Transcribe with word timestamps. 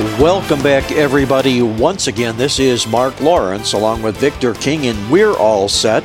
Welcome 0.00 0.62
back, 0.62 0.92
everybody. 0.92 1.60
Once 1.60 2.06
again, 2.06 2.38
this 2.38 2.58
is 2.58 2.86
Mark 2.86 3.20
Lawrence 3.20 3.74
along 3.74 4.00
with 4.00 4.16
Victor 4.16 4.54
King, 4.54 4.86
and 4.86 5.10
we're 5.10 5.36
all 5.36 5.68
set 5.68 6.02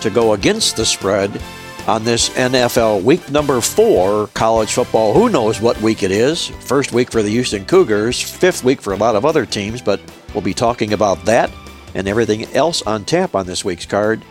to 0.00 0.10
go 0.10 0.32
against 0.32 0.74
the 0.74 0.84
spread 0.84 1.40
on 1.86 2.02
this 2.02 2.30
NFL 2.30 3.04
week 3.04 3.30
number 3.30 3.60
four 3.60 4.26
college 4.34 4.72
football. 4.72 5.14
Who 5.14 5.28
knows 5.28 5.60
what 5.60 5.80
week 5.80 6.02
it 6.02 6.10
is? 6.10 6.48
First 6.48 6.90
week 6.90 7.12
for 7.12 7.22
the 7.22 7.30
Houston 7.30 7.64
Cougars, 7.66 8.20
fifth 8.20 8.64
week 8.64 8.82
for 8.82 8.94
a 8.94 8.96
lot 8.96 9.14
of 9.14 9.24
other 9.24 9.46
teams, 9.46 9.80
but 9.80 10.00
we'll 10.34 10.42
be 10.42 10.52
talking 10.52 10.92
about 10.92 11.24
that 11.24 11.52
and 11.94 12.08
everything 12.08 12.46
else 12.56 12.82
on 12.82 13.04
tap 13.04 13.36
on 13.36 13.46
this 13.46 13.64
week's 13.64 13.86
card. 13.86 14.24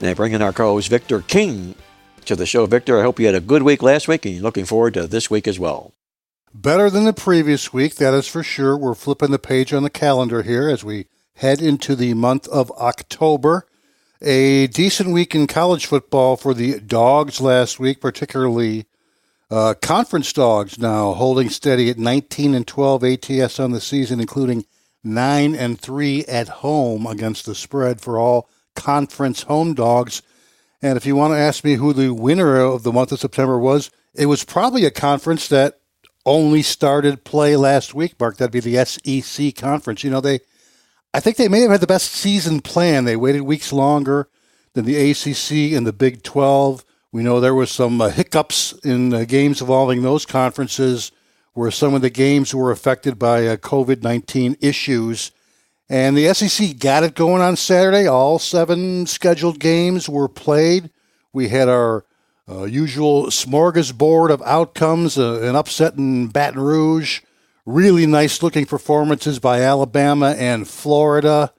And 0.00 0.08
I 0.08 0.14
bring 0.14 0.32
in 0.32 0.40
our 0.40 0.54
co 0.54 0.72
host 0.72 0.88
Victor 0.88 1.20
King 1.20 1.74
to 2.24 2.34
the 2.34 2.46
show. 2.46 2.64
Victor, 2.64 2.98
I 2.98 3.02
hope 3.02 3.20
you 3.20 3.26
had 3.26 3.34
a 3.34 3.40
good 3.40 3.62
week 3.62 3.82
last 3.82 4.08
week 4.08 4.24
and 4.24 4.36
you're 4.36 4.42
looking 4.42 4.64
forward 4.64 4.94
to 4.94 5.06
this 5.06 5.28
week 5.28 5.46
as 5.46 5.58
well. 5.58 5.92
Better 6.60 6.90
than 6.90 7.04
the 7.04 7.12
previous 7.12 7.72
week, 7.72 7.94
that 7.96 8.14
is 8.14 8.26
for 8.26 8.42
sure. 8.42 8.76
We're 8.76 8.96
flipping 8.96 9.30
the 9.30 9.38
page 9.38 9.72
on 9.72 9.84
the 9.84 9.90
calendar 9.90 10.42
here 10.42 10.68
as 10.68 10.82
we 10.82 11.06
head 11.34 11.62
into 11.62 11.94
the 11.94 12.14
month 12.14 12.48
of 12.48 12.72
October. 12.72 13.68
A 14.20 14.66
decent 14.66 15.10
week 15.10 15.36
in 15.36 15.46
college 15.46 15.86
football 15.86 16.36
for 16.36 16.54
the 16.54 16.80
dogs 16.80 17.40
last 17.40 17.78
week, 17.78 18.00
particularly 18.00 18.86
uh, 19.52 19.74
conference 19.80 20.32
dogs 20.32 20.80
now 20.80 21.12
holding 21.12 21.48
steady 21.48 21.90
at 21.90 21.96
19 21.96 22.56
and 22.56 22.66
12 22.66 23.04
ATS 23.04 23.60
on 23.60 23.70
the 23.70 23.80
season, 23.80 24.18
including 24.18 24.64
9 25.04 25.54
and 25.54 25.80
3 25.80 26.24
at 26.24 26.48
home 26.48 27.06
against 27.06 27.46
the 27.46 27.54
spread 27.54 28.00
for 28.00 28.18
all 28.18 28.50
conference 28.74 29.42
home 29.42 29.74
dogs. 29.74 30.22
And 30.82 30.96
if 30.96 31.06
you 31.06 31.14
want 31.14 31.34
to 31.34 31.38
ask 31.38 31.62
me 31.62 31.74
who 31.74 31.92
the 31.92 32.12
winner 32.12 32.56
of 32.56 32.82
the 32.82 32.92
month 32.92 33.12
of 33.12 33.20
September 33.20 33.60
was, 33.60 33.92
it 34.12 34.26
was 34.26 34.42
probably 34.42 34.84
a 34.84 34.90
conference 34.90 35.46
that 35.46 35.78
only 36.28 36.62
started 36.62 37.24
play 37.24 37.56
last 37.56 37.94
week, 37.94 38.20
Mark. 38.20 38.36
That'd 38.36 38.52
be 38.52 38.60
the 38.60 38.84
SEC 38.84 39.56
conference. 39.56 40.04
You 40.04 40.10
know, 40.10 40.20
they, 40.20 40.40
I 41.14 41.20
think 41.20 41.38
they 41.38 41.48
may 41.48 41.62
have 41.62 41.70
had 41.70 41.80
the 41.80 41.86
best 41.86 42.12
season 42.12 42.60
plan. 42.60 43.04
They 43.04 43.16
waited 43.16 43.40
weeks 43.40 43.72
longer 43.72 44.28
than 44.74 44.84
the 44.84 45.10
ACC 45.10 45.74
and 45.74 45.86
the 45.86 45.92
Big 45.92 46.22
12. 46.22 46.84
We 47.12 47.22
know 47.22 47.40
there 47.40 47.54
was 47.54 47.70
some 47.70 48.00
uh, 48.00 48.10
hiccups 48.10 48.74
in 48.84 49.14
uh, 49.14 49.24
games 49.24 49.62
involving 49.62 50.02
those 50.02 50.26
conferences 50.26 51.10
where 51.54 51.70
some 51.70 51.94
of 51.94 52.02
the 52.02 52.10
games 52.10 52.54
were 52.54 52.70
affected 52.70 53.18
by 53.18 53.46
uh, 53.46 53.56
COVID 53.56 54.02
19 54.02 54.58
issues. 54.60 55.32
And 55.88 56.14
the 56.14 56.32
SEC 56.34 56.78
got 56.78 57.04
it 57.04 57.14
going 57.14 57.40
on 57.40 57.56
Saturday. 57.56 58.06
All 58.06 58.38
seven 58.38 59.06
scheduled 59.06 59.58
games 59.58 60.08
were 60.10 60.28
played. 60.28 60.90
We 61.32 61.48
had 61.48 61.70
our 61.70 62.04
uh, 62.48 62.64
usual 62.64 63.26
smorgasbord 63.26 64.30
of 64.30 64.42
outcomes, 64.42 65.18
uh, 65.18 65.40
an 65.42 65.54
upset 65.54 65.94
in 65.94 66.28
Baton 66.28 66.60
Rouge, 66.60 67.20
really 67.66 68.06
nice 68.06 68.42
looking 68.42 68.64
performances 68.64 69.38
by 69.38 69.60
Alabama 69.60 70.34
and 70.38 70.66
Florida. 70.66 71.52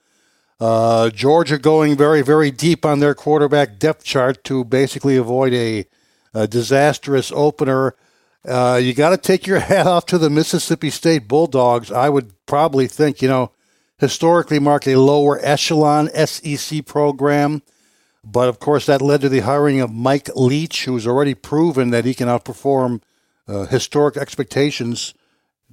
Uh, 0.60 1.10
Georgia 1.12 1.58
going 1.58 1.96
very, 1.96 2.22
very 2.22 2.52
deep 2.52 2.86
on 2.86 3.00
their 3.00 3.14
quarterback 3.14 3.78
depth 3.80 4.04
chart 4.04 4.44
to 4.44 4.66
basically 4.66 5.16
avoid 5.16 5.54
a, 5.54 5.86
a 6.34 6.48
disastrous 6.48 7.32
opener. 7.34 7.96
Uh, 8.46 8.80
you 8.82 8.94
got 8.94 9.12
to 9.12 9.18
take 9.18 9.46
your 9.46 9.60
hat 9.72 9.86
off 9.86 10.06
to 10.08 10.18
the 10.18 10.30
Mississippi 10.30 10.90
State 10.90 11.28
Bulldogs. 11.28 11.92
I 11.92 12.10
would 12.10 12.34
probably 12.46 12.88
think, 12.88 13.22
you 13.22 13.30
know, 13.30 13.52
historically 14.00 14.60
mark 14.60 14.88
a 14.88 14.96
lower 14.96 15.40
echelon 15.44 16.10
SEC 16.26 16.86
program. 16.86 17.62
But 18.32 18.50
of 18.50 18.60
course, 18.60 18.86
that 18.86 19.02
led 19.02 19.22
to 19.22 19.30
the 19.30 19.40
hiring 19.40 19.82
of 19.82 19.92
Mike 19.92 20.30
Leach, 20.36 20.86
who's 20.86 21.08
already 21.08 21.34
proven 21.34 21.90
that 21.90 22.06
he 22.06 22.14
can 22.14 22.28
outperform 22.28 23.02
uh, 23.48 23.66
historic 23.66 24.18
expectations. 24.18 25.14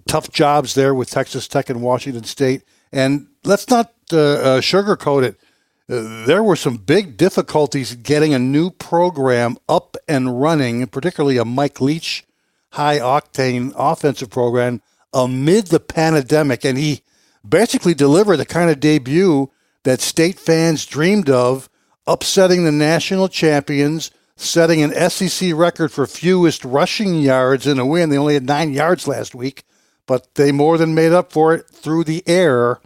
Tough 0.07 0.31
jobs 0.31 0.75
there 0.75 0.95
with 0.95 1.11
Texas 1.11 1.49
Tech 1.49 1.69
and 1.69 1.83
Washington 1.83 2.25
State. 2.25 2.63
And 2.93 3.27
let's 3.45 3.69
not 3.69 3.93
uh, 4.13 4.17
uh, 4.17 4.61
sugarcoat 4.61 5.25
it. 5.25 5.41
Uh, 5.89 6.25
there 6.27 6.43
were 6.43 6.57
some 6.57 6.79
big 6.79 7.17
difficulties 7.17 7.95
getting 7.95 8.33
a 8.33 8.39
new 8.39 8.71
program 8.71 9.59
up 9.69 9.97
and 10.09 10.41
running, 10.41 10.87
particularly 10.87 11.37
a 11.37 11.45
Mike 11.45 11.81
Leach 11.81 12.25
high 12.71 12.99
octane 12.99 13.73
offensive 13.77 14.31
program 14.31 14.81
amid 15.13 15.69
the 15.69 15.81
pandemic. 15.81 16.65
And 16.65 16.79
he 16.79 17.03
basically 17.47 17.95
delivered 17.95 18.39
the 18.39 18.47
kind 18.47 18.71
of 18.71 18.81
debut 18.81 19.51
that 19.85 20.01
state 20.01 20.39
fans 20.39 20.85
dreamed 20.87 21.31
of 21.31 21.69
upsetting 22.07 22.65
the 22.65 22.73
national 22.73 23.29
champions, 23.29 24.11
setting 24.37 24.83
an 24.83 25.11
SEC 25.11 25.53
record 25.55 25.91
for 25.91 26.07
fewest 26.07 26.65
rushing 26.65 27.21
yards 27.21 27.67
in 27.67 27.79
a 27.79 27.87
win. 27.87 28.11
They 28.11 28.19
only 28.19 28.35
had 28.35 28.47
nine 28.47 28.73
yards 28.73 29.09
last 29.09 29.35
week, 29.35 29.65
but 30.07 30.35
they 30.35 30.53
more 30.53 30.79
than 30.79 30.95
made 30.95 31.13
up 31.13 31.33
for 31.33 31.55
it 31.55 31.69
through 31.69 32.05
the 32.05 32.23
air 32.27 32.81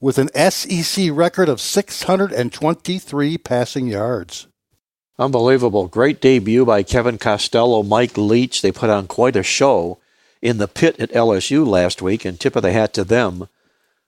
with 0.00 0.18
an 0.18 0.28
SEC 0.50 1.08
record 1.12 1.48
of 1.48 1.60
623 1.60 3.38
passing 3.38 3.86
yards. 3.86 4.46
Unbelievable. 5.18 5.86
Great 5.86 6.20
debut 6.20 6.64
by 6.64 6.82
Kevin 6.82 7.18
Costello, 7.18 7.82
Mike 7.82 8.18
Leach. 8.18 8.62
They 8.62 8.72
put 8.72 8.90
on 8.90 9.06
quite 9.06 9.36
a 9.36 9.42
show 9.42 9.98
in 10.42 10.58
the 10.58 10.68
pit 10.68 10.98
at 10.98 11.12
LSU 11.12 11.66
last 11.66 12.02
week, 12.02 12.24
and 12.24 12.38
tip 12.38 12.56
of 12.56 12.62
the 12.62 12.72
hat 12.72 12.92
to 12.94 13.04
them 13.04 13.48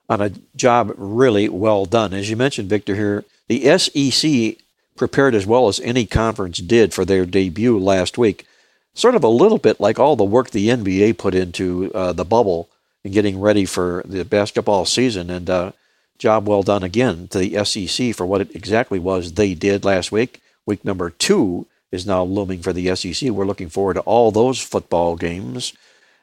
on 0.09 0.21
a 0.21 0.33
job 0.55 0.93
really 0.97 1.49
well 1.49 1.87
done. 1.87 2.13
As 2.13 2.29
you 2.29 2.37
mentioned, 2.37 2.69
Victor, 2.69 2.95
here, 2.95 3.25
the 3.49 3.79
SEC 3.79 4.57
prepared 4.97 5.35
as 5.35 5.47
well 5.47 5.69
as 5.69 5.81
any 5.81 6.07
conference 6.07 6.59
did 6.59 6.95
for 6.95 7.05
their 7.05 7.27
debut 7.27 7.79
last 7.79 8.19
week. 8.19 8.47
Sort 8.95 9.15
of 9.15 9.23
a 9.23 9.29
little 9.29 9.59
bit 9.59 9.79
like 9.79 9.99
all 9.99 10.17
the 10.17 10.25
work 10.25 10.51
the 10.51 10.69
NBA 10.69 11.19
put 11.19 11.35
into 11.35 11.93
uh, 11.95 12.13
the 12.13 12.25
bubble 12.25 12.69
and 13.05 13.13
getting 13.13 13.39
ready 13.39 13.67
for 13.67 14.03
the 14.07 14.25
basketball 14.25 14.87
season. 14.87 15.31
And 15.31 15.51
uh, 15.51 15.73
job 16.19 16.49
well 16.49 16.63
done 16.63 16.83
again 16.83 17.29
to 17.29 17.39
the 17.39 17.65
SEC 17.65 18.15
for 18.15 18.27
what 18.27 18.41
it 18.41 18.55
exactly 18.57 18.99
was 18.99 19.33
they 19.33 19.55
did 19.55 19.85
last 19.85 20.11
week. 20.11 20.41
Week 20.65 20.85
number 20.85 21.11
two 21.11 21.67
is 21.93 22.07
now 22.07 22.25
looming 22.25 22.63
for 22.63 22.73
the 22.73 22.95
SEC. 22.97 23.31
We're 23.31 23.45
looking 23.45 23.69
forward 23.69 23.95
to 23.95 24.01
all 24.01 24.31
those 24.31 24.61
football 24.61 25.17
games. 25.17 25.73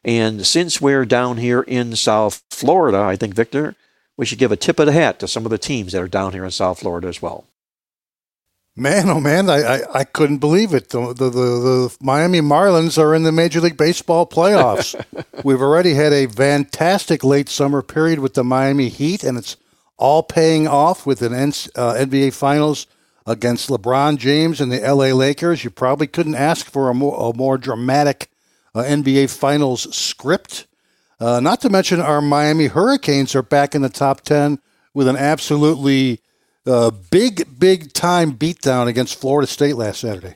And 0.04 0.46
since 0.46 0.82
we're 0.82 1.06
down 1.06 1.38
here 1.38 1.62
in 1.62 1.96
South 1.96 2.42
Florida, 2.50 3.00
I 3.00 3.16
think, 3.16 3.34
Victor, 3.34 3.76
we 4.18 4.26
should 4.26 4.40
give 4.40 4.52
a 4.52 4.58
tip 4.58 4.80
of 4.80 4.86
the 4.86 4.92
hat 4.92 5.20
to 5.20 5.28
some 5.28 5.46
of 5.46 5.52
the 5.52 5.58
teams 5.58 5.92
that 5.92 6.02
are 6.02 6.08
down 6.08 6.34
here 6.34 6.46
in 6.46 6.52
South 6.52 6.80
Florida 6.80 7.08
as 7.08 7.22
well. 7.22 7.46
Man, 8.76 9.08
oh 9.08 9.20
man, 9.20 9.52
I, 9.52 9.62
I, 9.62 10.00
I 10.00 10.04
couldn't 10.04 10.40
believe 10.40 10.74
it. 10.74 10.90
The, 10.90 11.14
the, 11.14 11.30
the, 11.30 11.30
the, 11.30 11.98
Miami 12.02 12.42
Marlins 12.42 12.98
are 12.98 13.14
in 13.14 13.22
the 13.22 13.32
Major 13.32 13.62
League 13.62 13.78
Baseball 13.78 14.26
playoffs. 14.26 14.96
We've 15.44 15.62
already 15.62 15.94
had 15.94 16.12
a 16.12 16.26
fantastic 16.26 17.24
late 17.24 17.50
summer 17.50 17.84
period 17.84 18.18
with 18.18 18.34
the 18.34 18.44
Miami 18.44 18.90
Heat, 18.90 19.24
and 19.24 19.38
it's 19.38 19.58
all 19.98 20.24
paying 20.24 20.68
off 20.68 21.06
with 21.06 21.22
an 21.22 21.34
uh, 21.34 21.38
NBA 21.38 22.34
Finals 22.34 22.88
against 23.28 23.70
LeBron 23.70 24.18
James 24.18 24.60
and 24.60 24.72
the 24.72 24.80
LA 24.80 25.14
Lakers. 25.14 25.64
You 25.64 25.70
probably 25.70 26.08
couldn't 26.08 26.36
ask 26.36 26.66
for 26.66 26.90
a 26.90 26.96
more, 26.96 27.30
a 27.30 27.38
more 27.38 27.60
dramatic 27.60 28.32
uh, 28.74 28.82
NBA 28.82 29.30
Finals 29.30 29.96
script. 29.96 30.66
Uh, 31.24 31.40
not 31.40 31.62
to 31.62 31.70
mention, 31.70 32.02
our 32.02 32.22
Miami 32.22 32.68
Hurricanes 32.68 33.34
are 33.34 33.42
back 33.42 33.76
in 33.76 33.82
the 33.82 33.88
top 33.88 34.22
10 34.22 34.60
with 34.94 35.08
an 35.08 35.16
absolutely 35.16 36.20
uh, 36.66 36.92
big, 36.92 37.58
big 37.58 37.94
time 37.94 38.34
beatdown 38.34 38.88
against 38.88 39.18
Florida 39.18 39.48
State 39.48 39.78
last 39.78 40.02
Saturday. 40.02 40.36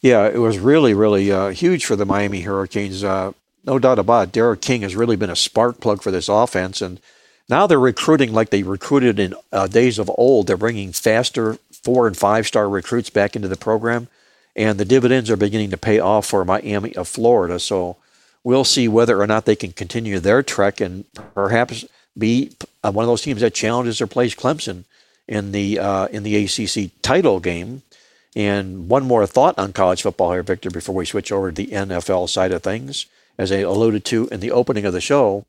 Yeah, 0.00 0.26
it 0.26 0.38
was 0.38 0.58
really, 0.58 0.94
really 0.94 1.30
uh, 1.30 1.48
huge 1.48 1.84
for 1.84 1.94
the 1.94 2.06
Miami 2.06 2.40
Hurricanes. 2.40 3.04
Uh, 3.04 3.32
no 3.64 3.78
doubt 3.78 3.98
about 3.98 4.28
it. 4.28 4.32
D'Eriq 4.32 4.62
King 4.62 4.80
has 4.80 4.96
really 4.96 5.16
been 5.16 5.28
a 5.28 5.36
spark 5.36 5.78
plug 5.78 6.02
for 6.02 6.10
this 6.10 6.30
offense. 6.30 6.80
And 6.80 7.00
now 7.50 7.66
they're 7.66 7.78
recruiting 7.78 8.32
like 8.32 8.48
they 8.48 8.62
recruited 8.62 9.18
in 9.18 9.34
uh, 9.52 9.66
days 9.66 9.98
of 9.98 10.10
old. 10.16 10.46
They're 10.46 10.56
bringing 10.56 10.92
faster 10.92 11.58
four 11.70 12.06
and 12.06 12.16
five 12.16 12.46
star 12.46 12.66
recruits 12.66 13.10
back 13.10 13.36
into 13.36 13.48
the 13.48 13.56
program 13.58 14.08
and 14.56 14.78
the 14.78 14.86
dividends 14.86 15.30
are 15.30 15.36
beginning 15.36 15.68
to 15.70 15.76
pay 15.76 16.00
off 16.00 16.26
for 16.26 16.44
Miami 16.46 16.96
of 16.96 17.06
Florida. 17.06 17.60
So 17.60 17.98
we'll 18.48 18.64
see 18.64 18.88
whether 18.88 19.20
or 19.20 19.26
not 19.26 19.44
they 19.44 19.54
can 19.62 19.72
continue 19.72 20.18
their 20.18 20.42
trek 20.42 20.80
and 20.80 21.04
perhaps 21.34 21.84
be 22.16 22.50
uh, 22.82 22.90
one 22.90 23.04
of 23.04 23.10
those 23.10 23.26
teams 23.26 23.42
that 23.42 23.52
challenges 23.62 24.00
or 24.00 24.06
plays 24.06 24.34
Clemson 24.34 24.84
in 25.36 25.52
the 25.52 25.78
uh, 25.78 26.06
in 26.06 26.22
the 26.22 26.34
ACC 26.40 26.90
title 27.02 27.40
game. 27.40 27.82
And 28.34 28.88
one 28.88 29.04
more 29.04 29.26
thought 29.26 29.58
on 29.58 29.72
college 29.72 30.02
football 30.02 30.32
here, 30.32 30.42
Victor, 30.42 30.70
before 30.70 30.94
we 30.94 31.04
switch 31.04 31.30
over 31.30 31.50
to 31.50 31.56
the 31.62 31.72
NFL 31.72 32.28
side 32.30 32.52
of 32.52 32.62
things. 32.62 33.06
As 33.36 33.52
I 33.52 33.58
alluded 33.58 34.04
to 34.06 34.28
in 34.32 34.40
the 34.40 34.50
opening 34.60 34.86
of 34.86 34.94
the 34.94 35.08
show, 35.12 35.44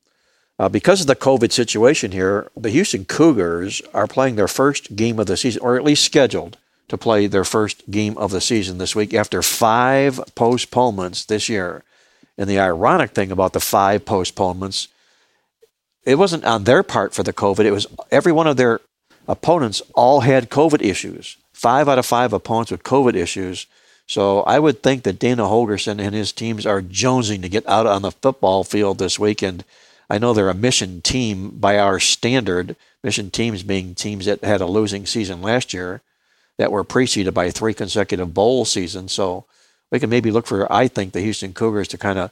Uh, 0.60 0.68
because 0.68 1.00
of 1.00 1.08
the 1.08 1.16
COVID 1.16 1.52
situation 1.54 2.12
here, 2.12 2.52
the 2.66 2.70
Houston 2.70 3.06
Cougars 3.06 3.82
are 3.94 4.08
playing 4.08 4.36
their 4.36 4.54
first 4.62 4.98
game 4.98 5.18
of 5.18 5.28
the 5.28 5.38
season, 5.38 5.62
or 5.64 5.78
at 5.78 5.86
least 5.86 6.04
scheduled 6.04 6.58
to 6.90 6.98
play 6.98 7.28
their 7.28 7.46
first 7.46 7.90
game 7.90 8.18
of 8.18 8.32
the 8.32 8.42
season 8.42 8.78
this 8.78 8.94
week 8.94 9.14
after 9.14 9.42
five 9.42 10.20
postponements 10.36 11.24
this 11.24 11.48
year. 11.48 11.84
And 12.40 12.50
the 12.50 12.58
ironic 12.58 13.12
thing 13.12 13.34
about 13.34 13.52
the 13.52 13.60
five 13.60 14.06
postponements, 14.06 14.88
it 16.06 16.16
wasn't 16.16 16.46
on 16.46 16.64
their 16.64 16.84
part 16.84 17.14
for 17.14 17.22
the 17.22 17.34
COVID. 17.34 17.66
It 17.66 17.72
was 17.72 17.86
every 18.12 18.32
one 18.32 18.48
of 18.48 18.56
their 18.56 18.80
opponents 19.28 19.82
all 19.94 20.22
had 20.22 20.50
COVID 20.50 20.82
issues. 20.82 21.36
Five 21.52 21.90
out 21.90 22.00
of 22.00 22.06
five 22.06 22.32
opponents 22.32 22.72
with 22.72 22.84
COVID 22.84 23.14
issues. 23.14 23.68
So 24.08 24.44
I 24.44 24.58
would 24.58 24.82
think 24.82 25.04
that 25.04 25.20
Dana 25.20 25.44
Holgorsen 25.44 26.00
and 26.00 26.16
his 26.16 26.32
teams 26.32 26.66
are 26.66 26.82
jonesing 26.82 27.42
to 27.42 27.50
get 27.50 27.68
out 27.68 27.86
on 27.86 28.04
the 28.04 28.12
football 28.12 28.64
field 28.64 29.00
this 29.00 29.20
week. 29.20 29.42
And 29.42 29.66
I 30.10 30.18
know 30.18 30.32
they're 30.32 30.50
a 30.50 30.54
mission 30.54 31.02
team 31.02 31.50
by 31.50 31.78
our 31.78 32.00
standard, 32.00 32.78
mission 33.04 33.32
teams 33.32 33.64
being 33.64 33.96
teams 33.96 34.28
that 34.28 34.46
had 34.46 34.62
a 34.62 34.66
losing 34.66 35.06
season 35.06 35.42
last 35.42 35.74
year 35.74 36.00
that 36.58 36.72
were 36.72 36.86
preceded 36.86 37.34
by 37.34 37.52
three 37.52 37.74
consecutive 37.74 38.34
bowl 38.34 38.64
seasons. 38.64 39.12
So 39.12 39.44
we 39.92 40.00
can 40.00 40.10
maybe 40.10 40.32
look 40.32 40.48
for, 40.48 40.72
I 40.72 40.88
think, 40.88 41.14
the 41.14 41.22
Houston 41.22 41.54
Cougars 41.54 41.88
to 41.90 41.98
kind 41.98 42.20
of 42.20 42.32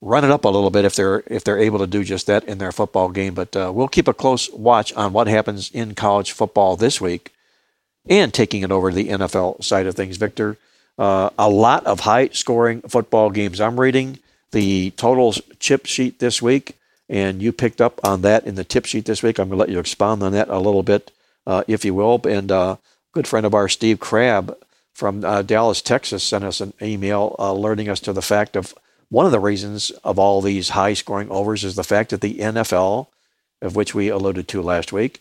run 0.00 0.24
it 0.24 0.30
up 0.30 0.44
a 0.44 0.48
little 0.48 0.70
bit 0.70 0.84
if 0.84 0.94
they're 0.94 1.22
if 1.26 1.44
they're 1.44 1.58
able 1.58 1.78
to 1.78 1.86
do 1.86 2.02
just 2.02 2.26
that 2.26 2.44
in 2.44 2.58
their 2.58 2.72
football 2.72 3.10
game. 3.10 3.34
But 3.34 3.54
uh, 3.54 3.70
we'll 3.74 3.88
keep 3.88 4.08
a 4.08 4.14
close 4.14 4.50
watch 4.50 4.92
on 4.94 5.12
what 5.12 5.26
happens 5.26 5.70
in 5.72 5.94
college 5.94 6.32
football 6.32 6.76
this 6.76 7.00
week, 7.00 7.32
and 8.08 8.32
taking 8.32 8.62
it 8.62 8.72
over 8.72 8.90
to 8.90 8.96
the 8.96 9.08
NFL 9.08 9.62
side 9.62 9.86
of 9.86 9.94
things. 9.94 10.16
Victor, 10.16 10.56
uh, 10.98 11.30
a 11.38 11.48
lot 11.48 11.86
of 11.86 12.00
high-scoring 12.00 12.82
football 12.82 13.30
games. 13.30 13.60
I'm 13.60 13.78
reading 13.78 14.18
the 14.52 14.90
totals 14.92 15.40
chip 15.58 15.86
sheet 15.86 16.18
this 16.18 16.42
week, 16.42 16.76
and 17.08 17.40
you 17.40 17.52
picked 17.52 17.80
up 17.80 18.00
on 18.04 18.22
that 18.22 18.46
in 18.46 18.56
the 18.56 18.64
tip 18.64 18.86
sheet 18.86 19.04
this 19.04 19.22
week. 19.22 19.38
I'm 19.38 19.48
going 19.48 19.58
to 19.58 19.60
let 19.60 19.68
you 19.68 19.78
expound 19.78 20.22
on 20.22 20.32
that 20.32 20.48
a 20.48 20.58
little 20.58 20.82
bit, 20.82 21.12
uh, 21.46 21.62
if 21.68 21.84
you 21.84 21.94
will. 21.94 22.20
And 22.26 22.50
uh, 22.50 22.76
good 23.12 23.28
friend 23.28 23.46
of 23.46 23.54
ours, 23.54 23.74
Steve 23.74 24.00
Crabb 24.00 24.56
from 24.92 25.24
uh, 25.24 25.42
Dallas, 25.42 25.82
Texas, 25.82 26.22
sent 26.22 26.44
us 26.44 26.60
an 26.60 26.74
email 26.82 27.36
alerting 27.38 27.88
us 27.88 28.00
to 28.00 28.12
the 28.12 28.22
fact 28.22 28.56
of 28.56 28.74
one 29.08 29.26
of 29.26 29.32
the 29.32 29.40
reasons 29.40 29.90
of 30.04 30.18
all 30.18 30.40
these 30.40 30.70
high 30.70 30.94
scoring 30.94 31.30
overs 31.30 31.64
is 31.64 31.74
the 31.74 31.84
fact 31.84 32.10
that 32.10 32.20
the 32.20 32.38
NFL, 32.38 33.08
of 33.60 33.74
which 33.74 33.94
we 33.94 34.08
alluded 34.08 34.46
to 34.48 34.62
last 34.62 34.92
week, 34.92 35.20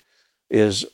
is 0.49 0.85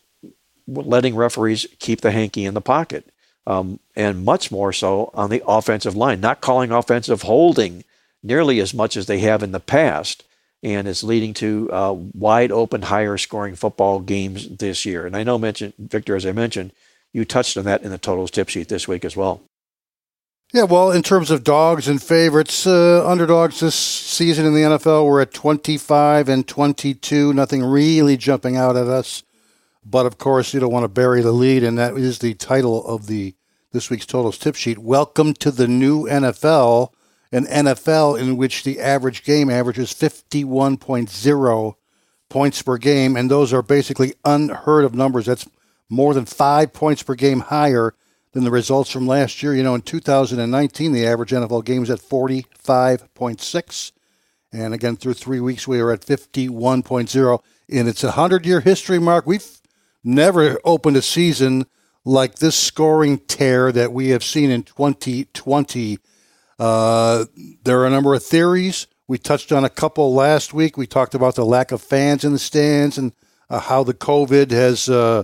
letting 0.67 1.15
referees 1.15 1.67
keep 1.79 2.01
the 2.01 2.11
hanky 2.11 2.45
in 2.45 2.53
the 2.53 2.61
pocket. 2.61 3.11
Um, 3.47 3.79
and 3.95 4.25
much 4.25 4.49
more 4.49 4.73
so 4.73 5.11
on 5.13 5.29
the 5.29 5.43
offensive 5.45 5.95
line, 5.95 6.19
not 6.19 6.41
calling 6.41 6.71
offensive 6.71 7.21
holding 7.21 7.83
nearly 8.23 8.59
as 8.59 8.73
much 8.73 8.97
as 8.97 9.05
they 9.05 9.19
have 9.19 9.43
in 9.43 9.51
the 9.51 9.59
past. 9.59 10.23
And 10.63 10.87
it's 10.87 11.03
leading 11.03 11.35
to 11.35 11.69
uh, 11.71 11.91
wide 11.91 12.51
open, 12.51 12.81
higher 12.81 13.17
scoring 13.17 13.53
football 13.53 13.99
games 13.99 14.47
this 14.57 14.83
year. 14.83 15.05
And 15.05 15.15
I 15.15 15.21
know, 15.21 15.37
mentioned 15.37 15.73
Victor, 15.77 16.15
as 16.15 16.25
I 16.25 16.31
mentioned, 16.31 16.71
you 17.15 17.23
touched 17.23 17.55
on 17.55 17.63
that 17.63 17.81
in 17.81 17.91
the 17.91 17.97
totals 17.97 18.29
tip 18.29 18.49
sheet 18.49 18.67
this 18.67 18.89
week 18.89 19.05
as 19.05 19.15
well. 19.15 19.41
Yeah, 20.53 20.63
well, 20.63 20.91
in 20.91 21.01
terms 21.01 21.31
of 21.31 21.45
dogs 21.45 21.87
and 21.87 22.03
favorites, 22.03 22.67
uh, 22.67 23.07
underdogs 23.07 23.61
this 23.61 23.73
season 23.73 24.45
in 24.45 24.53
the 24.53 24.61
NFL, 24.61 25.07
we're 25.07 25.21
at 25.21 25.33
25 25.33 26.27
and 26.27 26.45
22. 26.45 27.33
Nothing 27.33 27.63
really 27.63 28.17
jumping 28.17 28.57
out 28.57 28.75
at 28.75 28.87
us. 28.87 29.23
But 29.85 30.05
of 30.05 30.17
course, 30.17 30.53
you 30.53 30.59
don't 30.59 30.73
want 30.73 30.83
to 30.83 30.89
bury 30.89 31.21
the 31.21 31.31
lead, 31.31 31.63
and 31.63 31.77
that 31.77 31.95
is 31.95 32.19
the 32.19 32.33
title 32.33 32.85
of 32.85 33.07
the 33.07 33.33
this 33.71 33.89
week's 33.89 34.05
totals 34.05 34.37
tip 34.37 34.55
sheet. 34.55 34.77
Welcome 34.77 35.33
to 35.35 35.51
the 35.51 35.69
new 35.69 36.03
NFL, 36.03 36.91
an 37.31 37.45
NFL 37.45 38.19
in 38.19 38.35
which 38.35 38.63
the 38.63 38.81
average 38.81 39.23
game 39.23 39.49
averages 39.49 39.93
51.0 39.93 41.75
points 42.29 42.61
per 42.61 42.77
game, 42.77 43.15
and 43.15 43.31
those 43.31 43.53
are 43.53 43.61
basically 43.61 44.15
unheard 44.25 44.83
of 44.83 44.95
numbers. 44.95 45.27
That's 45.27 45.47
more 45.89 46.13
than 46.13 46.25
five 46.25 46.73
points 46.73 47.03
per 47.03 47.15
game 47.15 47.41
higher 47.41 47.93
than 48.33 48.43
the 48.43 48.51
results 48.51 48.91
from 48.91 49.07
last 49.07 49.41
year. 49.41 49.55
You 49.55 49.63
know, 49.63 49.75
in 49.75 49.81
2019, 49.81 50.91
the 50.91 51.05
average 51.05 51.31
NFL 51.31 51.65
game 51.65 51.81
was 51.81 51.89
at 51.89 51.99
45.6. 51.99 53.91
And 54.51 54.73
again, 54.73 54.95
through 54.95 55.13
three 55.13 55.39
weeks, 55.39 55.67
we 55.67 55.79
are 55.79 55.91
at 55.91 56.01
51.0. 56.01 57.39
In 57.67 57.87
its 57.87 58.03
100 58.03 58.45
year 58.45 58.59
history, 58.61 58.99
Mark, 58.99 59.25
we've 59.25 59.61
never 60.03 60.59
opened 60.63 60.97
a 60.97 61.01
season 61.01 61.65
like 62.03 62.35
this 62.35 62.55
scoring 62.55 63.17
tear 63.17 63.71
that 63.71 63.91
we 63.91 64.09
have 64.09 64.23
seen 64.23 64.51
in 64.51 64.63
2020. 64.63 65.97
Uh, 66.59 67.25
there 67.63 67.79
are 67.79 67.87
a 67.87 67.89
number 67.89 68.13
of 68.13 68.23
theories. 68.23 68.87
We 69.07 69.17
touched 69.17 69.51
on 69.51 69.65
a 69.65 69.69
couple 69.69 70.13
last 70.13 70.53
week. 70.53 70.77
We 70.77 70.87
talked 70.87 71.15
about 71.15 71.35
the 71.35 71.45
lack 71.45 71.71
of 71.71 71.81
fans 71.81 72.23
in 72.23 72.31
the 72.31 72.39
stands 72.39 72.97
and 72.97 73.13
uh, 73.49 73.59
how 73.59 73.83
the 73.83 73.93
COVID 73.93 74.51
has 74.51 74.87
uh, 74.87 75.23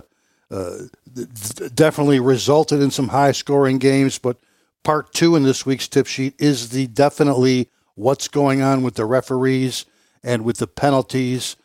definitely 1.74 2.20
resulted 2.20 2.80
in 2.80 2.90
some 2.90 3.08
high 3.08 3.32
scoring 3.32 3.78
games. 3.78 4.18
But 4.18 4.36
part 4.82 5.12
two 5.12 5.36
in 5.36 5.42
this 5.42 5.64
week's 5.64 5.88
tip 5.88 6.06
sheet 6.06 6.34
is 6.38 6.70
the 6.70 6.86
definitely 6.86 7.70
what's 7.94 8.28
going 8.28 8.62
on 8.62 8.82
with 8.82 8.94
the 8.94 9.04
referees 9.04 9.84
and 10.22 10.44
with 10.44 10.58
the 10.58 10.66
penalties. 10.66 11.56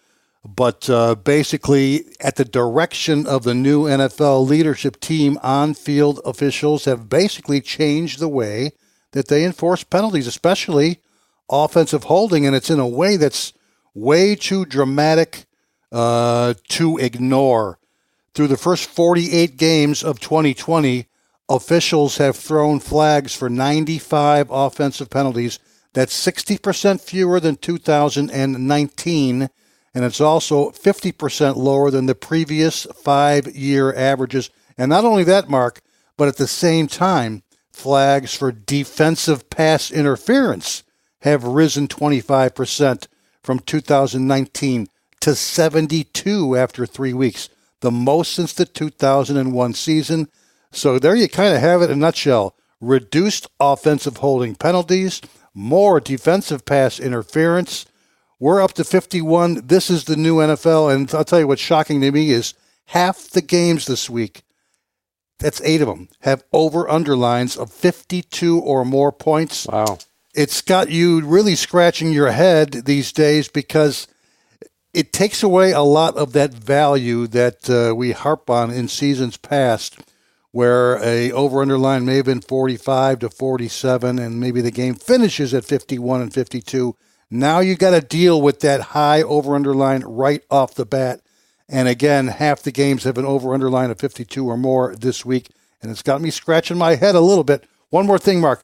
But 0.45 0.89
uh, 0.89 1.15
basically, 1.15 2.05
at 2.21 2.37
the 2.37 2.45
direction 2.45 3.27
of 3.27 3.43
the 3.43 3.53
new 3.53 3.83
NFL 3.83 4.47
leadership 4.47 4.99
team, 4.99 5.37
on 5.43 5.73
field 5.73 6.21
officials 6.23 6.85
have 6.85 7.09
basically 7.09 7.59
changed 7.59 8.19
the 8.19 8.29
way 8.29 8.71
that 9.11 9.27
they 9.27 9.43
enforce 9.43 9.83
penalties, 9.83 10.27
especially 10.27 10.99
offensive 11.49 12.05
holding. 12.05 12.45
And 12.45 12.55
it's 12.55 12.69
in 12.69 12.79
a 12.79 12.87
way 12.87 13.17
that's 13.17 13.51
way 13.93 14.35
too 14.35 14.63
dramatic 14.63 15.45
uh, 15.91 16.53
to 16.69 16.97
ignore. 16.97 17.76
Through 18.37 18.49
the 18.49 18.55
first 18.55 18.87
48 18.91 19.57
games 19.57 20.03
of 20.03 20.19
2020, 20.19 21.07
officials 21.49 22.17
have 22.17 22.35
thrown 22.35 22.79
flags 22.79 23.33
for 23.35 23.49
95 23.49 24.51
offensive 24.51 25.09
penalties. 25.09 25.57
That's 25.93 26.13
60% 26.23 27.01
fewer 27.01 27.39
than 27.39 27.55
2019, 27.55 29.41
and 29.41 30.05
it's 30.05 30.21
also 30.21 30.69
50% 30.69 31.55
lower 31.55 31.89
than 31.89 32.05
the 32.05 32.13
previous 32.13 32.85
five 33.03 33.47
year 33.55 33.91
averages. 33.95 34.51
And 34.77 34.89
not 34.89 35.03
only 35.03 35.23
that, 35.23 35.49
Mark, 35.49 35.81
but 36.15 36.27
at 36.27 36.37
the 36.37 36.45
same 36.45 36.85
time, 36.85 37.41
flags 37.71 38.35
for 38.35 38.51
defensive 38.51 39.49
pass 39.49 39.89
interference 39.89 40.83
have 41.21 41.43
risen 41.43 41.87
25% 41.87 43.07
from 43.41 43.57
2019 43.57 44.87
to 45.21 45.33
72 45.33 46.55
after 46.55 46.85
three 46.85 47.13
weeks 47.13 47.49
the 47.81 47.91
most 47.91 48.33
since 48.33 48.53
the 48.53 48.65
2001 48.65 49.73
season. 49.73 50.29
So 50.71 50.99
there 50.99 51.15
you 51.15 51.29
kind 51.29 51.55
of 51.55 51.61
have 51.61 51.81
it 51.81 51.85
in 51.85 51.91
a 51.91 51.95
nutshell. 51.95 52.55
Reduced 52.79 53.47
offensive 53.59 54.17
holding 54.17 54.55
penalties, 54.55 55.21
more 55.53 55.99
defensive 55.99 56.65
pass 56.65 56.99
interference. 56.99 57.85
We're 58.39 58.61
up 58.61 58.73
to 58.73 58.83
51. 58.83 59.67
This 59.67 59.89
is 59.89 60.03
the 60.03 60.15
new 60.15 60.37
NFL. 60.37 60.93
And 60.93 61.13
I'll 61.13 61.23
tell 61.23 61.39
you 61.39 61.47
what's 61.47 61.61
shocking 61.61 62.01
to 62.01 62.11
me 62.11 62.31
is 62.31 62.53
half 62.85 63.29
the 63.29 63.41
games 63.41 63.85
this 63.87 64.09
week, 64.09 64.43
that's 65.39 65.61
eight 65.61 65.81
of 65.81 65.87
them, 65.87 66.09
have 66.21 66.43
over 66.53 66.89
underlines 66.89 67.57
of 67.57 67.71
52 67.71 68.59
or 68.59 68.85
more 68.85 69.11
points. 69.11 69.67
Wow. 69.67 69.97
It's 70.35 70.61
got 70.61 70.91
you 70.91 71.25
really 71.25 71.55
scratching 71.55 72.11
your 72.11 72.31
head 72.31 72.71
these 72.85 73.11
days 73.11 73.47
because 73.47 74.07
it 74.97 75.13
takes 75.13 75.43
away 75.43 75.73
a 75.73 75.81
lot 75.81 76.17
of 76.17 76.33
that 76.33 76.51
value 76.51 77.27
that 77.27 77.69
uh, 77.69 77.93
we 77.93 78.13
harp 78.13 78.49
on 78.49 78.71
in 78.71 78.87
seasons 78.87 79.37
past, 79.37 79.99
where 80.49 80.97
a 81.03 81.31
over 81.33 81.61
underline 81.61 82.03
may 82.03 82.15
have 82.15 82.25
been 82.25 82.41
45 82.41 83.19
to 83.19 83.29
47, 83.29 84.17
and 84.17 84.39
maybe 84.39 84.59
the 84.59 84.71
game 84.71 84.95
finishes 84.95 85.53
at 85.53 85.65
51 85.65 86.21
and 86.21 86.33
52. 86.33 86.95
Now 87.29 87.59
you 87.59 87.75
got 87.75 87.91
to 87.91 88.01
deal 88.01 88.41
with 88.41 88.61
that 88.61 88.81
high 88.81 89.21
over 89.21 89.53
underline 89.53 90.01
right 90.01 90.41
off 90.49 90.73
the 90.73 90.85
bat. 90.85 91.21
And 91.69 91.87
again, 91.87 92.25
half 92.25 92.63
the 92.63 92.71
games 92.71 93.03
have 93.03 93.19
an 93.19 93.25
over 93.25 93.53
underline 93.53 93.91
of 93.91 93.99
52 93.99 94.47
or 94.49 94.57
more 94.57 94.95
this 94.95 95.23
week, 95.23 95.51
and 95.79 95.91
it's 95.91 96.01
got 96.01 96.21
me 96.21 96.31
scratching 96.31 96.79
my 96.79 96.95
head 96.95 97.13
a 97.13 97.21
little 97.21 97.43
bit. 97.43 97.65
One 97.91 98.07
more 98.07 98.17
thing, 98.17 98.41
Mark. 98.41 98.63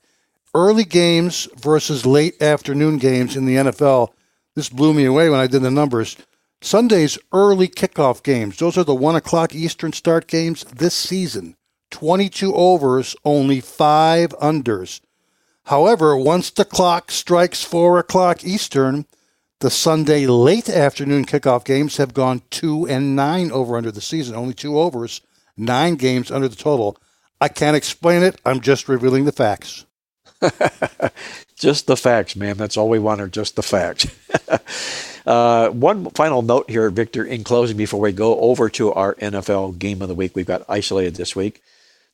Early 0.56 0.84
games 0.84 1.48
versus 1.58 2.08
late 2.08 2.42
afternoon 2.42 2.98
games 2.98 3.36
in 3.36 3.46
the 3.46 3.58
NFL 3.58 4.14
this 4.56 4.70
blew 4.70 4.94
me 4.94 5.06
away 5.06 5.30
when 5.30 5.40
I 5.40 5.48
did 5.48 5.62
the 5.62 5.72
numbers. 5.72 6.18
Sunday's 6.62 7.18
early 7.34 7.68
kickoff 7.68 8.24
games, 8.24 8.58
those 8.58 8.78
are 8.78 8.84
the 8.84 8.96
1 8.96 9.16
o'clock 9.16 9.54
Eastern 9.54 9.92
start 9.92 10.28
games 10.28 10.64
this 10.64 10.94
season. 10.94 11.56
22 11.92 12.54
overs, 12.56 13.16
only 13.26 13.60
5 13.60 14.30
unders. 14.42 15.02
However, 15.66 16.18
once 16.18 16.50
the 16.50 16.66
clock 16.66 17.12
strikes 17.12 17.64
4 17.64 18.00
o'clock 18.00 18.44
Eastern, 18.44 19.06
the 19.60 19.70
Sunday 19.70 20.26
late 20.26 20.70
afternoon 20.70 21.26
kickoff 21.26 21.64
games 21.64 21.98
have 21.98 22.14
gone 22.14 22.42
2 22.50 22.88
and 22.88 23.16
9 23.16 23.52
over 23.52 23.78
under 23.78 23.92
the 23.92 24.02
season, 24.02 24.36
only 24.36 24.54
2 24.54 24.78
overs, 24.78 25.22
9 25.56 25.96
games 25.96 26.32
under 26.32 26.48
the 26.48 26.56
total. 26.56 26.98
I 27.40 27.48
can't 27.48 27.78
explain 27.78 28.24
it, 28.24 28.40
I'm 28.46 28.60
just 28.60 28.90
revealing 28.90 29.26
the 29.26 29.32
facts. 29.32 29.86
just 31.56 31.88
the 31.88 31.98
facts, 31.98 32.36
man. 32.36 32.58
That's 32.58 32.78
all 32.78 32.90
we 32.90 33.00
want 33.00 33.22
are 33.22 33.28
just 33.28 33.56
the 33.56 33.64
facts. 33.64 34.08
uh, 35.26 35.70
one 35.70 36.10
final 36.12 36.42
note 36.42 36.70
here, 36.70 36.90
Victor, 36.90 37.24
in 37.24 37.44
closing, 37.44 37.78
before 37.78 38.00
we 38.00 38.12
go 38.12 38.40
over 38.40 38.70
to 38.70 38.94
our 38.94 39.16
NFL 39.16 39.80
game 39.80 40.02
of 40.02 40.08
the 40.08 40.16
week. 40.16 40.36
We've 40.36 40.46
got 40.46 40.66
isolated 40.68 41.16
this 41.16 41.36
week. 41.36 41.62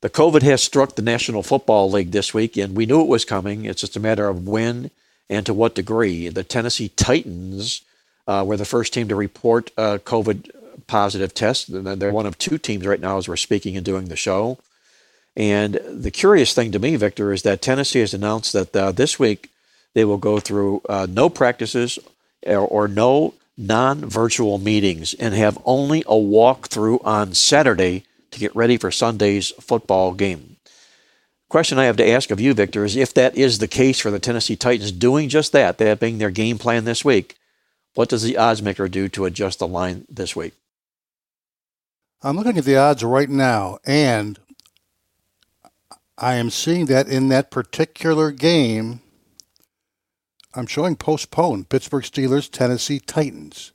The 0.00 0.10
COVID 0.10 0.42
has 0.42 0.62
struck 0.62 0.96
the 0.96 1.02
National 1.02 1.42
Football 1.42 1.90
League 1.90 2.10
this 2.10 2.32
week, 2.32 2.56
and 2.56 2.74
we 2.74 2.86
knew 2.86 3.02
it 3.02 3.08
was 3.08 3.24
coming. 3.24 3.66
It's 3.66 3.82
just 3.82 3.96
a 3.96 4.00
matter 4.00 4.28
of 4.28 4.48
when 4.48 4.90
and 5.28 5.44
to 5.46 5.52
what 5.52 5.74
degree. 5.74 6.28
The 6.28 6.42
Tennessee 6.42 6.88
Titans 6.88 7.82
uh, 8.26 8.44
were 8.46 8.56
the 8.56 8.64
first 8.64 8.94
team 8.94 9.08
to 9.08 9.16
report 9.16 9.74
COVID 9.76 10.50
positive 10.86 11.32
test. 11.34 11.66
They're 11.70 12.12
one 12.12 12.26
of 12.26 12.38
two 12.38 12.58
teams 12.58 12.86
right 12.86 13.00
now 13.00 13.18
as 13.18 13.28
we're 13.28 13.36
speaking 13.36 13.76
and 13.76 13.84
doing 13.84 14.06
the 14.06 14.16
show. 14.16 14.58
And 15.40 15.80
the 15.88 16.10
curious 16.10 16.52
thing 16.52 16.70
to 16.72 16.78
me, 16.78 16.96
Victor, 16.96 17.32
is 17.32 17.44
that 17.44 17.62
Tennessee 17.62 18.00
has 18.00 18.12
announced 18.12 18.52
that 18.52 18.76
uh, 18.76 18.92
this 18.92 19.18
week 19.18 19.48
they 19.94 20.04
will 20.04 20.18
go 20.18 20.38
through 20.38 20.82
uh, 20.86 21.06
no 21.08 21.30
practices 21.30 21.98
or, 22.46 22.58
or 22.58 22.88
no 22.88 23.32
non 23.56 24.04
virtual 24.04 24.58
meetings 24.58 25.14
and 25.14 25.32
have 25.32 25.56
only 25.64 26.02
a 26.02 26.12
walkthrough 26.12 27.02
on 27.06 27.32
Saturday 27.32 28.04
to 28.32 28.38
get 28.38 28.54
ready 28.54 28.76
for 28.76 28.90
Sunday's 28.90 29.48
football 29.52 30.12
game. 30.12 30.56
Question 31.48 31.78
I 31.78 31.84
have 31.84 31.96
to 31.96 32.06
ask 32.06 32.30
of 32.30 32.38
you, 32.38 32.52
Victor, 32.52 32.84
is 32.84 32.94
if 32.94 33.14
that 33.14 33.34
is 33.34 33.60
the 33.60 33.66
case 33.66 33.98
for 33.98 34.10
the 34.10 34.18
Tennessee 34.18 34.56
Titans 34.56 34.92
doing 34.92 35.30
just 35.30 35.52
that, 35.52 35.78
that 35.78 36.00
being 36.00 36.18
their 36.18 36.30
game 36.30 36.58
plan 36.58 36.84
this 36.84 37.02
week, 37.02 37.38
what 37.94 38.10
does 38.10 38.22
the 38.22 38.36
odds 38.36 38.60
maker 38.60 38.88
do 38.88 39.08
to 39.08 39.24
adjust 39.24 39.58
the 39.58 39.66
line 39.66 40.04
this 40.06 40.36
week? 40.36 40.52
I'm 42.22 42.36
looking 42.36 42.58
at 42.58 42.66
the 42.66 42.76
odds 42.76 43.02
right 43.02 43.30
now, 43.30 43.78
and 43.86 44.38
I 46.20 46.34
am 46.34 46.50
seeing 46.50 46.84
that 46.86 47.08
in 47.08 47.28
that 47.28 47.50
particular 47.50 48.30
game, 48.30 49.00
I'm 50.54 50.66
showing 50.66 50.96
postponed 50.96 51.70
Pittsburgh 51.70 52.04
Steelers, 52.04 52.50
Tennessee 52.50 53.00
Titans. 53.00 53.72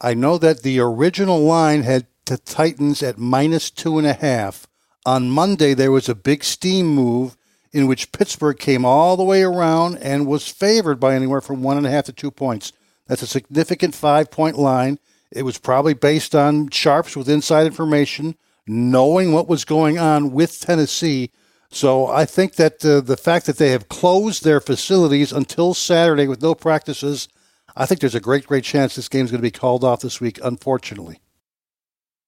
I 0.00 0.14
know 0.14 0.38
that 0.38 0.62
the 0.62 0.80
original 0.80 1.40
line 1.40 1.82
had 1.82 2.06
the 2.24 2.38
Titans 2.38 3.02
at 3.02 3.18
minus 3.18 3.70
two 3.70 3.98
and 3.98 4.06
a 4.06 4.14
half. 4.14 4.66
On 5.04 5.28
Monday, 5.28 5.74
there 5.74 5.92
was 5.92 6.08
a 6.08 6.14
big 6.14 6.42
steam 6.42 6.86
move 6.86 7.36
in 7.70 7.86
which 7.86 8.12
Pittsburgh 8.12 8.58
came 8.58 8.86
all 8.86 9.18
the 9.18 9.24
way 9.24 9.42
around 9.42 9.98
and 9.98 10.26
was 10.26 10.48
favored 10.48 10.98
by 10.98 11.14
anywhere 11.14 11.42
from 11.42 11.62
one 11.62 11.76
and 11.76 11.86
a 11.86 11.90
half 11.90 12.06
to 12.06 12.12
two 12.12 12.30
points. 12.30 12.72
That's 13.06 13.22
a 13.22 13.26
significant 13.26 13.94
five 13.94 14.30
point 14.30 14.58
line. 14.58 14.98
It 15.30 15.42
was 15.42 15.58
probably 15.58 15.92
based 15.92 16.34
on 16.34 16.70
sharps 16.70 17.14
with 17.14 17.28
inside 17.28 17.66
information, 17.66 18.36
knowing 18.66 19.32
what 19.32 19.48
was 19.48 19.66
going 19.66 19.98
on 19.98 20.32
with 20.32 20.60
Tennessee 20.60 21.30
so 21.70 22.06
I 22.06 22.24
think 22.24 22.54
that 22.54 22.84
uh, 22.84 23.00
the 23.00 23.16
fact 23.16 23.46
that 23.46 23.58
they 23.58 23.70
have 23.70 23.88
closed 23.88 24.44
their 24.44 24.60
facilities 24.60 25.32
until 25.32 25.74
Saturday 25.74 26.26
with 26.26 26.42
no 26.42 26.54
practices, 26.54 27.28
I 27.76 27.86
think 27.86 28.00
there's 28.00 28.14
a 28.14 28.20
great, 28.20 28.46
great 28.46 28.64
chance 28.64 28.94
this 28.94 29.08
game 29.08 29.24
is 29.24 29.30
going 29.30 29.40
to 29.40 29.46
be 29.46 29.50
called 29.50 29.84
off 29.84 30.00
this 30.00 30.20
week, 30.20 30.38
unfortunately. 30.42 31.20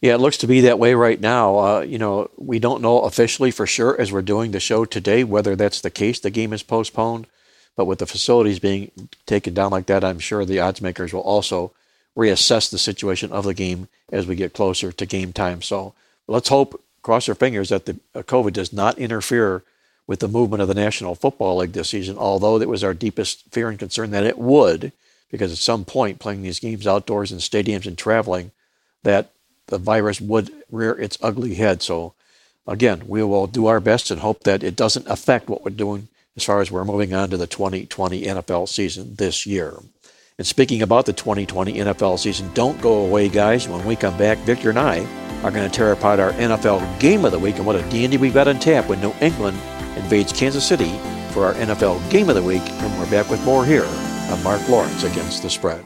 Yeah, 0.01 0.15
it 0.15 0.21
looks 0.21 0.39
to 0.39 0.47
be 0.47 0.63
that 0.63 0.79
way 0.79 0.95
right 0.95 1.21
now. 1.21 1.59
Uh, 1.59 1.81
you 1.81 1.99
know, 1.99 2.31
we 2.37 2.59
don't 2.59 2.81
know 2.81 3.01
officially 3.03 3.51
for 3.51 3.67
sure 3.67 4.01
as 4.01 4.11
we're 4.11 4.23
doing 4.23 4.51
the 4.51 4.61
show 4.61 4.85
today 4.85 5.25
whether 5.25 5.57
that's 5.57 5.81
the 5.81 5.91
case. 5.91 6.21
The 6.21 6.31
game 6.31 6.53
is 6.53 6.63
postponed, 6.63 7.27
but 7.77 7.85
with 7.85 7.99
the 7.99 8.07
facilities 8.07 8.59
being 8.59 8.91
taken 9.27 9.53
down 9.53 9.71
like 9.71 9.87
that, 9.87 10.05
I'm 10.05 10.19
sure 10.19 10.45
the 10.45 10.61
odds 10.61 10.81
makers 10.81 11.13
will 11.13 11.21
also 11.21 11.73
reassess 12.17 12.71
the 12.71 12.79
situation 12.79 13.31
of 13.31 13.45
the 13.45 13.55
game 13.55 13.89
as 14.11 14.27
we 14.27 14.37
get 14.37 14.55
closer 14.55 14.91
to 14.91 15.07
game 15.07 15.33
time. 15.33 15.61
So 15.61 15.95
let's 16.27 16.49
hope 16.49 16.83
cross 17.03 17.29
our 17.29 17.35
fingers 17.35 17.71
that 17.71 17.87
the 17.87 17.99
uh, 18.15 18.23
COVID 18.23 18.53
does 18.53 18.73
not 18.73 18.99
interfere 18.99 19.63
with 20.07 20.21
the 20.21 20.29
movement 20.29 20.61
of 20.61 20.69
the 20.69 20.75
National 20.75 21.15
Football 21.15 21.59
League 21.59 21.73
this 21.73 21.91
season, 21.91 22.19
although 22.19 22.61
it 22.61 22.69
was 22.69 22.83
our 22.83 22.95
deepest 22.95 23.45
fear 23.53 23.69
and 23.69 23.79
concern 23.79 24.11
that 24.11 24.25
it 24.25 24.39
would, 24.39 24.93
because 25.31 25.53
at 25.53 25.59
some 25.59 25.85
point, 25.85 26.19
playing 26.19 26.43
these 26.43 26.59
games 26.59 26.87
outdoors 26.87 27.31
in 27.31 27.39
stadiums 27.39 27.87
and 27.87 27.97
traveling, 27.97 28.51
that 29.05 29.31
the 29.69 29.79
virus 29.79 30.21
would 30.21 30.53
rear 30.71 30.93
its 30.93 31.17
ugly 31.23 31.55
head. 31.55 31.81
So, 31.81 32.15
again, 32.67 33.05
we 33.07 33.23
will 33.23 33.47
do 33.47 33.67
our 33.67 33.81
best 33.81 34.11
and 34.11 34.21
hope 34.21 34.43
that 34.43 34.65
it 34.65 34.77
doesn't 34.77 35.07
affect 35.07 35.49
what 35.49 35.65
we're 35.65 35.71
doing 35.71 36.09
as 36.37 36.45
far 36.45 36.61
as 36.61 36.71
we're 36.71 36.85
moving 36.85 37.15
on 37.15 37.31
to 37.31 37.37
the 37.37 37.47
2020 37.47 38.23
NFL 38.23 38.69
season 38.69 39.15
this 39.15 39.47
year. 39.47 39.75
And 40.41 40.47
speaking 40.47 40.81
about 40.81 41.05
the 41.05 41.13
2020 41.13 41.75
NFL 41.75 42.19
season, 42.19 42.51
don't 42.55 42.81
go 42.81 43.05
away, 43.05 43.29
guys. 43.29 43.69
When 43.69 43.85
we 43.85 43.95
come 43.95 44.17
back, 44.17 44.39
Victor 44.39 44.71
and 44.71 44.79
I 44.79 45.05
are 45.43 45.51
going 45.51 45.69
to 45.69 45.77
tear 45.77 45.93
apart 45.93 46.19
our 46.19 46.33
NFL 46.33 46.99
game 46.99 47.27
of 47.27 47.33
the 47.33 47.39
week 47.39 47.57
and 47.57 47.67
what 47.67 47.77
a 47.77 47.83
dandy 47.91 48.17
we've 48.17 48.33
got 48.33 48.49
on 48.49 48.59
tap 48.59 48.89
when 48.89 49.03
New 49.03 49.13
England 49.21 49.59
invades 49.99 50.33
Kansas 50.33 50.67
City 50.67 50.97
for 51.33 51.45
our 51.45 51.53
NFL 51.57 52.11
game 52.11 52.31
of 52.31 52.37
the 52.37 52.43
week. 52.43 52.63
And 52.63 52.99
we're 52.99 53.11
back 53.11 53.29
with 53.29 53.45
more 53.45 53.67
here 53.67 53.85
on 53.85 54.43
Mark 54.43 54.67
Lawrence 54.67 55.05
Against 55.05 55.43
the 55.43 55.51
Spread. 55.51 55.85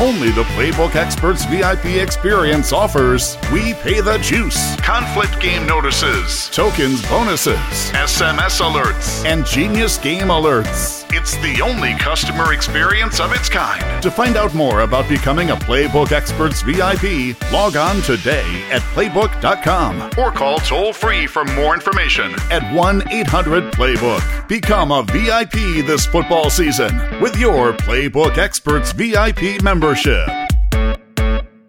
Only 0.00 0.30
the 0.30 0.42
Playbook 0.56 0.96
Experts 0.96 1.44
VIP 1.44 2.02
experience 2.02 2.72
offers 2.72 3.36
We 3.52 3.74
Pay 3.74 4.00
the 4.00 4.18
Juice, 4.18 4.74
conflict 4.80 5.40
game 5.40 5.68
notices, 5.68 6.48
tokens 6.48 7.08
bonuses, 7.08 7.54
SMS 7.92 8.60
alerts, 8.60 9.24
and 9.24 9.46
genius 9.46 9.98
game 9.98 10.30
alerts. 10.30 11.01
It's 11.14 11.36
the 11.36 11.60
only 11.60 11.92
customer 11.98 12.54
experience 12.54 13.20
of 13.20 13.32
its 13.32 13.50
kind. 13.50 14.02
To 14.02 14.10
find 14.10 14.34
out 14.34 14.54
more 14.54 14.80
about 14.80 15.06
becoming 15.10 15.50
a 15.50 15.56
Playbook 15.56 16.10
Experts 16.10 16.62
VIP, 16.62 17.36
log 17.52 17.76
on 17.76 18.00
today 18.00 18.64
at 18.70 18.80
playbook.com 18.94 20.18
or 20.18 20.32
call 20.32 20.58
toll 20.60 20.94
free 20.94 21.26
for 21.26 21.44
more 21.44 21.74
information 21.74 22.34
at 22.50 22.62
1 22.74 23.12
800 23.12 23.74
Playbook. 23.74 24.48
Become 24.48 24.90
a 24.90 25.02
VIP 25.02 25.86
this 25.86 26.06
football 26.06 26.48
season 26.48 26.96
with 27.20 27.36
your 27.38 27.74
Playbook 27.74 28.38
Experts 28.38 28.92
VIP 28.92 29.62
membership. 29.62 30.26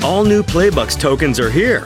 All 0.03 0.23
new 0.23 0.41
Playbucks 0.41 0.97
tokens 0.97 1.37
are 1.37 1.51
here. 1.51 1.85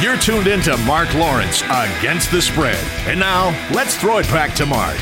You're 0.00 0.16
tuned 0.16 0.46
into 0.46 0.74
Mark 0.78 1.12
Lawrence 1.12 1.60
Against 1.64 2.30
the 2.30 2.40
Spread. 2.40 2.82
And 3.06 3.20
now, 3.20 3.48
let's 3.74 3.96
throw 3.96 4.16
it 4.16 4.26
back 4.28 4.54
to 4.54 4.64
Mark. 4.64 4.96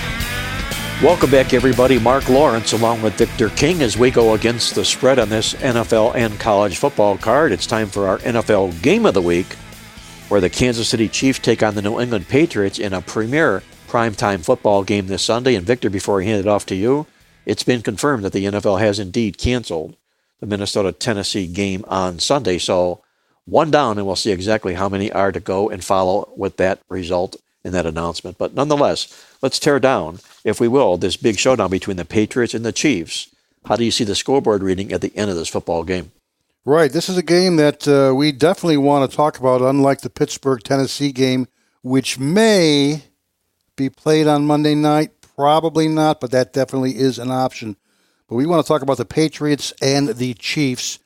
Welcome 1.01 1.31
back, 1.31 1.55
everybody. 1.55 2.01
Mark 2.01 2.29
Lawrence 2.29 2.73
along 2.73 3.03
with 3.03 3.15
Victor 3.15 3.51
King 3.51 3.81
as 3.83 3.97
we 3.97 4.11
go 4.11 4.35
against 4.35 4.75
the 4.75 4.85
spread 4.85 5.21
on 5.21 5.29
this 5.29 5.55
NFL 5.55 6.17
and 6.17 6.41
college 6.41 6.79
football 6.79 7.17
card. 7.17 7.53
It's 7.53 7.65
time 7.65 7.87
for 7.87 8.09
our 8.09 8.19
NFL 8.19 8.83
game 8.83 9.07
of 9.07 9.15
the 9.15 9.23
week, 9.23 9.47
where 10.31 10.41
the 10.41 10.51
Kansas 10.51 10.89
City 10.89 11.09
Chiefs 11.09 11.39
take 11.39 11.63
on 11.63 11.77
the 11.77 11.83
New 11.83 12.01
England 12.01 12.27
Patriots 12.27 12.81
in 12.81 12.93
a 12.93 13.01
premier 13.01 13.63
primetime 13.87 14.45
football 14.45 14.83
game 14.83 15.07
this 15.07 15.23
Sunday. 15.23 15.55
And 15.55 15.65
Victor, 15.65 15.91
before 15.91 16.21
I 16.21 16.25
hand 16.25 16.41
it 16.41 16.49
off 16.49 16.67
to 16.67 16.75
you, 16.75 17.07
it's 17.47 17.63
been 17.63 17.83
confirmed 17.83 18.25
that 18.25 18.33
the 18.33 18.47
NFL 18.47 18.81
has 18.81 18.99
indeed 18.99 19.39
canceled 19.39 19.97
the 20.41 20.47
Minnesota 20.47 20.91
Tennessee 20.91 21.47
game 21.47 21.85
on 21.87 22.19
Sunday. 22.19 22.59
So 22.59 23.05
one 23.49 23.71
down, 23.71 23.99
and 23.99 24.07
we'll 24.07 24.17
see 24.17 24.31
exactly 24.31 24.75
how 24.75 24.89
many 24.89 25.11
are 25.11 25.33
to 25.33 25.41
go 25.41 25.71
and 25.71 25.83
follow 25.83 26.33
with 26.37 26.57
that 26.59 26.81
result 26.89 27.37
in 27.65 27.73
that 27.73 27.87
announcement. 27.87 28.39
But 28.39 28.55
nonetheless, 28.55 29.25
let's 29.43 29.59
tear 29.59 29.81
down, 29.81 30.19
if 30.45 30.61
we 30.61 30.69
will, 30.69 30.97
this 30.97 31.17
big 31.17 31.39
showdown 31.39 31.71
between 31.71 31.97
the 31.97 32.05
Patriots 32.05 32.55
and 32.55 32.65
the 32.65 32.73
Chiefs. 32.73 33.35
How 33.65 33.77
do 33.77 33.85
you 33.85 33.91
see 33.91 34.05
the 34.05 34.15
scoreboard 34.15 34.63
reading 34.63 34.93
at 34.93 35.01
the 35.01 35.15
end 35.17 35.31
of 35.31 35.37
this 35.37 35.49
football 35.49 35.85
game? 35.85 36.13
Right. 36.65 36.93
This 36.93 37.09
is 37.09 37.17
a 37.17 37.23
game 37.23 37.57
that 37.57 37.89
uh, 37.89 38.15
we 38.15 38.33
definitely 38.33 38.77
want 38.77 39.11
to 39.11 39.17
talk 39.17 39.39
about, 39.39 39.63
unlike 39.63 40.03
the 40.03 40.11
Pittsburgh 40.11 40.63
Tennessee 40.63 41.13
game, 41.13 41.49
which 41.83 42.19
may 42.19 43.05
be 43.77 43.89
played 43.89 44.27
on 44.27 44.47
Monday 44.47 44.75
night. 44.75 45.13
Probably 45.37 45.89
not, 45.89 46.21
but 46.21 46.31
that 46.33 46.53
definitely 46.53 46.99
is 46.99 47.19
an 47.19 47.31
option. 47.31 47.77
But 48.29 48.35
we 48.35 48.47
want 48.47 48.65
to 48.65 48.69
talk 48.69 48.83
about 48.83 48.99
the 48.99 49.05
Patriots 49.05 49.73
and 49.81 50.09
the 50.09 50.35
Chiefs. 50.35 50.99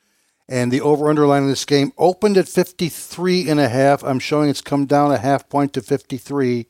And 0.49 0.71
the 0.71 0.81
over 0.81 1.09
underline 1.09 1.43
of 1.43 1.49
this 1.49 1.65
game 1.65 1.93
opened 1.97 2.37
at 2.37 2.49
53 2.49 3.49
and 3.49 3.59
a 3.59 3.69
half. 3.69 4.03
I'm 4.03 4.19
showing 4.19 4.49
it's 4.49 4.61
come 4.61 4.85
down 4.85 5.11
a 5.11 5.17
half 5.17 5.47
point 5.47 5.73
to 5.73 5.81
53. 5.81 6.67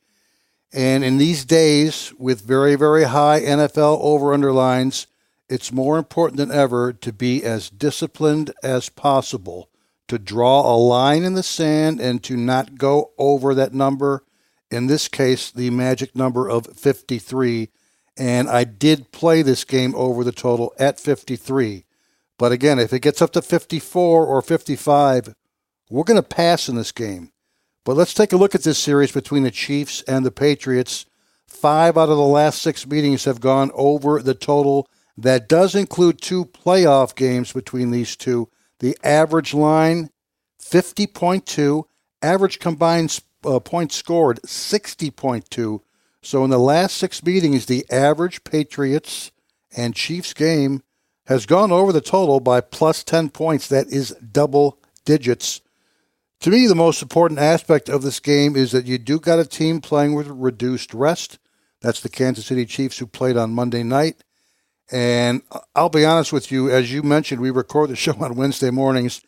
And 0.71 1.03
in 1.03 1.17
these 1.17 1.45
days, 1.45 2.13
with 2.17 2.41
very, 2.41 2.75
very 2.75 3.03
high 3.03 3.41
NFL 3.41 3.99
over 4.01 4.33
underlines, 4.33 5.07
it's 5.49 5.71
more 5.71 5.97
important 5.97 6.37
than 6.37 6.51
ever 6.51 6.93
to 6.93 7.13
be 7.13 7.43
as 7.43 7.69
disciplined 7.69 8.53
as 8.63 8.89
possible, 8.89 9.69
to 10.07 10.17
draw 10.17 10.61
a 10.61 10.77
line 10.77 11.23
in 11.23 11.33
the 11.33 11.43
sand 11.43 11.99
and 11.99 12.23
to 12.23 12.35
not 12.37 12.75
go 12.77 13.11
over 13.17 13.53
that 13.53 13.73
number. 13.73 14.23
in 14.71 14.87
this 14.87 15.07
case, 15.07 15.51
the 15.51 15.69
magic 15.69 16.15
number 16.15 16.49
of 16.49 16.65
53. 16.65 17.69
And 18.17 18.49
I 18.49 18.63
did 18.63 19.11
play 19.11 19.43
this 19.43 19.63
game 19.63 19.93
over 19.95 20.23
the 20.23 20.31
total 20.31 20.73
at 20.79 20.99
53. 20.99 21.85
But 22.37 22.51
again, 22.51 22.79
if 22.79 22.93
it 22.93 23.01
gets 23.01 23.21
up 23.21 23.31
to 23.33 23.41
54 23.41 24.25
or 24.25 24.41
55, 24.41 25.35
we're 25.89 26.03
going 26.03 26.21
to 26.21 26.27
pass 26.27 26.67
in 26.67 26.75
this 26.75 26.91
game. 26.91 27.31
But 27.85 27.97
let's 27.97 28.13
take 28.13 28.33
a 28.33 28.37
look 28.37 28.55
at 28.55 28.63
this 28.63 28.79
series 28.79 29.11
between 29.11 29.43
the 29.43 29.51
Chiefs 29.51 30.01
and 30.03 30.25
the 30.25 30.31
Patriots. 30.31 31.05
Five 31.47 31.97
out 31.97 32.09
of 32.09 32.17
the 32.17 32.23
last 32.23 32.61
six 32.61 32.87
meetings 32.87 33.25
have 33.25 33.41
gone 33.41 33.71
over 33.73 34.21
the 34.21 34.33
total. 34.33 34.87
That 35.17 35.47
does 35.47 35.75
include 35.75 36.21
two 36.21 36.45
playoff 36.45 37.15
games 37.15 37.51
between 37.51 37.91
these 37.91 38.15
two. 38.15 38.49
The 38.79 38.97
average 39.03 39.53
line, 39.53 40.09
50.2. 40.61 41.83
Average 42.21 42.59
combined 42.59 43.19
uh, 43.45 43.59
points 43.59 43.95
scored, 43.95 44.41
60.2. 44.43 45.81
So 46.21 46.43
in 46.43 46.49
the 46.49 46.57
last 46.57 46.97
six 46.97 47.23
meetings, 47.23 47.65
the 47.65 47.85
average 47.91 48.43
Patriots 48.43 49.31
and 49.75 49.93
Chiefs 49.93 50.33
game 50.33 50.81
has 51.25 51.45
gone 51.45 51.71
over 51.71 51.91
the 51.91 52.01
total 52.01 52.39
by 52.39 52.61
plus 52.61 53.03
10 53.03 53.29
points. 53.29 53.67
That 53.67 53.87
is 53.87 54.11
double 54.11 54.79
digits. 55.05 55.61
To 56.41 56.49
me, 56.49 56.67
the 56.67 56.75
most 56.75 57.01
important 57.01 57.39
aspect 57.39 57.87
of 57.87 58.01
this 58.01 58.19
game 58.19 58.55
is 58.55 58.71
that 58.73 58.85
you 58.85 58.97
do 58.97 59.19
got 59.19 59.39
a 59.39 59.45
team 59.45 59.79
playing 59.79 60.13
with 60.13 60.27
reduced 60.27 60.93
rest. 60.93 61.39
That's 61.81 62.01
the 62.01 62.09
Kansas 62.09 62.45
City 62.45 62.65
Chiefs 62.65 62.97
who 62.97 63.07
played 63.07 63.37
on 63.37 63.53
Monday 63.53 63.83
night. 63.83 64.23
And 64.91 65.41
I'll 65.75 65.89
be 65.89 66.05
honest 66.05 66.33
with 66.33 66.51
you, 66.51 66.69
as 66.69 66.91
you 66.91 67.03
mentioned, 67.03 67.39
we 67.41 67.51
record 67.51 67.89
the 67.89 67.95
show 67.97 68.13
on 68.19 68.35
Wednesday 68.35 68.69
mornings, 68.71 69.21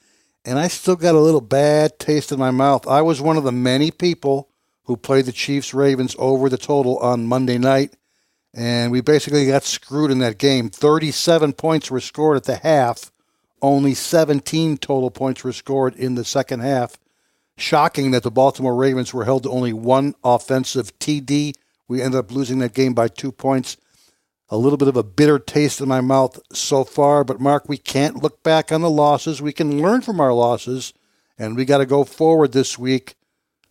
and 0.43 0.59
I 0.59 0.67
still 0.67 0.95
got 0.95 1.15
a 1.15 1.19
little 1.19 1.41
bad 1.41 1.97
taste 1.97 2.31
in 2.31 2.39
my 2.39 2.51
mouth. 2.51 2.85
I 2.87 3.01
was 3.01 3.21
one 3.21 3.37
of 3.37 3.43
the 3.43 3.51
many 3.51 3.89
people 3.89 4.49
who 4.83 4.97
played 4.97 5.25
the 5.25 5.31
Chiefs 5.31 5.73
Ravens 5.73 6.15
over 6.19 6.49
the 6.49 6.57
total 6.57 6.97
on 6.99 7.25
Monday 7.25 7.57
night 7.57 7.95
and 8.55 8.89
we 8.89 9.01
basically 9.01 9.45
got 9.45 9.65
screwed 9.65 10.11
in 10.11 10.19
that 10.19 10.37
game. 10.37 10.69
37 10.69 11.53
points 11.53 11.91
were 11.91 11.99
scored 11.99 12.37
at 12.37 12.45
the 12.45 12.55
half, 12.55 13.11
only 13.61 13.93
17 13.93 14.77
total 14.77 15.11
points 15.11 15.43
were 15.43 15.51
scored 15.51 15.95
in 15.95 16.15
the 16.15 16.23
second 16.23 16.61
half. 16.61 16.97
Shocking 17.57 18.11
that 18.11 18.23
the 18.23 18.31
Baltimore 18.31 18.75
Ravens 18.75 19.13
were 19.13 19.25
held 19.25 19.43
to 19.43 19.49
only 19.49 19.73
one 19.73 20.13
offensive 20.23 20.97
TD. 20.99 21.53
We 21.87 22.01
ended 22.01 22.19
up 22.19 22.31
losing 22.31 22.59
that 22.59 22.73
game 22.73 22.93
by 22.93 23.07
two 23.07 23.31
points. 23.31 23.77
A 24.49 24.57
little 24.57 24.77
bit 24.77 24.87
of 24.87 24.97
a 24.97 25.03
bitter 25.03 25.39
taste 25.39 25.81
in 25.81 25.87
my 25.87 26.01
mouth 26.01 26.39
so 26.53 26.83
far, 26.83 27.23
but 27.23 27.39
Mark, 27.39 27.67
we 27.67 27.77
can't 27.77 28.21
look 28.21 28.43
back 28.43 28.71
on 28.71 28.81
the 28.81 28.89
losses. 28.89 29.41
We 29.41 29.53
can 29.53 29.81
learn 29.81 30.01
from 30.01 30.19
our 30.19 30.33
losses, 30.33 30.93
and 31.37 31.55
we 31.55 31.65
got 31.65 31.79
to 31.79 31.85
go 31.85 32.03
forward 32.03 32.51
this 32.51 32.77
week 32.77 33.15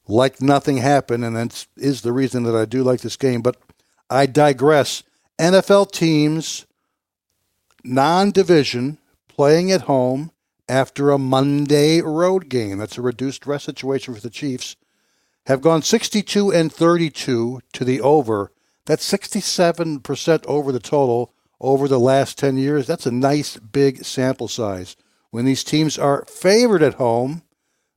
like 0.08 0.42
nothing 0.42 0.78
happened, 0.78 1.24
and 1.24 1.36
that 1.36 1.66
is 1.76 2.02
the 2.02 2.12
reason 2.12 2.42
that 2.44 2.56
I 2.56 2.64
do 2.64 2.82
like 2.82 3.00
this 3.00 3.16
game. 3.16 3.40
But 3.40 3.56
I 4.10 4.26
digress. 4.26 5.02
NFL 5.38 5.92
teams, 5.92 6.66
non 7.82 8.30
division, 8.30 8.98
playing 9.28 9.72
at 9.72 9.82
home 9.82 10.30
after 10.68 11.10
a 11.10 11.18
Monday 11.18 12.00
road 12.00 12.48
game. 12.48 12.78
That's 12.78 12.98
a 12.98 13.02
reduced 13.02 13.46
rest 13.46 13.64
situation 13.64 14.14
for 14.14 14.20
the 14.20 14.30
Chiefs. 14.30 14.76
Have 15.46 15.60
gone 15.60 15.82
62 15.82 16.52
and 16.52 16.72
32 16.72 17.60
to 17.72 17.84
the 17.84 18.00
over. 18.00 18.52
That's 18.86 19.10
67% 19.10 20.46
over 20.46 20.72
the 20.72 20.80
total 20.80 21.34
over 21.60 21.88
the 21.88 22.00
last 22.00 22.38
10 22.38 22.56
years. 22.56 22.86
That's 22.86 23.06
a 23.06 23.10
nice 23.10 23.56
big 23.56 24.04
sample 24.04 24.48
size. 24.48 24.96
When 25.30 25.44
these 25.44 25.64
teams 25.64 25.98
are 25.98 26.24
favored 26.26 26.82
at 26.82 26.94
home, 26.94 27.42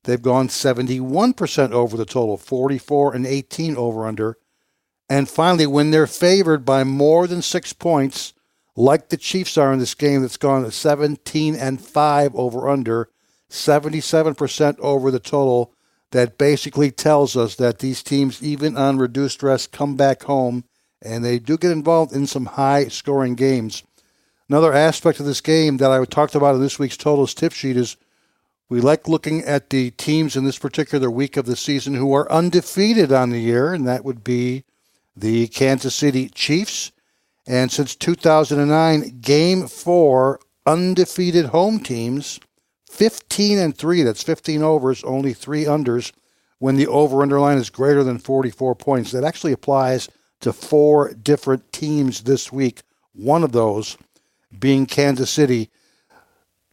they've 0.03 0.21
gone 0.21 0.47
71% 0.47 1.71
over 1.71 1.95
the 1.97 2.05
total, 2.05 2.37
44 2.37 3.15
and 3.15 3.25
18 3.25 3.77
over 3.77 4.07
under. 4.07 4.37
And 5.09 5.29
finally, 5.29 5.65
when 5.65 5.91
they're 5.91 6.07
favored 6.07 6.65
by 6.65 6.83
more 6.83 7.27
than 7.27 7.41
six 7.41 7.73
points, 7.73 8.33
like 8.75 9.09
the 9.09 9.17
Chiefs 9.17 9.57
are 9.57 9.71
in 9.73 9.79
this 9.79 9.95
game 9.95 10.21
that's 10.21 10.37
gone 10.37 10.63
to 10.63 10.71
17 10.71 11.55
and 11.55 11.81
5 11.81 12.35
over 12.35 12.69
under, 12.69 13.09
77% 13.49 14.79
over 14.79 15.09
the 15.09 15.19
total, 15.19 15.73
that 16.11 16.37
basically 16.37 16.91
tells 16.91 17.35
us 17.35 17.55
that 17.55 17.79
these 17.79 18.03
teams, 18.03 18.43
even 18.43 18.77
on 18.77 18.97
reduced 18.97 19.43
rest, 19.43 19.71
come 19.71 19.95
back 19.95 20.23
home 20.23 20.63
and 21.01 21.23
they 21.23 21.39
do 21.39 21.57
get 21.57 21.71
involved 21.71 22.13
in 22.13 22.27
some 22.27 22.45
high 22.45 22.87
scoring 22.87 23.35
games. 23.35 23.83
Another 24.49 24.73
aspect 24.73 25.19
of 25.19 25.25
this 25.25 25.41
game 25.41 25.77
that 25.77 25.91
I 25.91 26.03
talked 26.05 26.35
about 26.35 26.55
in 26.55 26.61
this 26.61 26.79
week's 26.79 26.97
totals 26.97 27.33
tip 27.33 27.53
sheet 27.53 27.77
is 27.77 27.97
we 28.69 28.81
like 28.81 29.07
looking 29.07 29.43
at 29.43 29.69
the 29.69 29.91
teams 29.91 30.35
in 30.35 30.45
this 30.45 30.57
particular 30.57 31.09
week 31.09 31.37
of 31.37 31.45
the 31.45 31.55
season 31.55 31.95
who 31.95 32.13
are 32.13 32.31
undefeated 32.31 33.11
on 33.11 33.29
the 33.29 33.39
year, 33.39 33.73
and 33.73 33.87
that 33.87 34.03
would 34.03 34.23
be 34.23 34.63
the 35.17 35.47
Kansas 35.47 35.95
City 35.95 36.29
Chiefs. 36.29 36.91
And 37.47 37.71
since 37.71 37.95
2009, 37.95 39.19
game 39.21 39.67
four, 39.67 40.39
undefeated 40.65 41.47
home 41.47 41.79
teams, 41.79 42.39
15 42.91 43.57
and 43.57 43.77
3. 43.77 44.03
That's 44.03 44.23
15 44.23 44.61
overs, 44.61 45.03
only 45.03 45.33
three 45.33 45.65
unders 45.65 46.11
when 46.59 46.75
the 46.75 46.87
over 46.87 47.21
underline 47.21 47.57
is 47.57 47.69
greater 47.69 48.03
than 48.03 48.17
44 48.17 48.75
points. 48.75 49.11
That 49.11 49.23
actually 49.23 49.53
applies 49.53 50.09
to 50.41 50.53
four 50.53 51.13
different 51.13 51.71
teams 51.71 52.21
this 52.23 52.51
week. 52.51 52.81
One 53.13 53.43
of 53.43 53.51
those 53.51 53.97
being 54.57 54.85
Kansas 54.85 55.29
City. 55.29 55.69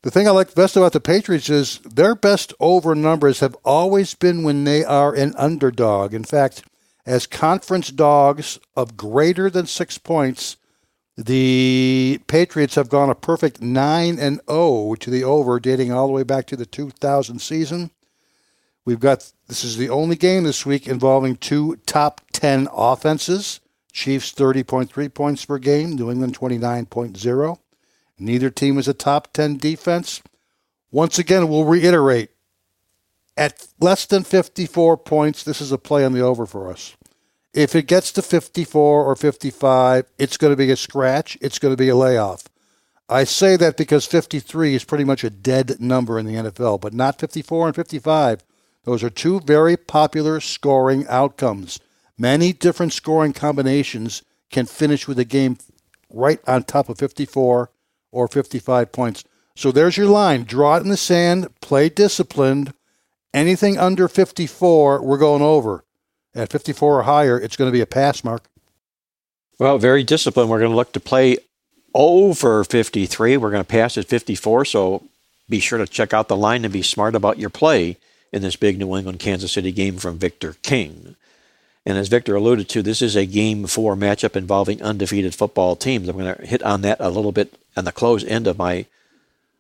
The 0.02 0.10
thing 0.10 0.28
I 0.28 0.32
like 0.32 0.54
best 0.54 0.76
about 0.76 0.92
the 0.92 1.00
Patriots 1.00 1.48
is 1.48 1.78
their 1.78 2.14
best 2.14 2.52
over 2.60 2.94
numbers 2.94 3.40
have 3.40 3.56
always 3.64 4.14
been 4.14 4.42
when 4.42 4.64
they 4.64 4.84
are 4.84 5.14
an 5.14 5.34
underdog. 5.36 6.12
In 6.12 6.24
fact, 6.24 6.62
as 7.06 7.26
conference 7.26 7.88
dogs 7.90 8.58
of 8.76 8.96
greater 8.96 9.50
than 9.50 9.66
six 9.66 9.98
points. 9.98 10.56
The 11.16 12.20
Patriots 12.26 12.74
have 12.74 12.88
gone 12.88 13.10
a 13.10 13.14
perfect 13.14 13.60
9 13.60 14.18
and 14.18 14.40
0 14.50 14.96
to 14.98 15.10
the 15.10 15.22
over, 15.22 15.60
dating 15.60 15.92
all 15.92 16.08
the 16.08 16.12
way 16.12 16.24
back 16.24 16.46
to 16.46 16.56
the 16.56 16.66
2000 16.66 17.38
season. 17.38 17.90
We've 18.84 19.00
got 19.00 19.32
this 19.46 19.64
is 19.64 19.76
the 19.76 19.90
only 19.90 20.16
game 20.16 20.44
this 20.44 20.66
week 20.66 20.86
involving 20.88 21.36
two 21.36 21.76
top 21.86 22.20
10 22.32 22.68
offenses. 22.72 23.60
Chiefs 23.92 24.32
30.3 24.32 25.14
points 25.14 25.44
per 25.44 25.58
game, 25.58 25.92
New 25.92 26.10
England 26.10 26.36
29.0. 26.36 27.58
Neither 28.18 28.50
team 28.50 28.78
is 28.78 28.88
a 28.88 28.94
top 28.94 29.32
10 29.32 29.56
defense. 29.56 30.20
Once 30.90 31.18
again, 31.18 31.48
we'll 31.48 31.64
reiterate 31.64 32.30
at 33.36 33.66
less 33.80 34.06
than 34.06 34.24
54 34.24 34.96
points, 34.98 35.42
this 35.42 35.60
is 35.60 35.72
a 35.72 35.78
play 35.78 36.04
on 36.04 36.12
the 36.12 36.20
over 36.20 36.46
for 36.46 36.70
us. 36.70 36.96
If 37.52 37.74
it 37.74 37.86
gets 37.86 38.10
to 38.12 38.22
54 38.22 39.04
or 39.04 39.14
55, 39.16 40.06
it's 40.18 40.36
going 40.36 40.52
to 40.52 40.56
be 40.56 40.70
a 40.70 40.76
scratch. 40.76 41.38
It's 41.40 41.58
going 41.58 41.72
to 41.72 41.82
be 41.82 41.88
a 41.88 41.96
layoff. 41.96 42.44
I 43.08 43.24
say 43.24 43.56
that 43.56 43.76
because 43.76 44.06
53 44.06 44.74
is 44.74 44.84
pretty 44.84 45.04
much 45.04 45.24
a 45.24 45.30
dead 45.30 45.80
number 45.80 46.18
in 46.18 46.26
the 46.26 46.34
NFL, 46.34 46.80
but 46.80 46.94
not 46.94 47.20
54 47.20 47.68
and 47.68 47.76
55. 47.76 48.42
Those 48.84 49.02
are 49.02 49.10
two 49.10 49.40
very 49.40 49.76
popular 49.76 50.40
scoring 50.40 51.06
outcomes. 51.08 51.80
Many 52.18 52.52
different 52.52 52.92
scoring 52.92 53.32
combinations 53.32 54.22
can 54.50 54.66
finish 54.66 55.06
with 55.06 55.18
a 55.18 55.24
game 55.24 55.58
right 56.10 56.40
on 56.46 56.62
top 56.62 56.88
of 56.88 56.98
54 56.98 57.70
or 58.10 58.28
55 58.28 58.92
points. 58.92 59.24
So 59.56 59.70
there's 59.70 59.96
your 59.96 60.06
line. 60.06 60.44
Draw 60.44 60.76
it 60.76 60.82
in 60.82 60.88
the 60.88 60.96
sand, 60.96 61.48
play 61.60 61.88
disciplined, 61.88 62.72
Anything 63.34 63.76
under 63.78 64.06
54, 64.06 65.02
we're 65.02 65.18
going 65.18 65.42
over. 65.42 65.84
At 66.36 66.52
54 66.52 67.00
or 67.00 67.02
higher, 67.02 67.38
it's 67.38 67.56
going 67.56 67.68
to 67.68 67.72
be 67.72 67.80
a 67.80 67.86
pass 67.86 68.22
mark. 68.22 68.44
Well, 69.58 69.78
very 69.78 70.04
disciplined. 70.04 70.50
We're 70.50 70.60
going 70.60 70.70
to 70.70 70.76
look 70.76 70.92
to 70.92 71.00
play 71.00 71.38
over 71.94 72.62
53. 72.62 73.36
We're 73.36 73.50
going 73.50 73.62
to 73.62 73.68
pass 73.68 73.98
at 73.98 74.06
54. 74.06 74.64
So 74.66 75.02
be 75.48 75.58
sure 75.58 75.78
to 75.78 75.86
check 75.86 76.14
out 76.14 76.28
the 76.28 76.36
line 76.36 76.64
and 76.64 76.72
be 76.72 76.82
smart 76.82 77.16
about 77.16 77.38
your 77.38 77.50
play 77.50 77.96
in 78.32 78.42
this 78.42 78.56
big 78.56 78.78
New 78.78 78.96
England 78.96 79.18
Kansas 79.18 79.52
City 79.52 79.72
game 79.72 79.96
from 79.96 80.18
Victor 80.18 80.54
King. 80.62 81.16
And 81.84 81.98
as 81.98 82.08
Victor 82.08 82.36
alluded 82.36 82.68
to, 82.70 82.82
this 82.82 83.02
is 83.02 83.14
a 83.16 83.26
game 83.26 83.66
four 83.66 83.96
matchup 83.96 84.36
involving 84.36 84.82
undefeated 84.82 85.34
football 85.34 85.76
teams. 85.76 86.08
I'm 86.08 86.16
going 86.16 86.34
to 86.34 86.46
hit 86.46 86.62
on 86.62 86.82
that 86.82 86.98
a 87.00 87.10
little 87.10 87.32
bit 87.32 87.54
on 87.76 87.84
the 87.84 87.92
close 87.92 88.24
end 88.24 88.46
of 88.46 88.58
my 88.58 88.86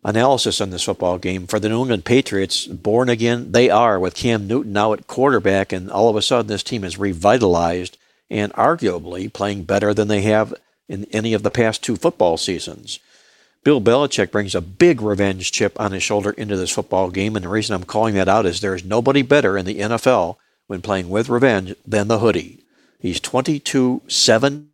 analysis 0.04 0.60
on 0.60 0.70
this 0.70 0.82
football 0.82 1.18
game. 1.18 1.46
For 1.46 1.58
the 1.58 1.68
New 1.68 1.80
England 1.80 2.04
Patriots, 2.04 2.66
born 2.66 3.08
again, 3.08 3.52
they 3.52 3.70
are 3.70 3.98
with 3.98 4.14
Cam 4.14 4.46
Newton 4.46 4.72
now 4.72 4.92
at 4.92 5.06
quarterback, 5.06 5.72
and 5.72 5.90
all 5.90 6.08
of 6.08 6.16
a 6.16 6.22
sudden 6.22 6.46
this 6.46 6.62
team 6.62 6.84
is 6.84 6.98
revitalized 6.98 7.96
and 8.30 8.52
arguably 8.52 9.32
playing 9.32 9.64
better 9.64 9.94
than 9.94 10.08
they 10.08 10.22
have 10.22 10.54
in 10.88 11.06
any 11.12 11.32
of 11.32 11.42
the 11.42 11.50
past 11.50 11.82
two 11.82 11.96
football 11.96 12.36
seasons. 12.36 12.98
Bill 13.64 13.80
Belichick 13.80 14.30
brings 14.30 14.54
a 14.54 14.60
big 14.60 15.00
revenge 15.00 15.50
chip 15.50 15.80
on 15.80 15.92
his 15.92 16.02
shoulder 16.02 16.32
into 16.32 16.56
this 16.56 16.70
football 16.70 17.10
game, 17.10 17.34
and 17.34 17.44
the 17.44 17.48
reason 17.48 17.74
I'm 17.74 17.84
calling 17.84 18.14
that 18.14 18.28
out 18.28 18.44
is 18.44 18.60
there's 18.60 18.84
nobody 18.84 19.22
better 19.22 19.56
in 19.56 19.64
the 19.64 19.80
NFL 19.80 20.36
when 20.66 20.82
playing 20.82 21.08
with 21.08 21.30
revenge 21.30 21.74
than 21.86 22.08
the 22.08 22.18
hoodie. 22.18 22.60
He's 22.98 23.20
22 23.20 24.02
7 24.06 24.70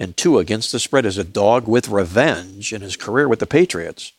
and 0.00 0.16
2 0.16 0.38
against 0.38 0.72
the 0.72 0.80
spread 0.80 1.06
as 1.06 1.18
a 1.18 1.24
dog 1.24 1.68
with 1.68 1.88
revenge 1.88 2.72
in 2.72 2.82
his 2.82 2.96
career 2.96 3.28
with 3.28 3.38
the 3.38 3.46
Patriots 3.46 4.12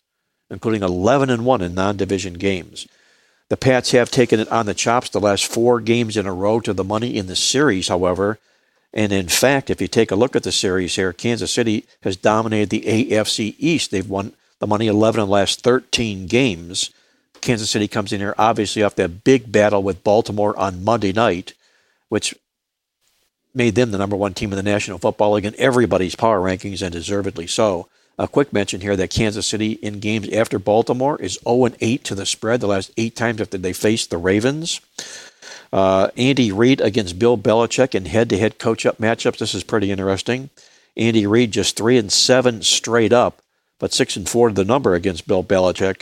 including 0.50 0.84
11 0.84 1.30
and 1.30 1.46
1 1.46 1.62
in 1.62 1.74
non-division 1.74 2.34
games. 2.34 2.88
The 3.50 3.58
Pats 3.58 3.92
have 3.92 4.12
taken 4.12 4.40
it 4.40 4.52
on 4.52 4.66
the 4.68 4.74
chops 4.74 5.10
the 5.10 5.20
last 5.20 5.48
four 5.48 5.80
games 5.80 6.16
in 6.16 6.28
a 6.28 6.34
row 6.34 6.60
to 6.60 6.74
the 6.74 6.84
money 6.84 7.18
in 7.18 7.28
the 7.28 7.36
series, 7.36 7.88
however. 7.88 8.38
And 8.94 9.12
in 9.12 9.28
fact, 9.28 9.70
if 9.70 9.82
you 9.82 9.88
take 9.88 10.12
a 10.12 10.16
look 10.16 10.36
at 10.36 10.44
the 10.44 10.52
series 10.52 10.96
here, 10.96 11.14
Kansas 11.14 11.52
City 11.52 11.86
has 12.04 12.16
dominated 12.16 12.70
the 12.70 12.82
AFC 12.82 13.56
East. 13.58 13.92
They've 13.92 14.08
won 14.08 14.34
the 14.60 14.68
money 14.68 14.88
11 14.88 15.22
in 15.22 15.28
the 15.28 15.32
last 15.32 15.62
13 15.62 16.28
games. 16.28 16.92
Kansas 17.42 17.70
City 17.70 17.88
comes 17.88 18.12
in 18.12 18.20
here 18.20 18.36
obviously 18.38 18.84
off 18.84 18.96
that 18.96 19.24
big 19.24 19.52
battle 19.52 19.82
with 19.82 20.04
Baltimore 20.04 20.58
on 20.58 20.84
Monday 20.84 21.14
night, 21.14 21.54
which 22.10 22.36
made 23.54 23.76
them 23.76 23.92
the 23.92 23.98
number 23.98 24.16
one 24.16 24.34
team 24.34 24.52
in 24.52 24.58
the 24.58 24.64
National 24.64 25.00
Football 25.00 25.34
League 25.34 25.46
in 25.46 25.56
everybody's 25.58 26.16
power 26.16 26.40
rankings, 26.40 26.82
and 26.82 26.94
deservedly 26.94 27.48
so. 27.48 27.88
A 28.20 28.28
quick 28.28 28.52
mention 28.52 28.82
here 28.82 28.98
that 28.98 29.10
Kansas 29.10 29.48
City 29.48 29.72
in 29.82 30.02
games 30.02 30.28
after 30.34 30.60
Baltimore 30.60 31.20
is 31.22 31.40
0 31.48 31.70
8 31.80 32.04
to 32.04 32.16
the 32.16 32.26
spread 32.26 32.60
the 32.60 32.68
last 32.68 32.92
eight 32.98 33.16
times 33.16 33.40
after 33.40 33.58
they 33.58 33.72
faced 33.72 34.10
the 34.10 34.18
Ravens. 34.18 34.82
Uh, 35.72 36.10
Andy 36.18 36.52
Reid 36.52 36.82
against 36.82 37.18
Bill 37.18 37.38
Belichick 37.38 37.96
in 37.96 38.06
head-to-head 38.06 38.60
coach-up 38.60 38.98
matchups. 38.98 39.38
This 39.38 39.56
is 39.56 39.64
pretty 39.64 39.90
interesting. 39.90 40.50
Andy 40.98 41.26
Reid 41.26 41.52
just 41.52 41.78
three 41.78 41.98
and 41.98 42.12
seven 42.12 42.62
straight 42.62 43.14
up, 43.14 43.42
but 43.80 43.94
six 43.94 44.18
and 44.18 44.28
four 44.28 44.50
to 44.50 44.56
the 44.56 44.66
number 44.66 44.96
against 44.96 45.26
Bill 45.26 45.44
Belichick. 45.44 46.02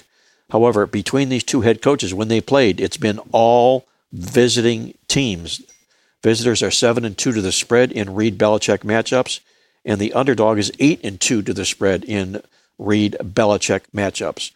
However, 0.49 0.87
between 0.87 1.29
these 1.29 1.43
two 1.43 1.61
head 1.61 1.83
coaches, 1.83 2.15
when 2.15 2.29
they 2.29 2.41
played, 2.41 2.79
it's 2.79 2.97
been 2.97 3.19
all 3.31 3.85
visiting 4.11 4.97
teams. 5.07 5.61
Visitors 6.23 6.63
are 6.63 6.71
seven 6.71 7.05
and 7.05 7.15
two 7.15 7.31
to 7.31 7.41
the 7.41 7.51
spread 7.51 7.91
in 7.91 8.15
Reid 8.15 8.39
Belichick 8.39 8.79
matchups, 8.79 9.39
and 9.87 9.99
the 9.99 10.13
underdog 10.13 10.59
is 10.59 10.71
eight 10.79 10.99
and 11.03 11.19
two 11.19 11.41
to 11.41 11.53
the 11.53 11.65
spread 11.65 12.03
in 12.03 12.41
Reid 12.77 13.15
Belichick 13.23 13.83
matchups. 13.95 14.51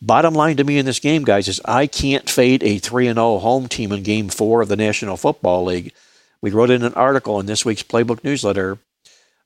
Bottom 0.00 0.34
line 0.34 0.58
to 0.58 0.64
me 0.64 0.76
in 0.76 0.84
this 0.84 1.00
game, 1.00 1.24
guys, 1.24 1.48
is 1.48 1.62
I 1.64 1.86
can't 1.86 2.28
fade 2.28 2.62
a 2.62 2.78
3 2.78 3.08
and 3.08 3.16
0 3.16 3.38
home 3.38 3.66
team 3.66 3.90
in 3.90 4.02
game 4.02 4.28
four 4.28 4.60
of 4.60 4.68
the 4.68 4.76
National 4.76 5.16
Football 5.16 5.64
League. 5.64 5.94
We 6.42 6.50
wrote 6.50 6.68
in 6.68 6.84
an 6.84 6.92
article 6.92 7.40
in 7.40 7.46
this 7.46 7.64
week's 7.64 7.82
Playbook 7.82 8.22
newsletter. 8.22 8.78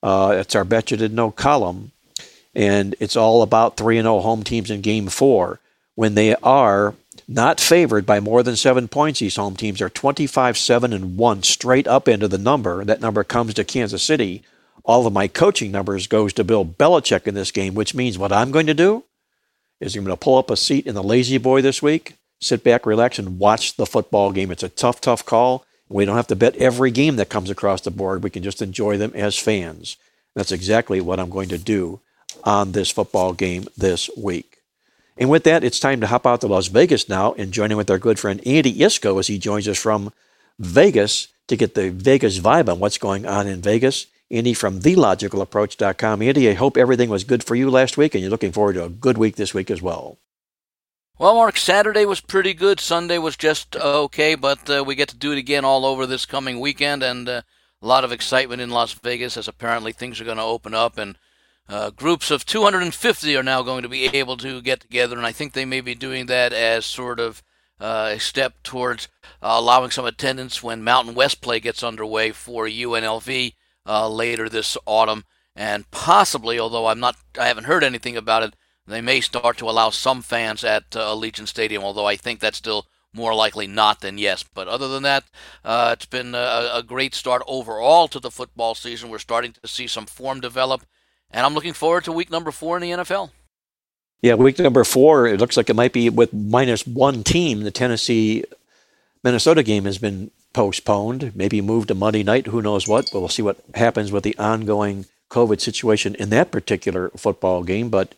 Uh, 0.02 0.36
it's 0.40 0.56
our 0.56 0.64
Bet 0.64 0.90
You 0.90 0.96
Didn't 0.96 1.14
Know 1.14 1.30
column, 1.30 1.92
and 2.54 2.96
it's 2.98 3.16
all 3.16 3.42
about 3.42 3.76
3 3.76 3.98
and 3.98 4.06
0 4.06 4.18
home 4.20 4.42
teams 4.42 4.70
in 4.70 4.80
game 4.80 5.06
four. 5.06 5.60
When 5.94 6.14
they 6.14 6.34
are 6.36 6.94
not 7.28 7.60
favored 7.60 8.06
by 8.06 8.18
more 8.18 8.42
than 8.42 8.56
seven 8.56 8.88
points, 8.88 9.20
these 9.20 9.36
home 9.36 9.54
teams 9.54 9.80
are 9.80 9.88
25 9.88 10.58
7 10.58 10.92
and 10.92 11.16
1 11.16 11.42
straight 11.44 11.86
up 11.86 12.08
into 12.08 12.26
the 12.26 12.38
number. 12.38 12.84
That 12.84 13.00
number 13.00 13.22
comes 13.22 13.54
to 13.54 13.64
Kansas 13.64 14.02
City. 14.02 14.42
All 14.88 15.06
of 15.06 15.12
my 15.12 15.28
coaching 15.28 15.70
numbers 15.70 16.06
goes 16.06 16.32
to 16.32 16.44
Bill 16.44 16.64
Belichick 16.64 17.26
in 17.26 17.34
this 17.34 17.50
game, 17.50 17.74
which 17.74 17.94
means 17.94 18.16
what 18.16 18.32
I'm 18.32 18.50
going 18.50 18.66
to 18.68 18.74
do 18.74 19.04
is 19.80 19.94
I'm 19.94 20.02
going 20.02 20.16
to 20.16 20.18
pull 20.18 20.38
up 20.38 20.50
a 20.50 20.56
seat 20.56 20.86
in 20.86 20.94
the 20.94 21.02
lazy 21.02 21.36
boy 21.36 21.60
this 21.60 21.82
week, 21.82 22.14
sit 22.40 22.64
back, 22.64 22.86
relax, 22.86 23.18
and 23.18 23.38
watch 23.38 23.76
the 23.76 23.84
football 23.84 24.32
game. 24.32 24.50
It's 24.50 24.62
a 24.62 24.70
tough, 24.70 25.02
tough 25.02 25.26
call. 25.26 25.66
We 25.90 26.06
don't 26.06 26.16
have 26.16 26.26
to 26.28 26.36
bet 26.36 26.56
every 26.56 26.90
game 26.90 27.16
that 27.16 27.28
comes 27.28 27.50
across 27.50 27.82
the 27.82 27.90
board. 27.90 28.22
We 28.22 28.30
can 28.30 28.42
just 28.42 28.62
enjoy 28.62 28.96
them 28.96 29.12
as 29.14 29.38
fans. 29.38 29.98
That's 30.34 30.52
exactly 30.52 31.02
what 31.02 31.20
I'm 31.20 31.28
going 31.28 31.50
to 31.50 31.58
do 31.58 32.00
on 32.42 32.72
this 32.72 32.90
football 32.90 33.34
game 33.34 33.66
this 33.76 34.08
week. 34.16 34.62
And 35.18 35.28
with 35.28 35.44
that, 35.44 35.64
it's 35.64 35.80
time 35.80 36.00
to 36.00 36.06
hop 36.06 36.26
out 36.26 36.40
to 36.40 36.46
Las 36.46 36.68
Vegas 36.68 37.10
now 37.10 37.34
and 37.34 37.52
join 37.52 37.70
in 37.70 37.76
with 37.76 37.90
our 37.90 37.98
good 37.98 38.18
friend 38.18 38.40
Andy 38.46 38.72
Iskoe 38.78 39.20
as 39.20 39.26
he 39.26 39.38
joins 39.38 39.68
us 39.68 39.78
from 39.78 40.14
Vegas 40.58 41.28
to 41.48 41.56
get 41.56 41.74
the 41.74 41.90
Vegas 41.90 42.38
vibe 42.38 42.70
on 42.70 42.78
what's 42.78 42.96
going 42.96 43.26
on 43.26 43.46
in 43.46 43.60
Vegas. 43.60 44.06
Andy 44.30 44.52
from 44.52 44.80
TheLogicalApproach.com. 44.80 46.22
Andy, 46.22 46.50
I 46.50 46.54
hope 46.54 46.76
everything 46.76 47.08
was 47.08 47.24
good 47.24 47.42
for 47.42 47.54
you 47.54 47.70
last 47.70 47.96
week 47.96 48.14
and 48.14 48.22
you're 48.22 48.30
looking 48.30 48.52
forward 48.52 48.74
to 48.74 48.84
a 48.84 48.90
good 48.90 49.16
week 49.16 49.36
this 49.36 49.54
week 49.54 49.70
as 49.70 49.80
well. 49.80 50.18
Well, 51.18 51.34
Mark, 51.34 51.56
Saturday 51.56 52.04
was 52.04 52.20
pretty 52.20 52.54
good. 52.54 52.78
Sunday 52.78 53.18
was 53.18 53.36
just 53.36 53.74
okay, 53.74 54.36
but 54.36 54.70
uh, 54.70 54.84
we 54.84 54.94
get 54.94 55.08
to 55.08 55.16
do 55.16 55.32
it 55.32 55.38
again 55.38 55.64
all 55.64 55.84
over 55.84 56.06
this 56.06 56.24
coming 56.24 56.60
weekend, 56.60 57.02
and 57.02 57.28
uh, 57.28 57.42
a 57.82 57.86
lot 57.86 58.04
of 58.04 58.12
excitement 58.12 58.62
in 58.62 58.70
Las 58.70 58.92
Vegas 58.92 59.36
as 59.36 59.48
apparently 59.48 59.90
things 59.90 60.20
are 60.20 60.24
going 60.24 60.36
to 60.36 60.44
open 60.44 60.74
up, 60.74 60.96
and 60.96 61.18
uh, 61.68 61.90
groups 61.90 62.30
of 62.30 62.46
250 62.46 63.36
are 63.36 63.42
now 63.42 63.62
going 63.62 63.82
to 63.82 63.88
be 63.88 64.04
able 64.16 64.36
to 64.36 64.62
get 64.62 64.78
together, 64.78 65.16
and 65.16 65.26
I 65.26 65.32
think 65.32 65.54
they 65.54 65.64
may 65.64 65.80
be 65.80 65.96
doing 65.96 66.26
that 66.26 66.52
as 66.52 66.86
sort 66.86 67.18
of 67.18 67.42
uh, 67.80 68.12
a 68.14 68.20
step 68.20 68.62
towards 68.62 69.08
allowing 69.42 69.90
some 69.90 70.04
attendance 70.04 70.62
when 70.62 70.84
Mountain 70.84 71.14
West 71.14 71.40
play 71.40 71.58
gets 71.58 71.82
underway 71.82 72.30
for 72.30 72.68
UNLV 72.68 73.54
uh, 73.88 74.08
later 74.08 74.48
this 74.48 74.76
autumn, 74.86 75.24
and 75.56 75.90
possibly, 75.90 76.60
although 76.60 76.86
I'm 76.86 77.00
not, 77.00 77.16
I 77.38 77.48
haven't 77.48 77.64
heard 77.64 77.82
anything 77.82 78.16
about 78.16 78.42
it, 78.44 78.54
they 78.86 79.00
may 79.00 79.20
start 79.20 79.58
to 79.58 79.68
allow 79.68 79.90
some 79.90 80.22
fans 80.22 80.62
at 80.62 80.94
uh, 80.94 81.00
Allegiant 81.00 81.48
Stadium. 81.48 81.82
Although 81.82 82.06
I 82.06 82.16
think 82.16 82.40
that's 82.40 82.58
still 82.58 82.86
more 83.12 83.34
likely 83.34 83.66
not 83.66 84.00
than 84.00 84.18
yes. 84.18 84.42
But 84.42 84.68
other 84.68 84.88
than 84.88 85.02
that, 85.02 85.24
uh, 85.64 85.90
it's 85.94 86.06
been 86.06 86.34
a, 86.34 86.70
a 86.74 86.82
great 86.86 87.14
start 87.14 87.42
overall 87.46 88.08
to 88.08 88.20
the 88.20 88.30
football 88.30 88.74
season. 88.74 89.10
We're 89.10 89.18
starting 89.18 89.52
to 89.52 89.68
see 89.68 89.86
some 89.86 90.06
form 90.06 90.40
develop, 90.40 90.84
and 91.30 91.44
I'm 91.44 91.54
looking 91.54 91.72
forward 91.72 92.04
to 92.04 92.12
week 92.12 92.30
number 92.30 92.50
four 92.50 92.76
in 92.76 92.82
the 92.82 92.90
NFL. 92.90 93.30
Yeah, 94.20 94.34
week 94.34 94.58
number 94.58 94.84
four, 94.84 95.26
it 95.26 95.38
looks 95.38 95.56
like 95.56 95.70
it 95.70 95.76
might 95.76 95.92
be 95.92 96.10
with 96.10 96.32
minus 96.32 96.86
one 96.86 97.22
team. 97.22 97.62
The 97.62 97.70
Tennessee 97.70 98.44
Minnesota 99.22 99.62
game 99.62 99.84
has 99.84 99.98
been 99.98 100.30
postponed, 100.58 101.30
maybe 101.36 101.60
moved 101.60 101.86
to 101.86 101.94
Monday 101.94 102.24
night, 102.24 102.48
who 102.48 102.60
knows 102.60 102.88
what. 102.88 103.08
We'll 103.14 103.28
see 103.28 103.42
what 103.42 103.60
happens 103.74 104.10
with 104.10 104.24
the 104.24 104.36
ongoing 104.38 105.06
COVID 105.30 105.60
situation 105.60 106.16
in 106.16 106.30
that 106.30 106.50
particular 106.50 107.10
football 107.10 107.62
game. 107.62 107.90
But 107.90 108.16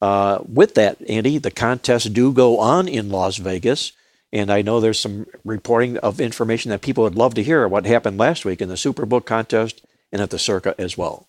uh, 0.00 0.38
with 0.48 0.74
that, 0.76 0.96
Andy, 1.06 1.36
the 1.36 1.50
contests 1.50 2.06
do 2.06 2.32
go 2.32 2.58
on 2.58 2.88
in 2.88 3.10
Las 3.10 3.36
Vegas. 3.36 3.92
And 4.32 4.50
I 4.50 4.62
know 4.62 4.80
there's 4.80 4.98
some 4.98 5.26
reporting 5.44 5.98
of 5.98 6.18
information 6.18 6.70
that 6.70 6.80
people 6.80 7.04
would 7.04 7.14
love 7.14 7.34
to 7.34 7.42
hear 7.42 7.68
what 7.68 7.84
happened 7.84 8.16
last 8.16 8.46
week 8.46 8.62
in 8.62 8.70
the 8.70 8.76
Superbook 8.76 9.26
contest 9.26 9.84
and 10.10 10.22
at 10.22 10.30
the 10.30 10.38
Circa 10.38 10.74
as 10.78 10.96
well. 10.96 11.28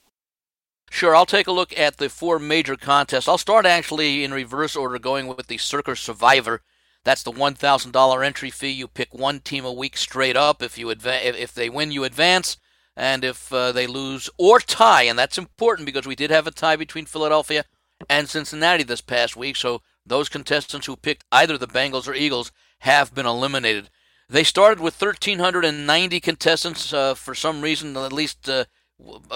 Sure, 0.89 1.13
I'll 1.13 1.25
take 1.25 1.47
a 1.47 1.51
look 1.51 1.77
at 1.77 1.97
the 1.97 2.07
four 2.07 2.39
major 2.39 2.77
contests. 2.77 3.27
I'll 3.27 3.37
start 3.37 3.65
actually 3.65 4.23
in 4.23 4.33
reverse 4.33 4.77
order, 4.77 4.97
going 4.97 5.27
with 5.27 5.47
the 5.47 5.57
Circa 5.57 5.97
Survivor. 5.97 6.61
That's 7.03 7.23
the 7.23 7.31
$1,000 7.31 8.25
entry 8.25 8.49
fee. 8.49 8.69
You 8.69 8.87
pick 8.87 9.13
one 9.13 9.39
team 9.39 9.65
a 9.65 9.73
week 9.73 9.97
straight 9.97 10.37
up. 10.37 10.61
If 10.61 10.77
you 10.77 10.87
adva- 10.87 11.23
if 11.23 11.53
they 11.53 11.69
win, 11.69 11.91
you 11.91 12.03
advance, 12.03 12.57
and 12.95 13.23
if 13.23 13.51
uh, 13.51 13.71
they 13.71 13.87
lose 13.87 14.29
or 14.37 14.59
tie, 14.59 15.03
and 15.03 15.19
that's 15.19 15.37
important 15.37 15.85
because 15.85 16.07
we 16.07 16.15
did 16.15 16.31
have 16.31 16.47
a 16.47 16.51
tie 16.51 16.75
between 16.75 17.05
Philadelphia 17.05 17.65
and 18.09 18.29
Cincinnati 18.29 18.83
this 18.83 19.01
past 19.01 19.35
week. 19.35 19.57
So 19.57 19.81
those 20.05 20.29
contestants 20.29 20.87
who 20.87 20.95
picked 20.95 21.25
either 21.31 21.57
the 21.57 21.67
Bengals 21.67 22.07
or 22.07 22.13
Eagles 22.13 22.51
have 22.79 23.13
been 23.13 23.25
eliminated. 23.25 23.89
They 24.29 24.43
started 24.43 24.79
with 24.79 24.99
1,390 24.99 26.19
contestants. 26.19 26.93
Uh, 26.93 27.13
for 27.13 27.35
some 27.35 27.61
reason, 27.61 27.95
at 27.97 28.13
least 28.13 28.47
uh, 28.49 28.65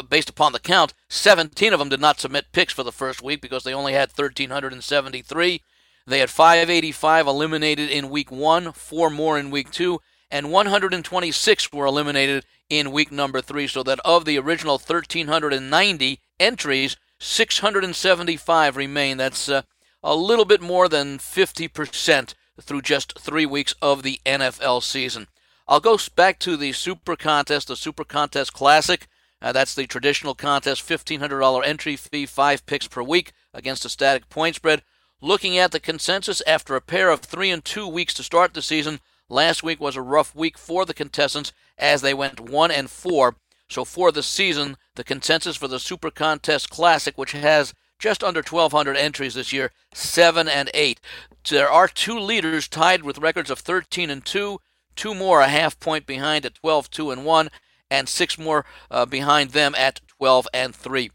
based 0.09 0.29
upon 0.29 0.53
the 0.53 0.59
count, 0.59 0.93
17 1.09 1.73
of 1.73 1.79
them 1.79 1.89
did 1.89 2.01
not 2.01 2.19
submit 2.19 2.51
picks 2.51 2.73
for 2.73 2.83
the 2.83 2.91
first 2.91 3.21
week 3.21 3.41
because 3.41 3.63
they 3.63 3.73
only 3.73 3.93
had 3.93 4.09
1,373. 4.09 5.61
They 6.07 6.19
had 6.19 6.29
585 6.29 7.27
eliminated 7.27 7.89
in 7.89 8.09
week 8.09 8.31
one, 8.31 8.71
four 8.71 9.09
more 9.09 9.37
in 9.37 9.51
week 9.51 9.71
two, 9.71 9.99
and 10.31 10.51
126 10.51 11.73
were 11.73 11.85
eliminated 11.85 12.45
in 12.69 12.93
week 12.93 13.11
number 13.11 13.41
three. 13.41 13.67
So 13.67 13.83
that 13.83 13.99
of 14.05 14.23
the 14.23 14.39
original 14.39 14.77
1,390 14.77 16.21
entries, 16.39 16.95
675 17.19 18.77
remain. 18.77 19.17
That's 19.17 19.49
uh, 19.49 19.63
a 20.01 20.15
little 20.15 20.45
bit 20.45 20.61
more 20.61 20.87
than 20.87 21.17
50% 21.17 22.33
through 22.61 22.81
just 22.81 23.19
three 23.19 23.45
weeks 23.45 23.75
of 23.81 24.03
the 24.03 24.21
NFL 24.25 24.83
season. 24.83 25.27
I'll 25.67 25.81
go 25.81 25.97
back 26.15 26.39
to 26.39 26.55
the 26.55 26.71
Super 26.71 27.17
Contest, 27.17 27.67
the 27.67 27.75
Super 27.75 28.05
Contest 28.05 28.53
Classic. 28.53 29.07
Uh, 29.41 29.51
that's 29.51 29.75
the 29.75 29.85
traditional 29.85 30.33
contest, 30.33 30.87
$1,500 30.87 31.65
entry 31.65 31.95
fee, 31.97 32.25
five 32.25 32.65
picks 32.65 32.87
per 32.87 33.03
week 33.03 33.33
against 33.53 33.85
a 33.85 33.89
static 33.89 34.29
point 34.29 34.55
spread. 34.55 34.81
Looking 35.21 35.57
at 35.57 35.71
the 35.71 35.79
consensus 35.79 36.43
after 36.45 36.75
a 36.75 36.81
pair 36.81 37.09
of 37.09 37.21
three 37.21 37.49
and 37.49 37.65
two 37.65 37.87
weeks 37.87 38.13
to 38.15 38.23
start 38.23 38.53
the 38.53 38.61
season, 38.61 38.99
last 39.29 39.63
week 39.63 39.79
was 39.79 39.95
a 39.95 40.01
rough 40.01 40.35
week 40.35 40.59
for 40.59 40.85
the 40.85 40.93
contestants 40.93 41.51
as 41.75 42.01
they 42.01 42.13
went 42.13 42.39
one 42.39 42.69
and 42.69 42.87
four. 42.87 43.35
So 43.67 43.83
for 43.83 44.11
the 44.11 44.21
season, 44.21 44.77
the 44.93 45.03
consensus 45.03 45.57
for 45.57 45.67
the 45.67 45.79
Super 45.79 46.11
Contest 46.11 46.69
Classic, 46.69 47.17
which 47.17 47.31
has 47.31 47.73
just 47.97 48.23
under 48.23 48.43
1,200 48.43 48.95
entries 48.95 49.33
this 49.33 49.51
year, 49.51 49.71
seven 49.91 50.47
and 50.47 50.69
eight. 50.75 51.01
There 51.49 51.69
are 51.69 51.87
two 51.87 52.19
leaders 52.19 52.67
tied 52.67 53.01
with 53.01 53.17
records 53.17 53.49
of 53.49 53.57
13 53.57 54.11
and 54.11 54.23
two, 54.23 54.59
two 54.95 55.15
more 55.15 55.41
a 55.41 55.47
half 55.47 55.79
point 55.79 56.05
behind 56.05 56.45
at 56.45 56.53
12, 56.53 56.91
two 56.91 57.09
and 57.09 57.25
one, 57.25 57.49
and 57.89 58.07
six 58.07 58.37
more 58.37 58.65
uh, 58.91 59.07
behind 59.07 59.49
them 59.49 59.73
at 59.75 59.99
12 60.19 60.47
and 60.53 60.75
three. 60.75 61.09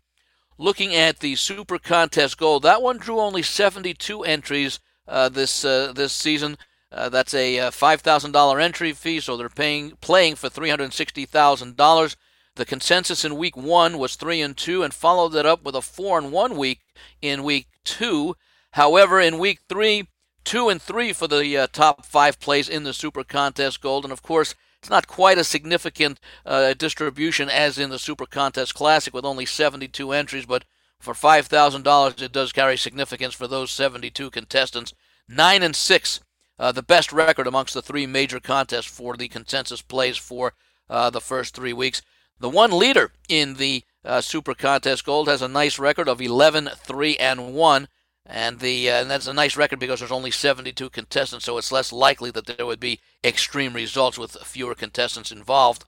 Looking 0.62 0.94
at 0.94 1.18
the 1.18 1.34
Super 1.34 1.76
Contest 1.76 2.38
Gold, 2.38 2.62
that 2.62 2.82
one 2.82 2.98
drew 2.98 3.18
only 3.18 3.42
72 3.42 4.22
entries 4.22 4.78
uh, 5.08 5.28
this 5.28 5.64
uh, 5.64 5.92
this 5.92 6.12
season. 6.12 6.56
Uh, 6.92 7.08
that's 7.08 7.34
a 7.34 7.58
uh, 7.58 7.70
$5,000 7.72 8.62
entry 8.62 8.92
fee, 8.92 9.18
so 9.18 9.36
they're 9.36 9.48
paying 9.48 9.96
playing 10.00 10.36
for 10.36 10.48
$360,000. 10.48 12.16
The 12.54 12.64
consensus 12.64 13.24
in 13.24 13.36
week 13.36 13.56
one 13.56 13.98
was 13.98 14.14
three 14.14 14.40
and 14.40 14.56
two, 14.56 14.84
and 14.84 14.94
followed 14.94 15.30
that 15.30 15.46
up 15.46 15.64
with 15.64 15.74
a 15.74 15.82
four 15.82 16.16
and 16.16 16.30
one 16.30 16.56
week 16.56 16.82
in 17.20 17.42
week 17.42 17.66
two. 17.82 18.36
However, 18.70 19.18
in 19.18 19.40
week 19.40 19.62
three, 19.68 20.06
two 20.44 20.68
and 20.68 20.80
three 20.80 21.12
for 21.12 21.26
the 21.26 21.58
uh, 21.58 21.66
top 21.72 22.06
five 22.06 22.38
plays 22.38 22.68
in 22.68 22.84
the 22.84 22.94
Super 22.94 23.24
Contest 23.24 23.80
Gold. 23.80 24.04
And 24.04 24.12
of 24.12 24.22
course, 24.22 24.54
it's 24.82 24.90
not 24.90 25.06
quite 25.06 25.38
a 25.38 25.44
significant 25.44 26.18
uh, 26.44 26.74
distribution 26.74 27.48
as 27.48 27.78
in 27.78 27.90
the 27.90 28.00
Super 28.00 28.26
Contest 28.26 28.74
Classic 28.74 29.14
with 29.14 29.24
only 29.24 29.46
72 29.46 30.10
entries, 30.10 30.44
but 30.44 30.64
for 30.98 31.14
$5,000, 31.14 32.20
it 32.20 32.32
does 32.32 32.50
carry 32.50 32.76
significance 32.76 33.32
for 33.32 33.46
those 33.46 33.70
72 33.70 34.30
contestants. 34.30 34.92
Nine 35.28 35.62
and 35.62 35.76
six, 35.76 36.18
uh, 36.58 36.72
the 36.72 36.82
best 36.82 37.12
record 37.12 37.46
amongst 37.46 37.74
the 37.74 37.82
three 37.82 38.06
major 38.06 38.40
contests 38.40 38.86
for 38.86 39.16
the 39.16 39.28
consensus 39.28 39.82
plays 39.82 40.16
for 40.16 40.54
uh, 40.90 41.10
the 41.10 41.20
first 41.20 41.54
three 41.54 41.72
weeks. 41.72 42.02
The 42.40 42.50
one 42.50 42.72
leader 42.72 43.12
in 43.28 43.54
the 43.54 43.84
uh, 44.04 44.20
Super 44.20 44.52
Contest 44.52 45.04
Gold 45.04 45.28
has 45.28 45.42
a 45.42 45.48
nice 45.48 45.78
record 45.78 46.08
of 46.08 46.20
11 46.20 46.70
3 46.74 47.16
and 47.18 47.54
1. 47.54 47.88
And 48.24 48.60
the 48.60 48.88
uh, 48.88 49.00
and 49.00 49.10
that's 49.10 49.26
a 49.26 49.34
nice 49.34 49.56
record 49.56 49.80
because 49.80 49.98
there's 49.98 50.12
only 50.12 50.30
72 50.30 50.90
contestants, 50.90 51.44
so 51.44 51.58
it's 51.58 51.72
less 51.72 51.92
likely 51.92 52.30
that 52.30 52.46
there 52.46 52.66
would 52.66 52.78
be 52.78 53.00
extreme 53.24 53.74
results 53.74 54.16
with 54.16 54.36
fewer 54.44 54.76
contestants 54.76 55.32
involved. 55.32 55.84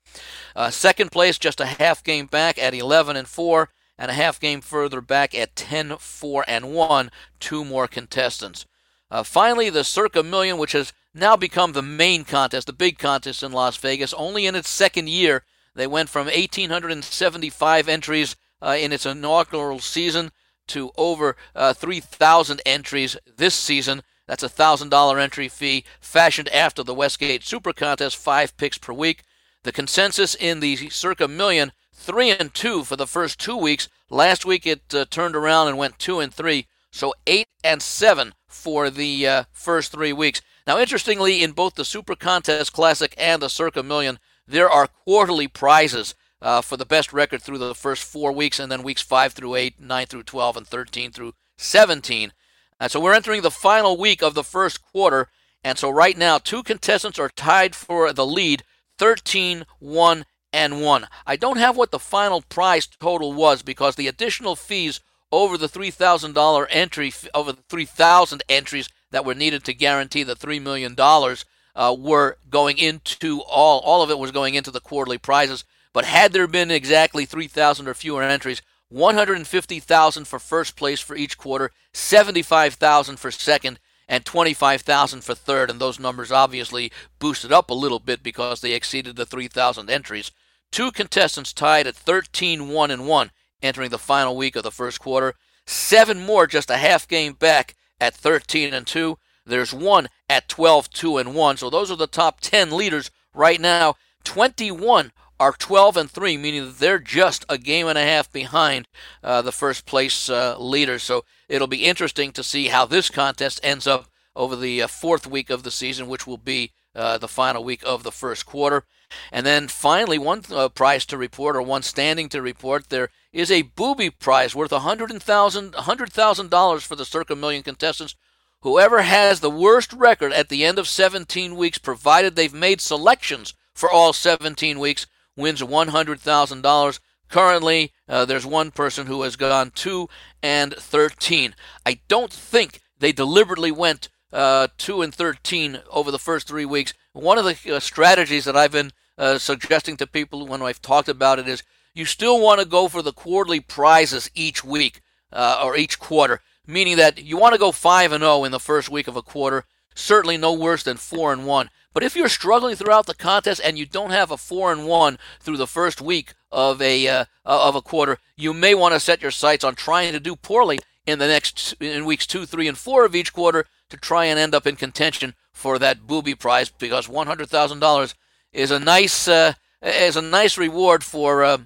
Uh, 0.57 0.71
second 0.71 1.13
place, 1.13 1.39
just 1.39 1.61
a 1.61 1.67
half 1.67 2.03
game 2.03 2.27
back 2.27 2.59
at 2.59 2.75
11 2.75 3.17
and 3.17 3.29
4, 3.29 3.69
and 3.97 4.11
a 4.11 4.15
half 4.15 4.41
game 4.41 4.61
further 4.61 5.01
back 5.01 5.33
at 5.35 5.55
10 5.55 5.97
4 5.99 6.45
and 6.49 6.73
1. 6.73 7.11
Two 7.39 7.65
more 7.65 7.87
contestants. 7.87 8.67
Uh, 9.11 9.23
finally, 9.23 9.71
the 9.71 9.85
Circa 9.85 10.25
Million, 10.25 10.59
which 10.59 10.73
has 10.73 10.93
now 11.15 11.37
become 11.37 11.73
the 11.73 11.83
main 11.83 12.25
contest, 12.25 12.67
the 12.67 12.73
big 12.73 12.99
contest 12.99 13.45
in 13.45 13.53
Las 13.53 13.77
Vegas, 13.77 14.13
only 14.15 14.47
in 14.47 14.57
its 14.57 14.69
second 14.69 15.09
year. 15.09 15.45
They 15.77 15.87
went 15.87 16.09
from 16.09 16.27
1,875 16.27 17.89
entries 17.89 18.35
uh, 18.61 18.77
in 18.79 18.93
its 18.93 19.07
inaugural 19.07 19.79
season 19.79 20.33
to 20.69 20.91
over 20.97 21.37
uh, 21.55 21.73
3,000 21.73 22.61
entries 22.65 23.17
this 23.37 23.55
season. 23.55 24.03
That's 24.27 24.43
a 24.43 24.49
$1,000 24.49 25.23
entry 25.23 25.49
fee, 25.49 25.85
fashioned 26.01 26.49
after 26.49 26.83
the 26.83 26.95
Westgate 26.95 27.43
Super 27.43 27.73
Contest, 27.73 28.17
five 28.17 28.57
picks 28.57 28.79
per 28.79 28.93
week. 28.93 29.23
The 29.65 29.73
consensus 29.73 30.35
in 30.35 30.61
the 30.61 30.77
circa 30.91 31.29
million, 31.29 31.73
three 31.93 32.31
and 32.31 32.53
two 32.53 32.85
for 32.85 32.97
the 32.97 33.07
first 33.07 33.39
two 33.39 33.57
weeks. 33.57 33.89
Last 34.11 34.45
week 34.45 34.67
it 34.67 34.95
uh, 34.95 35.07
turned 35.11 35.37
around 35.37 35.69
and 35.69 35.79
went 35.79 35.99
two 35.99 36.21
and 36.21 36.33
three, 36.33 36.67
so 36.91 37.15
eight 37.27 37.49
and 37.63 37.83
seven 37.83 38.35
for 38.47 38.91
the 38.91 39.27
uh, 39.27 39.45
first 39.53 39.93
three 39.93 40.13
weeks. 40.13 40.41
Now, 40.67 40.79
interestingly, 40.79 41.43
in 41.43 41.53
both 41.53 41.75
the 41.75 41.85
Super 41.85 42.15
Contest 42.15 42.73
Classic 42.73 43.15
and 43.19 43.43
the 43.43 43.51
Circa 43.51 43.83
Million, 43.83 44.19
there 44.47 44.71
are 44.71 44.87
quarterly 44.87 45.49
prizes 45.49 46.15
uh, 46.43 46.61
for 46.61 46.77
the 46.77 46.87
best 46.87 47.13
record 47.13 47.43
through 47.43 47.59
the 47.59 47.75
first 47.75 48.05
four 48.05 48.33
weeks, 48.33 48.59
and 48.59 48.71
then 48.71 48.83
weeks 48.83 49.03
5 49.03 49.33
through 49.33 49.55
8, 49.55 49.81
9 49.81 50.07
through 50.07 50.23
12, 50.23 50.57
and 50.57 50.67
13 50.67 51.11
through 51.11 51.33
17. 51.57 52.33
And 52.81 52.91
so 52.91 53.01
we're 53.01 53.15
entering 53.15 53.43
the 53.43 53.51
final 53.51 53.97
week 53.97 54.23
of 54.23 54.35
the 54.35 54.45
first 54.45 54.83
quarter. 54.83 55.29
And 55.63 55.79
so 55.79 55.91
right 55.91 56.17
now, 56.17 56.39
two 56.39 56.63
contestants 56.63 57.19
are 57.19 57.31
tied 57.31 57.75
for 57.75 58.13
the 58.13 58.27
lead 58.27 58.63
13 58.99 59.65
1 59.79 60.25
and 60.53 60.81
1. 60.81 61.07
I 61.27 61.37
don't 61.37 61.57
have 61.59 61.77
what 61.77 61.91
the 61.91 61.99
final 61.99 62.43
prize 62.43 62.87
total 62.87 63.33
was 63.33 63.63
because 63.63 63.97
the 63.97 64.09
additional 64.09 64.55
fees 64.55 65.01
over 65.33 65.59
the 65.59 65.69
$3,000 65.69 66.67
entry, 66.71 67.13
over 67.35 67.53
the 67.53 67.63
3,000 67.69 68.43
entries 68.49 68.89
that 69.11 69.25
were 69.25 69.35
needed 69.35 69.65
to 69.65 69.75
guarantee 69.75 70.23
the 70.23 70.37
$3 70.37 70.63
million 70.63 70.95
uh, 70.99 71.97
were 71.99 72.37
going 72.49 72.79
into 72.79 73.41
all, 73.43 73.81
all 73.81 74.03
of 74.03 74.11
it 74.11 74.19
was 74.19 74.31
going 74.31 74.55
into 74.55 74.71
the 74.71 74.81
quarterly 74.81 75.19
prizes. 75.19 75.65
But 75.95 76.05
had 76.05 76.33
there 76.33 76.49
been 76.49 76.71
exactly 76.71 77.25
3,000 77.25 77.89
or 77.89 77.95
fewer 77.95 78.23
entries, 78.23 78.61
150,000 78.91 80.25
for 80.27 80.39
first 80.39 80.77
place 80.77 81.01
for 81.01 81.17
each 81.17 81.39
quarter, 81.39 81.71
75,000 81.95 83.17
for 83.17 83.31
second, 83.31 83.79
and 84.07 84.27
25,000 84.27 85.23
for 85.23 85.35
third. 85.35 85.71
And 85.71 85.81
those 85.81 85.99
numbers 85.99 86.31
obviously 86.31 86.93
boosted 87.19 87.53
up 87.53 87.71
a 87.71 87.75
little 87.75 88.01
bit 88.01 88.23
because 88.23 88.61
they 88.61 88.73
exceeded 88.73 89.17
the 89.17 89.25
3,000 89.25 89.89
entries. 89.89 90.33
Two 90.71 90.91
contestants 90.91 91.53
tied 91.53 91.87
at 91.87 91.97
13 91.97 92.69
1 92.69 92.91
and 92.91 93.07
1 93.07 93.31
entering 93.63 93.91
the 93.91 93.99
final 93.99 94.37
week 94.37 94.57
of 94.57 94.65
the 94.65 94.71
first 94.71 95.01
quarter. 95.01 95.35
Seven 95.67 96.21
more 96.21 96.47
just 96.47 96.69
a 96.71 96.77
half 96.77 97.09
game 97.09 97.33
back 97.35 97.75
at 98.01 98.15
13 98.15 98.75
and 98.75 98.87
2. 98.87 99.17
There's 99.47 99.73
one 99.73 100.09
at 100.29 100.49
12 100.49 100.91
2 100.91 101.19
and 101.19 101.35
1. 101.35 101.57
So 101.57 101.71
those 101.71 101.91
are 101.91 101.97
the 101.97 102.07
top 102.07 102.41
10 102.41 102.77
leaders 102.77 103.11
right 103.33 103.61
now. 103.61 103.95
21 104.25 105.13
are 105.45 105.53
12 105.53 105.99
and 105.99 106.11
3, 106.11 106.39
meaning 106.39 106.73
they're 106.79 106.99
just 106.99 107.45
a 107.51 107.59
game 107.59 107.87
and 107.87 107.99
a 107.99 108.03
half 108.03 108.33
behind 108.33 108.89
uh, 109.23 109.43
the 109.43 109.53
first 109.53 109.85
place 109.85 110.31
uh, 110.31 110.59
leaders. 110.59 111.03
So 111.03 111.27
it'll 111.51 111.67
be 111.67 111.85
interesting 111.85 112.33
to 112.33 112.43
see 112.43 112.69
how 112.69 112.87
this 112.87 113.11
contest 113.11 113.61
ends 113.63 113.87
up 113.87 114.07
over 114.35 114.57
the 114.57 114.81
uh, 114.81 114.87
fourth 114.87 115.27
week 115.27 115.51
of 115.51 115.63
the 115.63 115.71
season, 115.71 116.09
which 116.09 116.27
will 116.27 116.39
be 116.39 116.73
uh, 116.95 117.19
the 117.19 117.29
final 117.29 117.63
week 117.63 117.83
of 117.85 118.05
the 118.05 118.11
first 118.11 118.47
quarter. 118.47 118.85
And 119.31 119.45
then 119.45 119.69
finally, 119.69 120.17
one 120.17 120.41
uh, 120.51 120.71
prize 120.71 121.05
to 121.07 121.19
report, 121.19 121.57
or 121.57 121.63
one 121.63 121.83
standing 121.83 122.31
to 122.31 122.41
report, 122.41 122.89
there 122.89 123.11
is 123.31 123.51
a 123.51 123.63
booby 123.77 124.09
prize 124.09 124.55
worth 124.55 124.71
$100,000 124.71 125.73
$100, 125.73 126.81
for 126.87 126.97
the 126.97 127.05
Circa 127.05 127.37
Million 127.37 127.63
contestants. 127.63 128.15
Whoever 128.63 129.03
has 129.03 129.41
the 129.41 129.51
worst 129.51 129.93
record 129.93 130.33
at 130.33 130.49
the 130.49 130.65
end 130.65 130.79
of 130.79 130.89
17 130.89 131.55
weeks, 131.55 131.77
provided 131.77 132.35
they've 132.35 132.55
made 132.55 132.81
selections 132.81 133.53
for 133.75 133.91
all 133.91 134.15
17 134.15 134.79
weeks, 134.79 135.07
wins 135.37 135.61
$100,000. 135.61 136.99
Currently, 137.29 137.93
uh, 138.09 138.25
there's 138.25 138.47
one 138.47 138.71
person 138.71 139.07
who 139.07 139.23
has 139.23 139.37
gone 139.37 139.71
2 139.75 140.09
and 140.43 140.75
13. 140.75 141.55
I 141.85 142.01
don't 142.09 142.33
think 142.33 142.81
they 142.99 143.13
deliberately 143.13 143.73
went 143.73 144.09
uh, 144.33 144.69
2 144.79 145.03
and 145.03 145.15
13 145.15 145.81
over 145.91 146.11
the 146.11 146.19
first 146.19 146.47
three 146.47 146.65
weeks. 146.65 146.95
One 147.13 147.39
of 147.39 147.45
the 147.45 147.77
uh, 147.77 147.81
strategies 147.81 148.45
that 148.45 148.57
I've 148.57 148.73
been 148.73 148.93
uh, 149.17 149.39
suggesting 149.39 149.97
to 149.99 150.07
people 150.07 150.47
when 150.47 150.63
I've 150.63 150.83
talked 150.83 151.09
about 151.09 151.39
it 151.39 151.49
is 151.49 151.63
you 151.95 152.05
still 152.05 152.41
want 152.41 152.61
to 152.61 152.67
go 152.67 152.89
for 152.89 153.03
the 153.03 153.13
quarterly 153.13 153.61
prizes 153.61 154.31
each 154.35 154.65
week 154.65 155.01
uh, 155.33 155.61
or 155.65 155.77
each 155.77 155.99
quarter, 155.99 156.41
meaning 156.67 156.97
that 156.97 157.23
you 157.23 157.37
want 157.37 157.55
to 157.55 157.59
go 157.59 157.73
5 157.73 158.13
and 158.13 158.23
0 158.23 158.45
in 158.45 158.53
the 158.53 158.61
first 158.61 158.91
week 158.91 159.07
of 159.07 159.17
a 159.17 159.23
quarter, 159.23 159.65
certainly 159.95 160.37
no 160.37 160.53
worse 160.53 160.83
than 160.83 160.97
4 160.97 161.33
and 161.33 161.47
1. 161.47 161.71
But 161.95 162.03
if 162.03 162.17
you're 162.17 162.29
struggling 162.29 162.75
throughout 162.75 163.07
the 163.07 163.15
contest 163.15 163.61
and 163.65 163.79
you 163.79 163.87
don't 163.87 164.11
have 164.11 164.33
a 164.33 164.37
four 164.37 164.73
and 164.73 164.85
one 164.85 165.17
through 165.39 165.57
the 165.57 165.67
first 165.67 166.01
week 166.01 166.35
of 166.51 166.83
a 166.83 167.07
uh, 167.07 167.25
of 167.45 167.77
a 167.77 167.83
quarter, 167.83 168.19
you 168.37 168.53
may 168.53 168.75
want 168.75 168.95
to 168.95 169.01
set 169.01 169.23
your 169.23 169.31
sights 169.31 169.63
on 169.63 169.77
trying 169.77 170.13
to 170.13 170.21
do 170.21 170.35
poorly 170.35 170.81
in 171.07 171.21
the 171.21 171.29
next 171.29 171.75
in 171.81 172.05
weeks 172.05 172.27
two, 172.27 172.47
three, 172.47 172.67
and 172.67 172.77
four 172.77 173.05
of 173.05 173.15
each 173.15 173.33
quarter 173.33 173.67
to 173.91 173.97
try 173.97 174.25
and 174.25 174.41
end 174.41 174.57
up 174.57 174.67
in 174.67 174.75
contention 174.75 175.35
for 175.53 175.79
that 175.79 176.05
booby 176.05 176.35
prize 176.35 176.69
because 176.69 177.09
one 177.09 177.29
hundred 177.29 177.49
thousand 177.49 177.79
dollars 177.79 178.17
is 178.53 178.73
a 178.73 178.81
nice 178.81 179.29
uh, 179.29 179.53
is 179.81 180.17
a 180.17 180.23
nice 180.23 180.59
reward 180.59 181.05
for. 181.05 181.45
Uh, 181.45 181.59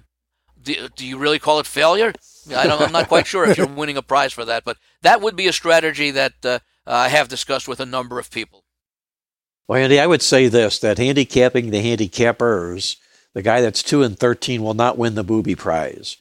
do, 0.61 0.89
do, 0.89 1.07
you 1.07 1.17
really 1.17 1.39
call 1.39 1.59
it 1.59 1.65
failure? 1.65 2.13
I 2.53 2.65
am 2.65 2.91
not 2.91 3.07
quite 3.07 3.25
sure 3.25 3.45
if 3.45 3.57
you're 3.57 3.65
winning 3.79 3.95
a 3.97 4.01
prize 4.01 4.33
for 4.33 4.43
that, 4.45 4.65
but 4.65 4.77
that 5.01 5.21
would 5.21 5.37
be 5.37 5.47
a 5.47 5.53
strategy 5.53 6.11
that 6.11 6.33
uh, 6.43 6.59
I 6.85 7.07
have 7.07 7.29
discussed 7.29 7.67
with 7.67 7.79
a 7.79 7.85
number 7.85 8.19
of 8.19 8.29
people. 8.29 8.58
Well, 9.69 9.79
Andy, 9.79 9.99
I 9.99 10.07
would 10.07 10.23
say 10.23 10.47
this 10.47 10.79
that 10.79 10.97
handicapping 10.97 11.69
the 11.69 11.83
handicappers, 11.83 12.95
the 13.35 13.43
guy 13.43 13.61
that's 13.61 13.83
2 13.83 14.01
and 14.01 14.17
13 14.17 14.63
will 14.63 14.73
not 14.73 14.97
win 14.97 15.13
the 15.13 15.23
booby 15.23 15.53
prize. 15.53 16.17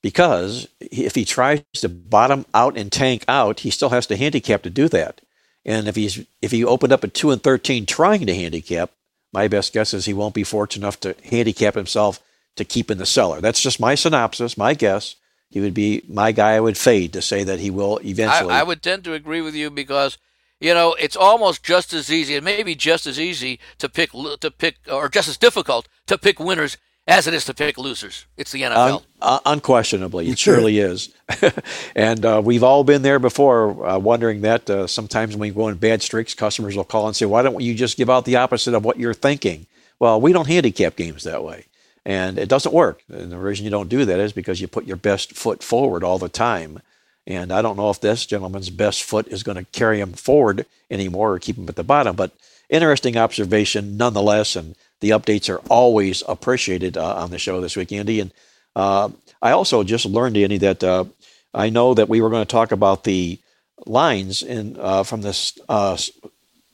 Because 0.00 0.66
if 0.80 1.14
he 1.14 1.26
tries 1.26 1.62
to 1.74 1.90
bottom 1.90 2.46
out 2.54 2.78
and 2.78 2.90
tank 2.90 3.22
out, 3.28 3.60
he 3.60 3.70
still 3.70 3.90
has 3.90 4.06
to 4.06 4.16
handicap 4.16 4.62
to 4.62 4.70
do 4.70 4.88
that. 4.88 5.20
And 5.62 5.88
if 5.88 5.94
he's 5.94 6.24
if 6.40 6.52
he 6.52 6.64
opened 6.64 6.94
up 6.94 7.04
at 7.04 7.12
2 7.12 7.30
and 7.30 7.42
13 7.42 7.84
trying 7.84 8.24
to 8.24 8.34
handicap, 8.34 8.90
my 9.30 9.46
best 9.46 9.74
guess 9.74 9.92
is 9.92 10.06
he 10.06 10.14
won't 10.14 10.34
be 10.34 10.42
fortunate 10.42 10.82
enough 10.82 11.00
to 11.00 11.14
handicap 11.22 11.74
himself 11.74 12.18
to 12.56 12.64
keep 12.64 12.90
in 12.90 12.96
the 12.96 13.04
cellar. 13.04 13.42
That's 13.42 13.60
just 13.60 13.78
my 13.78 13.94
synopsis, 13.94 14.56
my 14.56 14.72
guess. 14.72 15.16
He 15.50 15.60
would 15.60 15.74
be 15.74 16.02
my 16.08 16.32
guy 16.32 16.52
I 16.52 16.60
would 16.60 16.78
fade 16.78 17.12
to 17.12 17.20
say 17.20 17.44
that 17.44 17.60
he 17.60 17.68
will 17.68 18.00
eventually. 18.02 18.54
I, 18.54 18.60
I 18.60 18.62
would 18.62 18.82
tend 18.82 19.04
to 19.04 19.12
agree 19.12 19.42
with 19.42 19.54
you 19.54 19.68
because 19.68 20.16
you 20.60 20.74
know, 20.74 20.94
it's 20.94 21.16
almost 21.16 21.62
just 21.62 21.92
as 21.92 22.12
easy, 22.12 22.34
it 22.34 22.44
may 22.44 22.62
be 22.62 22.74
just 22.74 23.06
as 23.06 23.18
easy 23.18 23.58
to 23.78 23.88
pick 23.88 24.10
to 24.12 24.50
pick, 24.50 24.76
or 24.90 25.08
just 25.08 25.28
as 25.28 25.36
difficult 25.36 25.88
to 26.06 26.18
pick 26.18 26.38
winners 26.38 26.76
as 27.06 27.26
it 27.26 27.34
is 27.34 27.44
to 27.46 27.54
pick 27.54 27.78
losers. 27.78 28.26
It's 28.36 28.52
the 28.52 28.62
NFL. 28.62 28.96
Un- 28.96 29.02
uh, 29.20 29.40
unquestionably, 29.46 30.28
it 30.28 30.38
surely 30.38 30.78
is. 30.78 31.12
and 31.96 32.24
uh, 32.24 32.40
we've 32.44 32.62
all 32.62 32.84
been 32.84 33.02
there 33.02 33.18
before, 33.18 33.86
uh, 33.86 33.98
wondering 33.98 34.42
that. 34.42 34.68
Uh, 34.68 34.86
sometimes 34.86 35.34
when 35.34 35.40
we 35.40 35.50
go 35.50 35.68
in 35.68 35.76
bad 35.76 36.02
streaks, 36.02 36.34
customers 36.34 36.76
will 36.76 36.84
call 36.84 37.06
and 37.06 37.16
say, 37.16 37.26
"Why 37.26 37.42
don't 37.42 37.60
you 37.60 37.74
just 37.74 37.96
give 37.96 38.10
out 38.10 38.26
the 38.26 38.36
opposite 38.36 38.74
of 38.74 38.84
what 38.84 38.98
you're 38.98 39.14
thinking?" 39.14 39.66
Well, 39.98 40.20
we 40.20 40.32
don't 40.32 40.46
handicap 40.46 40.96
games 40.96 41.24
that 41.24 41.42
way, 41.42 41.66
and 42.04 42.38
it 42.38 42.48
doesn't 42.48 42.74
work. 42.74 43.02
And 43.10 43.32
the 43.32 43.38
reason 43.38 43.64
you 43.64 43.70
don't 43.70 43.88
do 43.88 44.04
that 44.04 44.20
is 44.20 44.32
because 44.32 44.60
you 44.60 44.68
put 44.68 44.86
your 44.86 44.96
best 44.96 45.34
foot 45.36 45.62
forward 45.62 46.04
all 46.04 46.18
the 46.18 46.28
time. 46.28 46.80
And 47.26 47.52
I 47.52 47.62
don't 47.62 47.76
know 47.76 47.90
if 47.90 48.00
this 48.00 48.26
gentleman's 48.26 48.70
best 48.70 49.02
foot 49.02 49.28
is 49.28 49.42
going 49.42 49.58
to 49.58 49.70
carry 49.72 50.00
him 50.00 50.12
forward 50.12 50.66
anymore 50.90 51.34
or 51.34 51.38
keep 51.38 51.56
him 51.56 51.68
at 51.68 51.76
the 51.76 51.84
bottom. 51.84 52.16
But 52.16 52.32
interesting 52.68 53.16
observation 53.16 53.96
nonetheless. 53.96 54.56
And 54.56 54.74
the 55.00 55.10
updates 55.10 55.48
are 55.48 55.62
always 55.68 56.22
appreciated 56.26 56.96
uh, 56.96 57.16
on 57.16 57.30
the 57.30 57.38
show 57.38 57.60
this 57.60 57.76
week, 57.76 57.92
Andy. 57.92 58.20
And 58.20 58.32
uh, 58.74 59.10
I 59.42 59.52
also 59.52 59.82
just 59.82 60.06
learned, 60.06 60.36
Andy, 60.36 60.58
that 60.58 60.82
uh, 60.82 61.04
I 61.52 61.70
know 61.70 61.94
that 61.94 62.08
we 62.08 62.20
were 62.20 62.30
going 62.30 62.44
to 62.44 62.50
talk 62.50 62.72
about 62.72 63.04
the 63.04 63.38
lines 63.86 64.42
in 64.42 64.76
uh, 64.78 65.02
from 65.02 65.22
this 65.22 65.58
uh, 65.68 65.96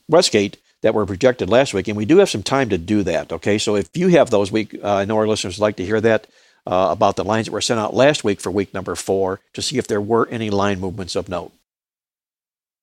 Westgate 0.09 0.59
that 0.83 0.95
were 0.95 1.07
projected 1.07 1.49
last 1.49 1.75
week, 1.75 1.89
and 1.89 1.97
we 1.97 2.05
do 2.05 2.19
have 2.19 2.31
some 2.31 2.43
time 2.43 2.69
to 2.69 2.79
do 2.79 3.03
that. 3.03 3.33
Okay, 3.33 3.59
so 3.59 3.77
if 3.77 3.89
you 3.97 4.09
have 4.09 4.31
those, 4.31 4.53
we 4.53 4.69
uh, 4.83 4.97
I 4.97 5.05
know 5.05 5.17
our 5.17 5.27
listeners 5.27 5.59
like 5.59 5.77
to 5.77 5.85
hear 5.85 6.01
that 6.01 6.27
uh, 6.67 6.89
about 6.91 7.17
the 7.17 7.25
lines 7.25 7.47
that 7.47 7.53
were 7.53 7.61
sent 7.61 7.81
out 7.81 7.95
last 7.95 8.25
week 8.25 8.41
for 8.41 8.51
week 8.51 8.75
number 8.75 8.95
four 8.95 9.41
to 9.53 9.63
see 9.63 9.79
if 9.79 9.87
there 9.87 10.01
were 10.01 10.29
any 10.29 10.51
line 10.51 10.81
movements 10.81 11.15
of 11.15 11.29
note. 11.29 11.53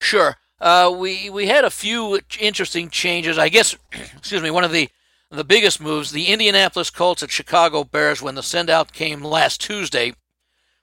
Sure. 0.00 0.36
Uh, 0.60 0.94
we 0.96 1.28
we 1.28 1.46
had 1.46 1.64
a 1.64 1.70
few 1.70 2.20
interesting 2.38 2.88
changes. 2.88 3.38
I 3.38 3.48
guess, 3.48 3.76
excuse 4.16 4.42
me, 4.42 4.50
one 4.50 4.64
of 4.64 4.72
the 4.72 4.88
the 5.30 5.44
biggest 5.44 5.80
moves, 5.80 6.12
the 6.12 6.26
Indianapolis 6.26 6.90
Colts 6.90 7.22
at 7.22 7.30
Chicago 7.30 7.84
Bears 7.84 8.22
when 8.22 8.36
the 8.36 8.40
sendout 8.40 8.92
came 8.92 9.22
last 9.22 9.60
Tuesday, 9.60 10.14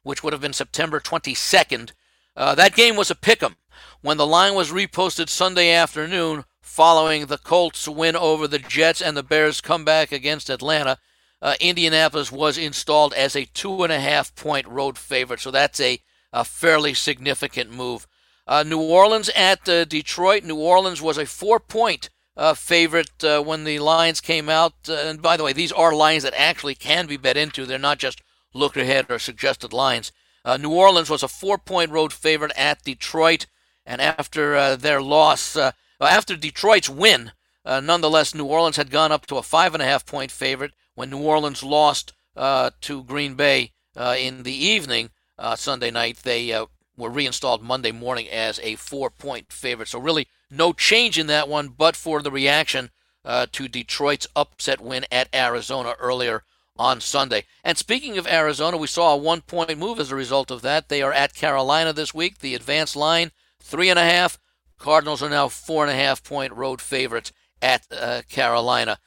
which 0.04 0.24
would 0.24 0.34
have 0.34 0.42
been 0.42 0.54
September 0.54 1.00
22nd. 1.00 1.92
Uh, 2.36 2.54
that 2.56 2.76
game 2.76 2.96
was 2.96 3.10
a 3.10 3.16
pick 3.16 3.42
'em. 3.42 3.56
When 4.02 4.18
the 4.18 4.28
line 4.28 4.54
was 4.56 4.72
reposted 4.72 5.30
Sunday 5.30 5.72
afternoon 5.72 6.44
following 6.62 7.28
the 7.28 7.38
Colts 7.38 7.88
win 7.88 8.16
over 8.16 8.48
the 8.48 8.60
Jets 8.60 9.02
and 9.02 9.16
the 9.16 9.24
Bears 9.24 9.62
comeback 9.62 10.12
against 10.12 10.50
Atlanta, 10.50 10.98
uh, 11.42 11.56
Indianapolis 11.60 12.32
was 12.32 12.58
installed 12.58 13.14
as 13.14 13.36
a 13.36 13.46
two 13.46 13.84
and 13.84 13.92
a 13.92 14.00
half 14.00 14.36
point 14.36 14.68
road 14.68 14.98
favorite. 14.98 15.40
So 15.40 15.52
that's 15.52 15.80
a, 15.80 16.00
a 16.32 16.46
fairly 16.46 16.94
significant 16.94 17.72
move. 17.72 18.08
Uh, 18.48 18.64
New 18.64 18.82
Orleans 18.82 19.30
at 19.30 19.68
uh, 19.68 19.86
Detroit. 19.86 20.44
New 20.44 20.58
Orleans 20.58 21.02
was 21.02 21.18
a 21.18 21.26
four 21.26 21.60
point 21.60 22.10
uh, 22.38 22.54
favorite 22.54 23.24
uh, 23.24 23.42
when 23.42 23.64
the 23.64 23.80
lines 23.80 24.22
came 24.22 24.50
out. 24.50 24.74
Uh, 24.88 24.94
and 24.94 25.22
by 25.22 25.36
the 25.36 25.44
way, 25.44 25.54
these 25.54 25.72
are 25.72 25.96
lines 25.96 26.24
that 26.24 26.34
actually 26.38 26.76
can 26.76 27.08
be 27.08 27.18
bet 27.18 27.38
into. 27.38 27.66
They're 27.66 27.80
not 27.80 27.98
just 27.98 28.22
look 28.54 28.78
ahead 28.78 29.08
or 29.10 29.20
suggested 29.20 29.74
lines. 29.74 30.12
New 30.60 30.72
Orleans 30.72 31.10
was 31.10 31.24
a 31.24 31.28
four 31.28 31.58
point 31.58 31.92
road 31.92 32.12
favorite 32.12 32.52
at 32.58 32.84
Detroit. 32.84 33.46
And 33.86 34.02
after 34.02 34.76
their 34.76 35.02
loss, 35.02 35.58
after 36.00 36.36
Detroit's 36.36 36.90
win, 36.90 37.32
nonetheless, 37.66 38.36
New 38.36 38.46
Orleans 38.46 38.78
had 38.78 38.90
gone 38.92 39.12
up 39.12 39.28
to 39.28 39.38
a 39.38 39.44
five 39.44 39.74
and 39.74 39.84
a 39.84 39.86
half 39.86 40.06
point 40.06 40.32
favorite 40.32 40.74
when 40.96 41.10
New 41.10 41.22
Orleans 41.22 41.64
lost 41.64 42.14
to 42.36 43.04
Green 43.04 43.36
Bay 43.36 43.72
in 43.96 44.44
the 44.44 44.54
evening 44.54 45.10
Sunday 45.56 45.92
night. 45.92 46.18
They 46.24 46.66
were 46.98 47.10
reinstalled 47.10 47.64
Monday 47.64 47.92
morning 47.92 48.30
as 48.30 48.60
a 48.60 48.76
four 48.76 49.10
point 49.10 49.52
favorite. 49.52 49.88
So, 49.88 50.00
really, 50.00 50.28
no 50.50 50.74
change 50.74 51.18
in 51.18 51.28
that 51.28 51.48
one, 51.48 51.70
but 51.70 51.96
for 51.96 52.22
the 52.22 52.32
reaction 52.32 52.92
uh, 53.24 53.48
to 53.52 53.68
Detroit's 53.68 54.28
upset 54.36 54.82
win 54.82 55.06
at 55.12 55.30
Arizona 55.34 55.96
earlier 56.00 56.44
on 56.78 57.00
Sunday. 57.00 57.46
And 57.64 57.78
speaking 57.78 58.18
of 58.18 58.28
Arizona, 58.28 58.78
we 58.78 58.88
saw 58.88 59.14
a 59.14 59.18
one 59.18 59.42
point 59.42 59.78
move 59.78 60.00
as 60.00 60.12
a 60.12 60.16
result 60.16 60.52
of 60.52 60.62
that. 60.64 60.90
They 60.90 61.02
are 61.02 61.14
at 61.14 61.36
Carolina 61.36 61.94
this 61.94 62.14
week. 62.14 62.40
The 62.40 62.56
advance 62.56 62.96
line, 62.96 63.32
three 63.60 63.90
and 63.90 64.00
a 64.00 64.04
half. 64.04 64.40
Cardinals 64.78 65.22
are 65.22 65.30
now 65.30 65.48
four 65.48 65.84
and 65.84 65.92
a 65.92 65.96
half 65.96 66.24
point 66.24 66.54
road 66.54 66.82
favorites 66.82 67.32
at 67.62 67.86
uh, 67.92 68.24
Carolina. 68.30 68.98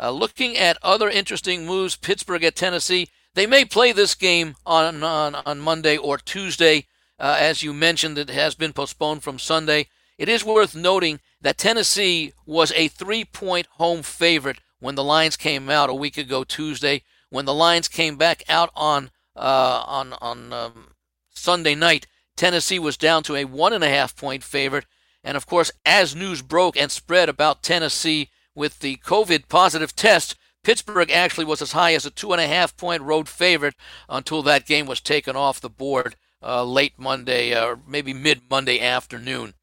Uh, 0.00 0.10
looking 0.10 0.56
at 0.56 0.78
other 0.82 1.08
interesting 1.08 1.66
moves, 1.66 1.96
Pittsburgh 1.96 2.44
at 2.44 2.54
Tennessee. 2.54 3.08
They 3.34 3.46
may 3.46 3.64
play 3.64 3.92
this 3.92 4.14
game 4.14 4.56
on, 4.64 5.02
on, 5.02 5.34
on 5.34 5.58
Monday 5.58 5.96
or 5.96 6.18
Tuesday. 6.18 6.86
Uh, 7.18 7.36
as 7.38 7.62
you 7.62 7.72
mentioned, 7.72 8.16
it 8.16 8.30
has 8.30 8.54
been 8.54 8.72
postponed 8.72 9.22
from 9.22 9.38
Sunday. 9.38 9.88
It 10.16 10.28
is 10.28 10.44
worth 10.44 10.74
noting 10.74 11.20
that 11.40 11.58
Tennessee 11.58 12.32
was 12.46 12.72
a 12.72 12.88
three 12.88 13.24
point 13.24 13.66
home 13.72 14.02
favorite 14.02 14.60
when 14.80 14.94
the 14.94 15.04
lines 15.04 15.36
came 15.36 15.68
out 15.68 15.90
a 15.90 15.94
week 15.94 16.16
ago 16.16 16.44
Tuesday. 16.44 17.02
When 17.30 17.44
the 17.44 17.54
lines 17.54 17.88
came 17.88 18.16
back 18.16 18.42
out 18.48 18.70
on 18.74 19.10
uh, 19.36 19.84
on 19.86 20.14
on 20.14 20.52
um, 20.52 20.88
Sunday 21.30 21.74
night, 21.74 22.06
Tennessee 22.36 22.78
was 22.78 22.96
down 22.96 23.22
to 23.24 23.36
a 23.36 23.44
one 23.44 23.72
and 23.72 23.84
a 23.84 23.88
half 23.88 24.16
point 24.16 24.42
favorite. 24.42 24.86
And 25.22 25.36
of 25.36 25.46
course, 25.46 25.70
as 25.84 26.16
news 26.16 26.42
broke 26.42 26.76
and 26.76 26.90
spread 26.90 27.28
about 27.28 27.62
Tennessee 27.62 28.30
with 28.58 28.80
the 28.80 28.96
COVID 28.96 29.48
positive 29.48 29.96
test, 29.96 30.34
Pittsburgh 30.64 31.10
actually 31.10 31.46
was 31.46 31.62
as 31.62 31.72
high 31.72 31.94
as 31.94 32.04
a 32.04 32.10
two 32.10 32.32
and 32.32 32.40
a 32.40 32.46
half 32.46 32.76
point 32.76 33.02
road 33.02 33.28
favorite 33.28 33.74
until 34.08 34.42
that 34.42 34.66
game 34.66 34.84
was 34.84 35.00
taken 35.00 35.36
off 35.36 35.60
the 35.60 35.70
board 35.70 36.16
uh, 36.42 36.64
late 36.64 36.98
Monday 36.98 37.54
uh, 37.54 37.64
or 37.64 37.80
maybe 37.86 38.12
mid 38.12 38.42
Monday 38.50 38.80
afternoon. 38.80 39.54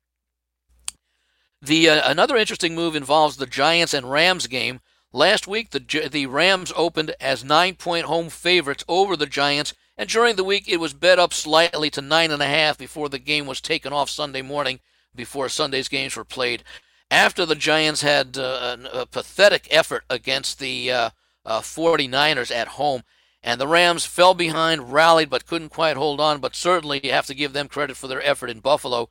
The 1.61 1.89
uh, 1.89 2.09
another 2.09 2.37
interesting 2.37 2.73
move 2.73 2.95
involves 2.95 3.37
the 3.37 3.45
Giants 3.45 3.93
and 3.93 4.09
Rams 4.09 4.47
game. 4.47 4.79
Last 5.11 5.47
week, 5.47 5.71
the 5.71 6.09
the 6.11 6.25
Rams 6.25 6.73
opened 6.75 7.15
as 7.19 7.43
nine 7.43 7.75
point 7.75 8.05
home 8.05 8.29
favorites 8.29 8.85
over 8.87 9.15
the 9.15 9.25
Giants, 9.25 9.73
and 9.97 10.09
during 10.09 10.37
the 10.37 10.43
week 10.43 10.67
it 10.67 10.79
was 10.79 10.93
bet 10.93 11.19
up 11.19 11.33
slightly 11.33 11.89
to 11.91 12.01
nine 12.01 12.31
and 12.31 12.41
a 12.41 12.47
half 12.47 12.77
before 12.77 13.09
the 13.09 13.19
game 13.19 13.45
was 13.45 13.61
taken 13.61 13.93
off 13.93 14.09
Sunday 14.09 14.41
morning, 14.41 14.79
before 15.13 15.49
Sunday's 15.49 15.87
games 15.87 16.15
were 16.15 16.25
played. 16.25 16.63
After 17.11 17.45
the 17.45 17.55
Giants 17.55 18.01
had 18.01 18.37
uh, 18.37 18.77
a, 18.91 19.05
pathetic 19.05 19.67
effort 19.71 20.03
against 20.09 20.59
the 20.59 20.91
uh, 20.91 21.09
49ers 21.45 22.51
at 22.51 22.69
home, 22.69 23.03
and 23.45 23.61
the 23.61 23.67
Rams 23.67 24.05
fell 24.05 24.33
behind, 24.33 24.91
rallied, 24.91 25.29
but 25.29 25.45
couldn't 25.45 25.69
quite 25.69 25.97
hold 25.97 26.19
on. 26.19 26.39
But 26.39 26.55
certainly 26.55 26.99
you 27.03 27.11
have 27.11 27.27
to 27.27 27.35
give 27.35 27.53
them 27.53 27.67
credit 27.67 27.95
for 27.95 28.07
their 28.07 28.25
effort 28.25 28.49
in 28.49 28.59
Buffalo. 28.59 29.09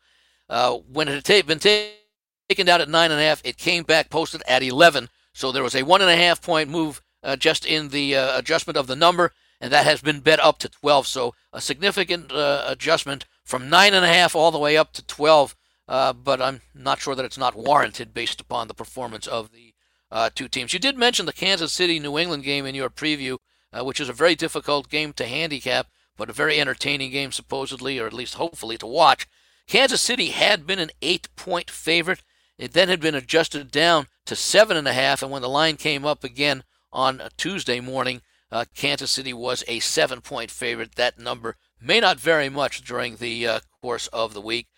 Uh, 0.49 0.79
when 0.93 1.07
it 1.09 1.27
had 1.27 1.47
been 1.47 1.61
taken 1.61 2.67
down 2.67 2.81
at 2.81 2.89
nine 2.89 3.13
and 3.13 3.21
a 3.21 3.25
half, 3.25 3.41
it 3.45 3.57
came 3.57 3.85
back 3.85 4.11
posted 4.11 4.43
at 4.49 4.63
11. 4.63 5.09
So 5.33 5.53
there 5.53 5.63
was 5.63 5.77
a 5.77 5.85
one 5.85 6.03
and 6.03 6.11
a 6.11 6.17
half 6.17 6.43
point 6.43 6.69
move 6.69 7.01
uh, 7.23 7.37
just 7.37 7.65
in 7.65 7.89
the 7.89 8.17
uh, 8.17 8.39
adjustment 8.39 8.77
of 8.77 8.89
the 8.89 8.97
number, 8.97 9.33
and 9.61 9.73
that 9.73 9.85
has 9.85 10.01
been 10.01 10.21
bet 10.21 10.41
up 10.41 10.59
to 10.59 10.69
12. 10.69 11.07
So 11.07 11.35
a 11.53 11.61
significant 11.61 12.33
uh, 12.33 12.65
adjustment 12.67 13.27
from 13.45 13.71
nine 13.71 13.95
and 13.95 14.05
a 14.05 14.13
half 14.13 14.35
all 14.35 14.51
the 14.51 14.59
way 14.59 14.77
up 14.77 14.93
to 14.95 15.07
12. 15.07 15.55
Uh, 15.87 16.13
but 16.13 16.41
I'm 16.41 16.63
not 16.75 17.01
sure 17.01 17.15
that 17.15 17.25
it's 17.25 17.39
not 17.39 17.57
warranted 17.57 18.15
based 18.15 18.41
upon 18.41 18.69
the 18.69 18.75
performance 18.75 19.27
of 19.27 19.53
the 19.53 19.75
uh, 20.11 20.31
two 20.35 20.49
teams. 20.49 20.73
You 20.73 20.79
did 20.79 20.97
mention 20.97 21.27
the 21.27 21.33
Kansas 21.33 21.73
City 21.73 21.99
New 21.99 22.19
England 22.19 22.45
game 22.45 22.65
in 22.65 22.75
your 22.75 22.91
preview 22.91 23.39
uh, 23.75 23.85
which 23.85 24.01
is 24.01 24.09
a 24.09 24.15
very 24.15 24.35
difficult 24.35 24.89
game 24.89 25.13
to 25.15 25.27
handicap, 25.27 25.89
but 26.17 26.31
a 26.31 26.35
very 26.35 26.61
entertaining 26.61 27.11
game, 27.11 27.33
supposedly, 27.33 27.99
or 27.99 28.07
at 28.07 28.13
least 28.13 28.35
hopefully, 28.35 28.79
to 28.79 28.87
watch. 28.87 29.27
Kansas 29.67 30.01
City 30.01 30.29
had 30.29 30.67
been 30.67 30.79
an 30.79 30.91
eight 31.03 31.29
point 31.37 31.71
favorite. 31.71 32.23
It 32.57 32.73
then 32.73 32.89
had 32.89 33.01
been 33.01 33.15
adjusted 33.15 33.71
down 33.71 34.07
to 34.27 34.37
seven 34.37 34.77
and 34.77 34.87
a 34.87 34.93
half, 34.93 35.23
and 35.23 35.31
when 35.31 35.43
the 35.43 35.49
line 35.49 35.77
came 35.77 36.05
up 36.05 36.23
again 36.23 36.63
on 36.93 37.21
Tuesday 37.37 37.81
morning, 37.81 38.23
uh, 38.53 38.65
Kansas 38.77 39.11
City 39.11 39.33
was 39.33 39.65
a 39.67 39.81
seven 39.81 40.21
point 40.21 40.51
favorite. 40.51 40.95
That 40.95 41.19
number 41.19 41.57
may 41.81 41.99
not 41.99 42.21
vary 42.21 42.49
much 42.49 42.85
during 42.85 43.17
the 43.17 43.47
uh, 43.47 43.61
course 43.81 44.07
of 44.09 44.35
the 44.35 44.41
week. 44.41 44.69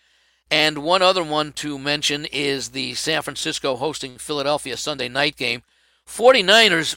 And 0.49 0.79
one 0.79 1.01
other 1.01 1.23
one 1.23 1.51
to 1.53 1.77
mention 1.77 2.25
is 2.25 2.69
the 2.69 2.93
San 2.93 3.21
Francisco 3.21 3.75
hosting 3.75 4.17
Philadelphia 4.17 4.77
Sunday 4.77 5.09
night 5.09 5.35
game. 5.35 5.63
49ers 6.07 6.95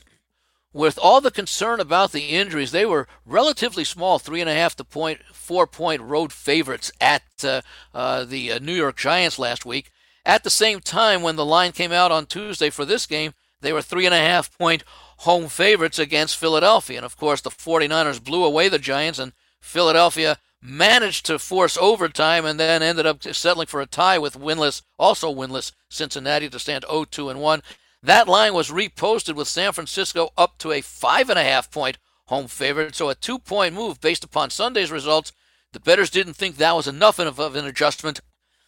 with 0.72 0.98
all 1.02 1.20
the 1.20 1.32
concern 1.32 1.80
about 1.80 2.12
the 2.12 2.28
injuries, 2.28 2.70
they 2.70 2.86
were 2.86 3.08
relatively 3.26 3.82
small, 3.82 4.18
three 4.18 4.40
and 4.40 4.48
a 4.48 4.54
half 4.54 4.76
to 4.76 4.84
point, 4.84 5.20
four 5.32 5.66
point 5.66 6.00
road 6.00 6.32
favorites 6.32 6.92
at 7.00 7.22
uh, 7.42 7.60
uh, 7.92 8.24
the 8.24 8.52
uh, 8.52 8.58
New 8.60 8.74
York 8.74 8.96
Giants 8.96 9.38
last 9.38 9.66
week. 9.66 9.90
At 10.24 10.44
the 10.44 10.50
same 10.50 10.80
time, 10.80 11.22
when 11.22 11.36
the 11.36 11.44
line 11.44 11.72
came 11.72 11.90
out 11.90 12.12
on 12.12 12.26
Tuesday 12.26 12.70
for 12.70 12.84
this 12.84 13.06
game, 13.06 13.34
they 13.60 13.72
were 13.72 13.82
three 13.82 14.06
and 14.06 14.14
a 14.14 14.18
half 14.18 14.56
point 14.56 14.84
home 15.18 15.48
favorites 15.48 15.98
against 15.98 16.36
Philadelphia. 16.36 16.98
And 16.98 17.06
of 17.06 17.16
course, 17.16 17.40
the 17.40 17.50
49ers 17.50 18.22
blew 18.22 18.44
away 18.44 18.68
the 18.68 18.78
Giants, 18.78 19.18
and 19.18 19.32
Philadelphia 19.60 20.38
managed 20.62 21.26
to 21.26 21.38
force 21.38 21.76
overtime 21.78 22.44
and 22.44 22.60
then 22.60 22.82
ended 22.82 23.06
up 23.06 23.22
settling 23.22 23.66
for 23.66 23.80
a 23.80 23.86
tie 23.86 24.18
with 24.18 24.38
winless, 24.38 24.82
also 24.98 25.34
winless 25.34 25.72
Cincinnati 25.88 26.48
to 26.48 26.58
stand 26.58 26.84
0-2 26.84 27.30
and 27.30 27.40
1. 27.40 27.62
That 28.02 28.28
line 28.28 28.54
was 28.54 28.70
reposted 28.70 29.34
with 29.34 29.48
San 29.48 29.72
Francisco 29.72 30.30
up 30.36 30.58
to 30.58 30.72
a 30.72 30.80
five 30.80 31.28
and 31.28 31.38
a 31.38 31.44
half 31.44 31.70
point 31.70 31.98
home 32.26 32.48
favorite. 32.48 32.94
So 32.94 33.10
a 33.10 33.14
two 33.14 33.38
point 33.38 33.74
move 33.74 34.00
based 34.00 34.24
upon 34.24 34.50
Sunday's 34.50 34.90
results. 34.90 35.32
The 35.72 35.80
bettors 35.80 36.10
didn't 36.10 36.34
think 36.34 36.56
that 36.56 36.74
was 36.74 36.88
enough 36.88 37.18
of 37.18 37.38
an 37.54 37.66
adjustment. 37.66 38.20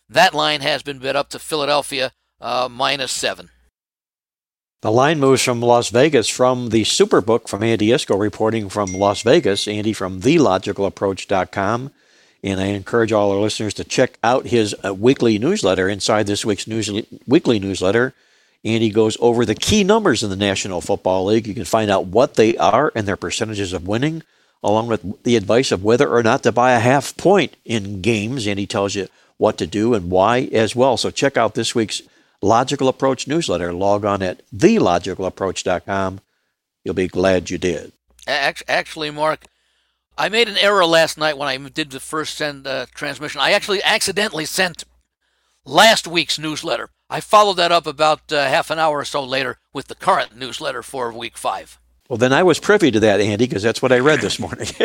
That 0.08 0.34
line 0.34 0.60
has 0.60 0.82
been 0.82 0.98
bet 0.98 1.16
up 1.16 1.30
to 1.30 1.38
Philadelphia 1.38 2.12
uh, 2.40 2.68
minus 2.70 3.10
seven. 3.10 3.50
The 4.82 4.92
line 4.92 5.20
moves 5.20 5.42
from 5.42 5.60
Las 5.60 5.90
Vegas 5.90 6.28
from 6.28 6.68
the 6.68 6.82
Superbook 6.82 7.48
from 7.48 7.62
Andy 7.62 7.88
Iskoe 7.88 8.18
reporting 8.18 8.68
from 8.68 8.92
Las 8.92 9.22
Vegas. 9.22 9.66
Andy 9.66 9.92
from 9.92 10.20
TheLogicalApproach.com. 10.20 11.92
And 12.44 12.60
I 12.60 12.64
encourage 12.66 13.12
all 13.12 13.30
our 13.30 13.38
listeners 13.38 13.74
to 13.74 13.84
check 13.84 14.18
out 14.24 14.46
his 14.46 14.74
uh, 14.84 14.92
weekly 14.92 15.38
newsletter 15.38 15.88
inside 15.88 16.26
this 16.26 16.44
week's 16.44 16.66
news, 16.66 16.90
weekly 17.26 17.60
newsletter 17.60 18.12
and 18.64 18.82
he 18.82 18.90
goes 18.90 19.16
over 19.20 19.44
the 19.44 19.54
key 19.54 19.82
numbers 19.84 20.22
in 20.22 20.30
the 20.30 20.36
National 20.36 20.80
Football 20.80 21.26
League. 21.26 21.46
You 21.46 21.54
can 21.54 21.64
find 21.64 21.90
out 21.90 22.06
what 22.06 22.34
they 22.34 22.56
are 22.56 22.92
and 22.94 23.06
their 23.06 23.16
percentages 23.16 23.72
of 23.72 23.88
winning, 23.88 24.22
along 24.62 24.86
with 24.86 25.22
the 25.24 25.36
advice 25.36 25.72
of 25.72 25.82
whether 25.82 26.08
or 26.08 26.22
not 26.22 26.42
to 26.44 26.52
buy 26.52 26.72
a 26.72 26.80
half 26.80 27.16
point 27.16 27.56
in 27.64 28.00
games, 28.00 28.46
and 28.46 28.58
he 28.58 28.66
tells 28.66 28.94
you 28.94 29.08
what 29.36 29.58
to 29.58 29.66
do 29.66 29.94
and 29.94 30.10
why 30.10 30.48
as 30.52 30.76
well. 30.76 30.96
So 30.96 31.10
check 31.10 31.36
out 31.36 31.54
this 31.54 31.74
week's 31.74 32.02
Logical 32.42 32.88
Approach 32.88 33.26
newsletter. 33.26 33.72
Log 33.72 34.04
on 34.04 34.22
at 34.22 34.42
thelogicalapproach.com. 34.50 36.20
You'll 36.84 36.94
be 36.94 37.08
glad 37.08 37.48
you 37.48 37.58
did. 37.58 37.92
Actually, 38.26 39.10
Mark, 39.10 39.46
I 40.18 40.28
made 40.28 40.48
an 40.48 40.56
error 40.56 40.84
last 40.84 41.16
night 41.16 41.38
when 41.38 41.48
I 41.48 41.56
did 41.56 41.90
the 41.90 42.00
first 42.00 42.36
send 42.36 42.66
uh, 42.66 42.86
transmission. 42.94 43.40
I 43.40 43.52
actually 43.52 43.82
accidentally 43.82 44.44
sent 44.44 44.84
last 45.64 46.06
week's 46.06 46.38
newsletter. 46.38 46.90
I 47.08 47.20
followed 47.20 47.54
that 47.54 47.72
up 47.72 47.86
about 47.86 48.32
uh, 48.32 48.46
half 48.46 48.70
an 48.70 48.78
hour 48.78 48.98
or 48.98 49.04
so 49.04 49.22
later 49.22 49.58
with 49.72 49.88
the 49.88 49.94
current 49.94 50.36
newsletter 50.36 50.82
for 50.82 51.12
week 51.12 51.36
five. 51.36 51.78
Well, 52.08 52.16
then 52.16 52.32
I 52.32 52.42
was 52.42 52.58
privy 52.58 52.90
to 52.90 53.00
that, 53.00 53.20
Andy, 53.20 53.46
because 53.46 53.62
that's 53.62 53.80
what 53.80 53.92
I 53.92 53.98
read 53.98 54.20
this 54.20 54.38
morning. 54.38 54.68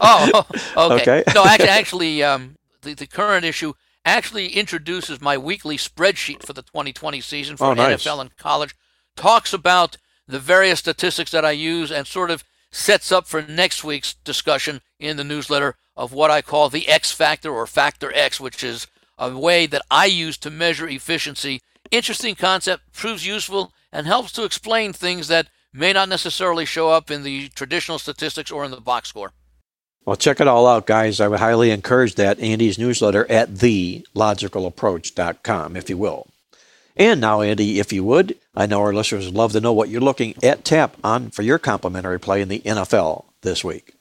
oh, 0.00 0.46
okay. 0.76 1.20
Okay. 1.20 1.24
no, 1.34 1.44
actually, 1.44 1.68
actually 1.68 2.22
um, 2.22 2.56
the, 2.82 2.94
the 2.94 3.06
current 3.06 3.44
issue 3.44 3.74
actually 4.08 4.48
introduces 4.48 5.20
my 5.20 5.36
weekly 5.38 5.76
spreadsheet 5.76 6.44
for 6.44 6.52
the 6.52 6.62
2020 6.62 7.20
season 7.20 7.56
for 7.56 7.66
Oh, 7.66 7.74
nice. 7.74 8.04
NFL 8.04 8.20
and 8.20 8.36
college, 8.36 8.74
talks 9.16 9.52
about 9.52 9.96
the 10.26 10.38
various 10.38 10.80
statistics 10.80 11.30
that 11.30 11.44
I 11.44 11.52
use, 11.52 11.90
and 11.90 12.06
sort 12.06 12.30
of 12.30 12.44
sets 12.70 13.10
up 13.10 13.26
for 13.26 13.42
next 13.42 13.82
week's 13.82 14.14
discussion 14.24 14.80
in 14.98 15.16
the 15.16 15.24
newsletter 15.24 15.76
of 15.96 16.12
what 16.12 16.30
I 16.30 16.42
call 16.42 16.68
the 16.68 16.88
X 16.88 17.10
factor 17.12 17.50
or 17.50 17.66
factor 17.66 18.12
X, 18.14 18.38
which 18.38 18.62
is 18.62 18.86
a 19.18 19.36
way 19.36 19.66
that 19.66 19.82
I 19.90 20.06
use 20.06 20.36
to 20.38 20.50
measure 20.50 20.86
efficiency. 20.86 21.60
Interesting 21.90 22.34
concept, 22.34 22.92
proves 22.92 23.26
useful, 23.26 23.72
and 23.90 24.06
helps 24.06 24.32
to 24.32 24.44
explain 24.44 24.92
things 24.92 25.28
that 25.28 25.48
may 25.72 25.92
not 25.92 26.08
necessarily 26.08 26.64
show 26.64 26.90
up 26.90 27.10
in 27.10 27.22
the 27.22 27.48
traditional 27.48 27.98
statistics 27.98 28.50
or 28.50 28.64
in 28.64 28.70
the 28.70 28.80
box 28.80 29.08
score. 29.08 29.32
Well, 30.04 30.16
check 30.16 30.40
it 30.40 30.48
all 30.48 30.66
out, 30.66 30.86
guys. 30.86 31.20
I 31.20 31.28
would 31.28 31.40
highly 31.40 31.70
encourage 31.70 32.14
that 32.16 32.40
Andy's 32.40 32.78
newsletter 32.78 33.30
at 33.30 33.50
thelogicalapproach.com, 33.50 35.76
if 35.76 35.90
you 35.90 35.98
will. 35.98 36.26
And 36.96 37.20
now, 37.20 37.42
Andy, 37.42 37.78
if 37.78 37.92
you 37.92 38.02
would, 38.04 38.36
I 38.56 38.66
know 38.66 38.80
our 38.80 38.92
listeners 38.92 39.26
would 39.26 39.34
love 39.34 39.52
to 39.52 39.60
know 39.60 39.72
what 39.72 39.88
you're 39.88 40.00
looking 40.00 40.34
at 40.42 40.64
tap 40.64 40.96
on 41.04 41.30
for 41.30 41.42
your 41.42 41.58
complimentary 41.58 42.18
play 42.18 42.42
in 42.42 42.48
the 42.48 42.58
NFL 42.60 43.26
this 43.42 43.62
week. 43.62 43.94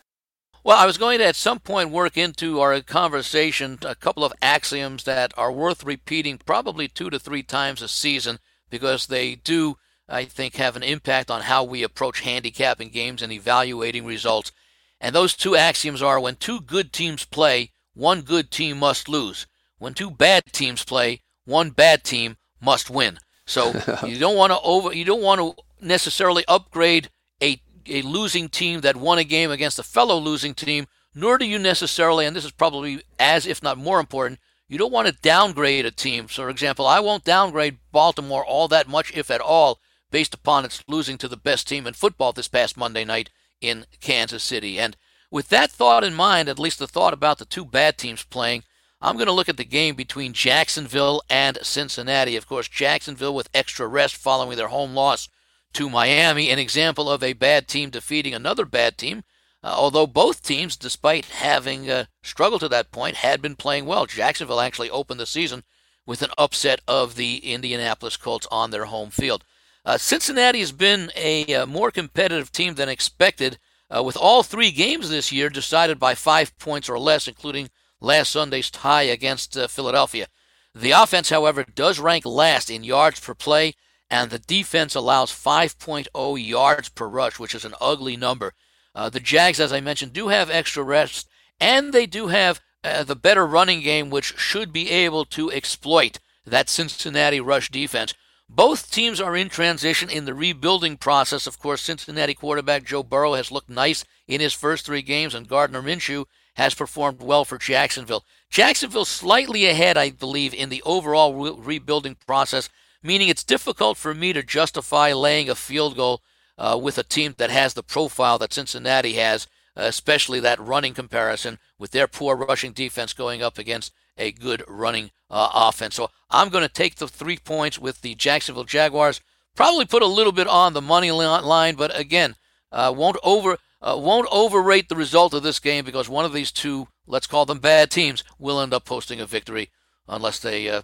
Well, 0.64 0.78
I 0.78 0.86
was 0.86 0.98
going 0.98 1.20
to 1.20 1.26
at 1.26 1.38
some 1.38 1.60
point 1.60 1.92
work 1.92 2.18
into 2.18 2.60
our 2.60 2.82
conversation 2.82 3.78
a 3.84 3.96
couple 3.96 4.26
of 4.26 4.34
axioms 4.42 5.06
that 5.06 5.32
are 5.38 5.52
worth 5.52 5.84
repeating 5.84 6.40
probably 6.40 6.90
two 6.90 7.10
to 7.10 7.20
three 7.20 7.44
times 7.44 7.82
a 7.82 7.88
season 7.88 8.40
because 8.70 9.08
they 9.08 9.36
do, 9.36 9.78
I 10.10 10.26
think, 10.26 10.56
have 10.56 10.76
an 10.76 10.84
impact 10.84 11.32
on 11.32 11.44
how 11.44 11.64
we 11.64 11.84
approach 11.84 12.20
handicapping 12.22 12.90
games 12.90 13.22
and 13.22 13.32
evaluating 13.32 14.06
results. 14.06 14.52
And 15.00 15.16
those 15.16 15.36
two 15.36 15.56
axioms 15.56 16.02
are 16.02 16.20
when 16.20 16.36
two 16.36 16.60
good 16.60 16.92
teams 16.92 17.26
play, 17.26 17.72
one 17.94 18.22
good 18.22 18.52
team 18.52 18.80
must 18.80 19.08
lose. 19.08 19.46
When 19.80 19.94
two 19.94 20.10
bad 20.10 20.46
teams 20.52 20.84
play, 20.84 21.22
one 21.46 21.70
bad 21.70 22.04
team 22.04 22.38
must 22.60 22.90
win. 22.90 23.20
So 23.46 23.74
you 24.06 24.18
don't 24.20 24.36
want 24.36 24.52
to 24.52 24.60
over 24.62 24.94
you 24.94 25.06
don't 25.06 25.22
want 25.22 25.40
to 25.40 25.56
necessarily 25.80 26.44
upgrade 26.48 27.10
a 27.42 27.62
a 27.86 28.02
losing 28.02 28.50
team 28.50 28.82
that 28.82 28.98
won 28.98 29.18
a 29.18 29.24
game 29.24 29.52
against 29.52 29.80
a 29.80 29.84
fellow 29.84 30.18
losing 30.18 30.54
team, 30.54 30.88
nor 31.16 31.38
do 31.38 31.46
you 31.46 31.58
necessarily, 31.58 32.26
and 32.26 32.36
this 32.36 32.46
is 32.46 32.52
probably 32.52 33.02
as 33.20 33.46
if 33.46 33.64
not 33.64 33.78
more 33.78 34.00
important, 34.00 34.40
you 34.68 34.78
don't 34.78 34.92
want 34.92 35.08
to 35.08 35.22
downgrade 35.22 35.86
a 35.86 35.92
team. 35.92 36.28
So, 36.28 36.44
for 36.44 36.50
example, 36.50 36.86
I 36.86 37.00
won't 37.00 37.24
downgrade 37.24 37.78
Baltimore 37.92 38.46
all 38.46 38.68
that 38.68 38.90
much, 38.90 39.16
if 39.16 39.32
at 39.32 39.40
all, 39.40 39.80
based 40.12 40.34
upon 40.34 40.66
its 40.66 40.84
losing 40.88 41.18
to 41.20 41.28
the 41.28 41.38
best 41.38 41.68
team 41.68 41.88
in 41.88 41.94
football 41.94 42.34
this 42.34 42.50
past 42.50 42.76
Monday 42.76 43.06
night 43.06 43.30
in 43.62 43.86
Kansas 44.00 44.44
City. 44.44 44.80
And 44.80 44.98
with 45.32 45.50
that 45.50 45.72
thought 45.72 46.04
in 46.04 46.14
mind, 46.14 46.50
at 46.50 46.60
least 46.60 46.80
the 46.80 46.88
thought 46.88 47.14
about 47.14 47.38
the 47.38 47.46
two 47.46 47.66
bad 47.66 47.98
teams 47.98 48.24
playing, 48.24 48.64
I'm 49.00 49.16
going 49.16 49.28
to 49.28 49.34
look 49.34 49.50
at 49.50 49.58
the 49.58 49.66
game 49.66 49.96
between 49.96 50.34
Jacksonville 50.34 51.22
and 51.30 51.60
Cincinnati. 51.62 52.36
Of 52.36 52.48
course, 52.48 52.68
Jacksonville 52.68 53.36
with 53.36 53.50
extra 53.54 53.88
rest 53.88 54.16
following 54.16 54.58
their 54.58 54.70
home 54.70 54.96
loss 54.96 55.30
to 55.74 55.90
Miami, 55.90 56.50
an 56.50 56.60
example 56.60 57.10
of 57.10 57.22
a 57.22 57.34
bad 57.34 57.68
team 57.68 57.90
defeating 57.90 58.34
another 58.34 58.66
bad 58.66 58.98
team. 58.98 59.24
Uh, 59.64 59.74
although 59.76 60.08
both 60.08 60.42
teams, 60.42 60.78
despite 60.78 61.26
having 61.26 61.90
uh, 61.90 62.06
struggled 62.24 62.62
to 62.62 62.70
that 62.70 62.92
point, 62.92 63.18
had 63.18 63.42
been 63.42 63.56
playing 63.56 63.86
well. 63.86 64.06
Jacksonville 64.06 64.62
actually 64.62 64.90
opened 64.90 65.20
the 65.20 65.26
season 65.26 65.64
with 66.06 66.22
an 66.22 66.32
upset 66.38 66.80
of 66.88 67.16
the 67.16 67.38
Indianapolis 67.40 68.18
Colts 68.18 68.48
on 68.50 68.72
their 68.72 68.86
home 68.86 69.10
field. 69.10 69.44
Uh, 69.88 69.98
Cincinnati 69.98 70.60
has 70.60 70.74
been 70.74 71.14
a, 71.16 71.46
uh 71.56 71.66
more 71.66 71.92
competitive 71.92 72.52
team 72.52 72.76
than 72.76 72.90
expected, 72.90 73.58
uh, 73.90 74.04
with 74.04 74.18
all 74.18 74.44
three 74.44 74.70
games 74.70 75.10
this 75.10 75.32
year 75.32 75.50
decided 75.50 75.98
by 75.98 76.14
five 76.14 76.52
points 76.60 76.90
or 76.90 77.00
less, 77.00 77.26
including 77.26 77.70
last 78.02 78.34
Sunday's 78.34 78.70
tie 78.70 79.04
against 79.04 79.56
uh, 79.56 79.66
Philadelphia. 79.66 80.28
The 80.76 80.92
offense, 80.92 81.30
however, 81.30 81.64
does 81.64 82.00
rank 82.00 82.26
last 82.26 82.70
in 82.70 82.84
yards 82.84 83.22
per 83.22 83.34
play, 83.34 83.76
and 84.10 84.30
the 84.30 84.40
defense 84.40 84.94
allows 84.94 85.32
5.0 85.32 86.46
yards 86.46 86.90
per 86.90 87.08
rush, 87.08 87.40
which 87.40 87.56
is 87.56 87.64
an 87.64 87.74
ugly 87.80 88.18
number. 88.18 88.56
Uh, 88.94 89.08
the 89.08 89.22
Jags, 89.22 89.62
as 89.62 89.72
I 89.72 89.80
mentioned, 89.80 90.12
do 90.12 90.28
have 90.28 90.50
extra 90.50 90.84
rest, 90.84 91.30
and 91.62 91.94
they 91.94 92.06
do 92.06 92.28
have 92.28 92.60
uh, 92.84 93.06
the 93.06 93.16
better 93.16 93.48
running 93.48 93.80
game, 93.80 94.10
which 94.10 94.38
should 94.38 94.74
be 94.74 94.92
able 94.92 95.24
to 95.24 95.50
exploit 95.50 96.20
that 96.46 96.68
Cincinnati 96.68 97.40
rush 97.40 97.72
defense. 97.72 98.14
Both 98.50 98.92
teams 98.92 99.20
are 99.20 99.36
in 99.36 99.50
transition 99.50 100.10
in 100.10 100.26
the 100.26 100.34
rebuilding 100.34 100.98
process. 100.98 101.48
Of 101.48 101.60
course, 101.60 101.82
Cincinnati 101.82 102.34
quarterback 102.34 102.86
Joe 102.86 103.04
Burrow 103.04 103.34
has 103.34 103.52
looked 103.52 103.70
nice 103.70 104.06
in 104.28 104.40
his 104.40 104.54
first 104.54 104.86
three 104.86 105.02
games, 105.02 105.36
and 105.36 105.48
Gardner 105.48 105.82
Minshew 105.82 106.26
has 106.56 106.74
performed 106.74 107.22
well 107.22 107.46
for 107.46 107.58
Jacksonville. 107.58 108.24
Jacksonville 108.50 109.06
slightly 109.06 109.66
ahead, 109.66 109.98
I 109.98 110.12
believe, 110.12 110.54
in 110.54 110.70
the 110.70 110.82
overall 110.86 111.34
re- 111.34 111.54
rebuilding 111.56 112.16
process, 112.26 112.70
meaning 113.04 113.28
it's 113.28 113.44
difficult 113.44 113.98
for 113.98 114.14
me 114.14 114.34
to 114.34 114.42
justify 114.42 115.14
laying 115.14 115.50
a 115.50 115.56
field 115.56 115.96
goal 115.96 116.22
uh, 116.58 116.80
with 116.82 116.98
a 116.98 117.04
team 117.04 117.36
that 117.38 117.52
has 117.52 117.74
the 117.74 117.84
profile 117.84 118.40
that 118.40 118.54
Cincinnati 118.54 119.14
has, 119.14 119.48
especially 119.76 120.40
that 120.40 120.60
running 120.60 120.94
comparison 120.94 121.60
with 121.78 121.92
their 121.92 122.08
poor 122.08 122.36
rushing 122.36 122.72
defense 122.72 123.14
going 123.14 123.44
up 123.44 123.60
against 123.60 123.94
a 124.18 124.32
good 124.32 124.64
running 124.68 125.12
uh, 125.30 125.50
offense. 125.54 125.96
So 125.96 126.10
I'm 126.30 126.50
going 126.50 126.64
to 126.64 126.74
take 126.74 126.96
the 126.96 127.08
three 127.08 127.38
points 127.38 127.80
with 127.80 128.02
the 128.02 128.16
Jacksonville 128.16 128.64
Jaguars. 128.64 129.22
Probably 129.56 129.86
put 129.86 130.04
a 130.04 130.08
little 130.08 130.32
bit 130.32 130.48
on 130.48 130.74
the 130.74 130.82
money 130.82 131.12
line, 131.12 131.76
but 131.76 131.98
again, 131.98 132.36
uh, 132.72 132.94
won't 132.96 133.18
over 133.24 133.58
uh, 133.82 133.98
won't 133.98 134.28
overrate 134.32 134.90
the 134.90 134.96
result 134.96 135.34
of 135.34 135.44
this 135.44 135.60
game 135.60 135.86
because 135.86 136.10
one 136.10 136.26
of 136.26 136.34
these 136.34 136.52
two, 136.52 136.88
let's 137.06 137.28
call 137.28 137.46
them 137.46 137.60
bad 137.60 137.92
teams, 137.92 138.24
will 138.40 138.60
end 138.60 138.74
up 138.74 138.86
posting 138.86 139.20
a 139.20 139.26
victory 139.26 139.70
unless 140.08 140.40
they 140.40 140.70
uh, 140.70 140.82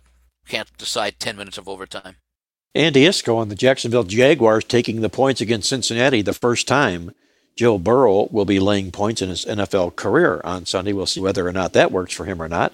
can't 0.48 0.76
decide 0.78 1.20
10 1.20 1.36
minutes 1.36 1.58
of 1.58 1.68
overtime. 1.68 2.18
Andy 2.76 3.06
Iskoe 3.06 3.42
and 3.42 3.52
the 3.52 3.56
Jacksonville 3.56 4.04
Jaguars 4.04 4.64
taking 4.64 5.02
the 5.02 5.10
points 5.10 5.42
against 5.42 5.70
Cincinnati 5.70 6.22
the 6.22 6.34
first 6.34 6.68
time. 6.68 7.12
Joe 7.56 7.78
Burrow 7.78 8.28
will 8.32 8.46
be 8.46 8.60
laying 8.60 8.92
points 8.92 9.22
in 9.22 9.30
his 9.30 9.46
NFL 9.46 9.96
career 9.96 10.42
on 10.44 10.66
Sunday. 10.66 10.94
We'll 10.94 11.06
see 11.06 11.20
whether 11.20 11.48
or 11.48 11.52
not 11.52 11.74
that 11.74 11.92
works 11.92 12.14
for 12.14 12.26
him 12.26 12.42
or 12.42 12.48
not. 12.50 12.74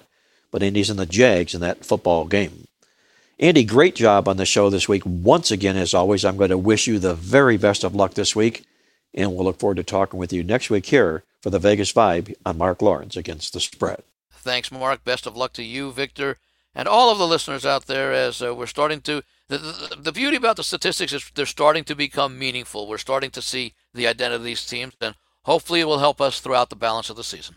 But 0.50 0.62
Andy's 0.62 0.90
in 0.90 0.96
the 0.96 1.06
Jags 1.06 1.54
in 1.54 1.60
that 1.60 1.84
football 1.84 2.24
game. 2.24 2.66
Andy, 3.38 3.64
great 3.64 3.94
job 3.94 4.28
on 4.28 4.36
the 4.36 4.44
show 4.44 4.68
this 4.68 4.88
week. 4.88 5.02
Once 5.06 5.50
again, 5.50 5.76
as 5.76 5.94
always, 5.94 6.24
I'm 6.24 6.36
going 6.36 6.50
to 6.50 6.58
wish 6.58 6.86
you 6.86 6.98
the 6.98 7.14
very 7.14 7.56
best 7.56 7.84
of 7.84 7.94
luck 7.94 8.14
this 8.14 8.36
week. 8.36 8.66
And 9.14 9.34
we'll 9.34 9.44
look 9.44 9.58
forward 9.58 9.76
to 9.76 9.82
talking 9.82 10.20
with 10.20 10.32
you 10.32 10.44
next 10.44 10.70
week 10.70 10.86
here 10.86 11.24
for 11.40 11.50
the 11.50 11.58
Vegas 11.58 11.92
Vibe 11.92 12.34
on 12.44 12.58
Mark 12.58 12.82
Lawrence 12.82 13.16
against 13.16 13.52
the 13.52 13.60
spread. 13.60 14.02
Thanks, 14.30 14.70
Mark. 14.70 15.04
Best 15.04 15.26
of 15.26 15.36
luck 15.36 15.52
to 15.54 15.62
you, 15.62 15.90
Victor, 15.90 16.38
and 16.74 16.86
all 16.86 17.10
of 17.10 17.18
the 17.18 17.26
listeners 17.26 17.66
out 17.66 17.86
there 17.86 18.12
as 18.12 18.42
uh, 18.42 18.54
we're 18.54 18.66
starting 18.66 19.00
to. 19.02 19.22
The, 19.48 19.58
the, 19.58 19.96
the 19.98 20.12
beauty 20.12 20.36
about 20.36 20.56
the 20.56 20.62
statistics 20.62 21.12
is 21.12 21.30
they're 21.34 21.46
starting 21.46 21.84
to 21.84 21.96
become 21.96 22.38
meaningful. 22.38 22.86
We're 22.86 22.98
starting 22.98 23.30
to 23.32 23.42
see 23.42 23.74
the 23.92 24.06
identity 24.06 24.36
of 24.36 24.44
these 24.44 24.64
teams, 24.64 24.94
and 25.00 25.14
hopefully 25.42 25.80
it 25.80 25.86
will 25.86 25.98
help 25.98 26.20
us 26.20 26.40
throughout 26.40 26.70
the 26.70 26.76
balance 26.76 27.10
of 27.10 27.16
the 27.16 27.24
season. 27.24 27.56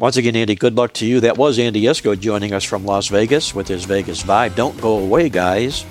Once 0.00 0.16
again, 0.16 0.34
Andy, 0.34 0.54
good 0.54 0.78
luck 0.78 0.94
to 0.94 1.04
you. 1.04 1.20
That 1.20 1.36
was 1.36 1.58
Andy 1.58 1.82
Iskoe 1.82 2.18
joining 2.18 2.54
us 2.54 2.64
from 2.64 2.86
Las 2.86 3.08
Vegas 3.08 3.54
with 3.54 3.68
his 3.68 3.84
Vegas 3.84 4.22
Vibe. 4.22 4.54
Don't 4.54 4.80
go 4.80 4.98
away, 4.98 5.28
guys. 5.28 5.82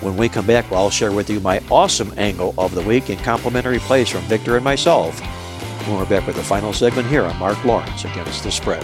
When 0.00 0.16
we 0.16 0.28
come 0.28 0.44
back, 0.44 0.72
I'll 0.72 0.90
share 0.90 1.12
with 1.12 1.30
you 1.30 1.38
my 1.38 1.62
awesome 1.70 2.12
angle 2.16 2.52
of 2.58 2.74
the 2.74 2.82
week 2.82 3.10
and 3.10 3.18
complimentary 3.20 3.78
plays 3.78 4.08
from 4.08 4.22
Victor 4.22 4.56
and 4.56 4.64
myself. 4.64 5.20
When 5.86 5.98
we're 5.98 6.04
back 6.06 6.26
with 6.26 6.34
the 6.34 6.42
final 6.42 6.72
segment 6.72 7.06
here 7.06 7.22
on 7.22 7.38
Mark 7.38 7.64
Lawrence 7.64 8.04
against 8.04 8.42
the 8.42 8.50
spread. 8.50 8.82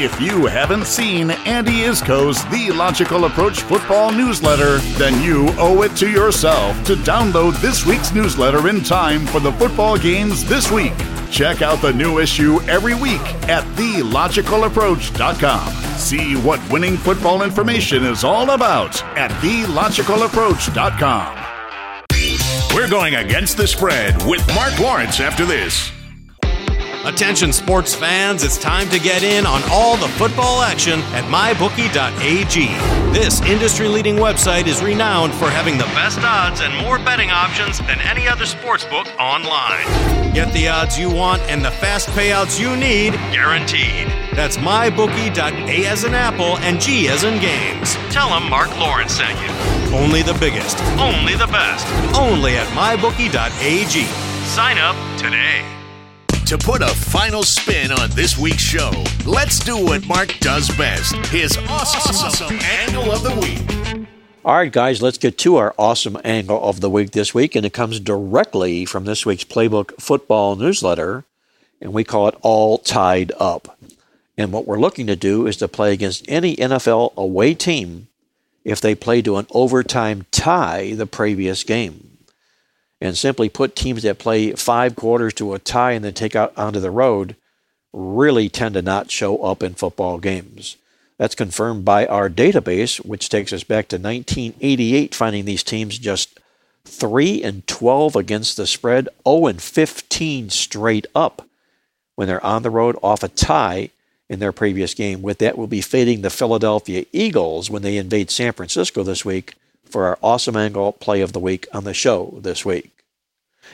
If 0.00 0.18
you 0.18 0.46
haven't 0.46 0.86
seen 0.86 1.32
Andy 1.32 1.82
Iskoe's 1.82 2.42
The 2.50 2.70
Logical 2.70 3.26
Approach 3.26 3.60
football 3.60 4.12
newsletter, 4.12 4.78
then 4.96 5.22
you 5.22 5.48
owe 5.58 5.82
it 5.82 5.94
to 5.96 6.08
yourself 6.08 6.82
to 6.86 6.94
download 6.94 7.60
this 7.60 7.84
week's 7.84 8.14
newsletter 8.14 8.68
in 8.68 8.82
time 8.82 9.26
for 9.26 9.40
the 9.40 9.52
football 9.52 9.98
games 9.98 10.48
this 10.48 10.70
week. 10.70 10.94
Check 11.30 11.62
out 11.62 11.80
the 11.82 11.92
new 11.92 12.18
issue 12.18 12.60
every 12.62 12.94
week 12.94 13.20
at 13.48 13.62
thelogicalapproach.com. 13.76 15.72
See 15.96 16.34
what 16.36 16.60
winning 16.70 16.96
football 16.96 17.42
information 17.42 18.04
is 18.04 18.24
all 18.24 18.50
about 18.50 19.02
at 19.16 19.30
thelogicalapproach.com. 19.42 21.34
We're 22.74 22.88
going 22.88 23.16
against 23.16 23.56
the 23.56 23.66
spread 23.66 24.14
with 24.26 24.46
Mark 24.54 24.78
Lawrence 24.78 25.18
after 25.20 25.44
this. 25.44 25.90
Attention 27.08 27.54
sports 27.54 27.94
fans, 27.94 28.44
it's 28.44 28.58
time 28.58 28.86
to 28.90 28.98
get 29.00 29.22
in 29.22 29.46
on 29.46 29.62
all 29.70 29.96
the 29.96 30.08
football 30.08 30.60
action 30.60 31.00
at 31.14 31.24
mybookie.ag. 31.24 32.66
This 33.14 33.40
industry 33.40 33.88
leading 33.88 34.16
website 34.16 34.66
is 34.66 34.82
renowned 34.82 35.32
for 35.32 35.48
having 35.48 35.78
the 35.78 35.88
best 35.96 36.18
odds 36.20 36.60
and 36.60 36.76
more 36.76 36.98
betting 36.98 37.30
options 37.30 37.78
than 37.78 37.98
any 38.02 38.28
other 38.28 38.44
sportsbook 38.44 39.08
online. 39.18 40.34
Get 40.34 40.52
the 40.52 40.68
odds 40.68 40.98
you 40.98 41.10
want 41.10 41.40
and 41.44 41.64
the 41.64 41.70
fast 41.70 42.10
payouts 42.10 42.60
you 42.60 42.76
need 42.76 43.14
guaranteed. 43.32 44.08
That's 44.36 44.58
mybookie.a 44.58 45.86
as 45.86 46.04
in 46.04 46.12
apple 46.12 46.58
and 46.58 46.78
G 46.78 47.08
as 47.08 47.24
in 47.24 47.40
games. 47.40 47.94
Tell 48.12 48.28
them 48.28 48.50
Mark 48.50 48.68
Lawrence 48.78 49.14
sent 49.14 49.40
you. 49.40 49.96
Only 49.96 50.20
the 50.20 50.34
biggest, 50.34 50.78
only 50.98 51.36
the 51.36 51.46
best, 51.46 51.86
only 52.14 52.58
at 52.58 52.66
mybookie.ag. 52.68 54.04
Sign 54.44 54.76
up 54.76 55.18
today. 55.18 55.77
To 56.48 56.56
put 56.56 56.80
a 56.80 56.88
final 56.88 57.42
spin 57.42 57.92
on 57.92 58.08
this 58.12 58.38
week's 58.38 58.62
show, 58.62 58.90
let's 59.26 59.58
do 59.58 59.84
what 59.84 60.06
Mark 60.06 60.34
does 60.40 60.74
best 60.78 61.14
his 61.26 61.54
awesome, 61.68 62.58
angle 62.62 63.12
of 63.12 63.22
the 63.22 63.38
week. 63.38 64.08
All 64.46 64.56
right, 64.56 64.72
guys, 64.72 65.02
let's 65.02 65.18
get 65.18 65.36
to 65.36 65.56
our 65.56 65.74
awesome 65.76 66.16
angle 66.24 66.58
of 66.66 66.80
the 66.80 66.88
week 66.88 67.10
this 67.10 67.34
week, 67.34 67.54
and 67.54 67.66
it 67.66 67.74
comes 67.74 68.00
directly 68.00 68.86
from 68.86 69.04
this 69.04 69.26
week's 69.26 69.44
Playbook 69.44 70.00
Football 70.00 70.56
newsletter, 70.56 71.24
and 71.82 71.92
we 71.92 72.02
call 72.02 72.28
it 72.28 72.38
All 72.40 72.78
Tied 72.78 73.30
Up. 73.38 73.78
And 74.38 74.50
what 74.50 74.66
we're 74.66 74.80
looking 74.80 75.06
to 75.08 75.16
do 75.16 75.46
is 75.46 75.58
to 75.58 75.68
play 75.68 75.92
against 75.92 76.24
any 76.28 76.56
NFL 76.56 77.14
away 77.14 77.52
team 77.52 78.08
if 78.64 78.80
they 78.80 78.94
play 78.94 79.20
to 79.20 79.36
an 79.36 79.46
overtime 79.50 80.24
tie 80.30 80.94
the 80.94 81.04
previous 81.04 81.62
game 81.62 82.07
and 83.00 83.16
simply 83.16 83.48
put 83.48 83.76
teams 83.76 84.02
that 84.02 84.18
play 84.18 84.52
five 84.52 84.96
quarters 84.96 85.34
to 85.34 85.54
a 85.54 85.58
tie 85.58 85.92
and 85.92 86.04
then 86.04 86.14
take 86.14 86.34
out 86.34 86.56
onto 86.56 86.80
the 86.80 86.90
road 86.90 87.36
really 87.92 88.48
tend 88.48 88.74
to 88.74 88.82
not 88.82 89.10
show 89.10 89.38
up 89.38 89.62
in 89.62 89.74
football 89.74 90.18
games. 90.18 90.76
That's 91.18 91.34
confirmed 91.34 91.84
by 91.84 92.06
our 92.06 92.30
database, 92.30 93.04
which 93.04 93.28
takes 93.28 93.52
us 93.52 93.64
back 93.64 93.88
to 93.88 93.96
1988, 93.96 95.14
finding 95.14 95.44
these 95.44 95.64
teams 95.64 95.98
just 95.98 96.38
3 96.84 97.42
and 97.42 97.66
12 97.66 98.14
against 98.14 98.56
the 98.56 98.66
spread, 98.66 99.08
0 99.26 99.46
and 99.46 99.60
15 99.60 100.50
straight 100.50 101.06
up 101.14 101.42
when 102.14 102.28
they're 102.28 102.44
on 102.44 102.62
the 102.62 102.70
road 102.70 102.96
off 103.02 103.22
a 103.22 103.28
tie 103.28 103.90
in 104.28 104.38
their 104.38 104.52
previous 104.52 104.94
game. 104.94 105.22
With 105.22 105.38
that, 105.38 105.58
we'll 105.58 105.66
be 105.66 105.80
fading 105.80 106.22
the 106.22 106.30
Philadelphia 106.30 107.04
Eagles 107.12 107.70
when 107.70 107.82
they 107.82 107.96
invade 107.96 108.30
San 108.30 108.52
Francisco 108.52 109.02
this 109.02 109.24
week 109.24 109.54
for 109.88 110.06
our 110.06 110.18
awesome 110.22 110.56
angle 110.56 110.92
play 110.92 111.20
of 111.20 111.32
the 111.32 111.40
week 111.40 111.66
on 111.72 111.84
the 111.84 111.94
show 111.94 112.38
this 112.40 112.64
week. 112.64 112.90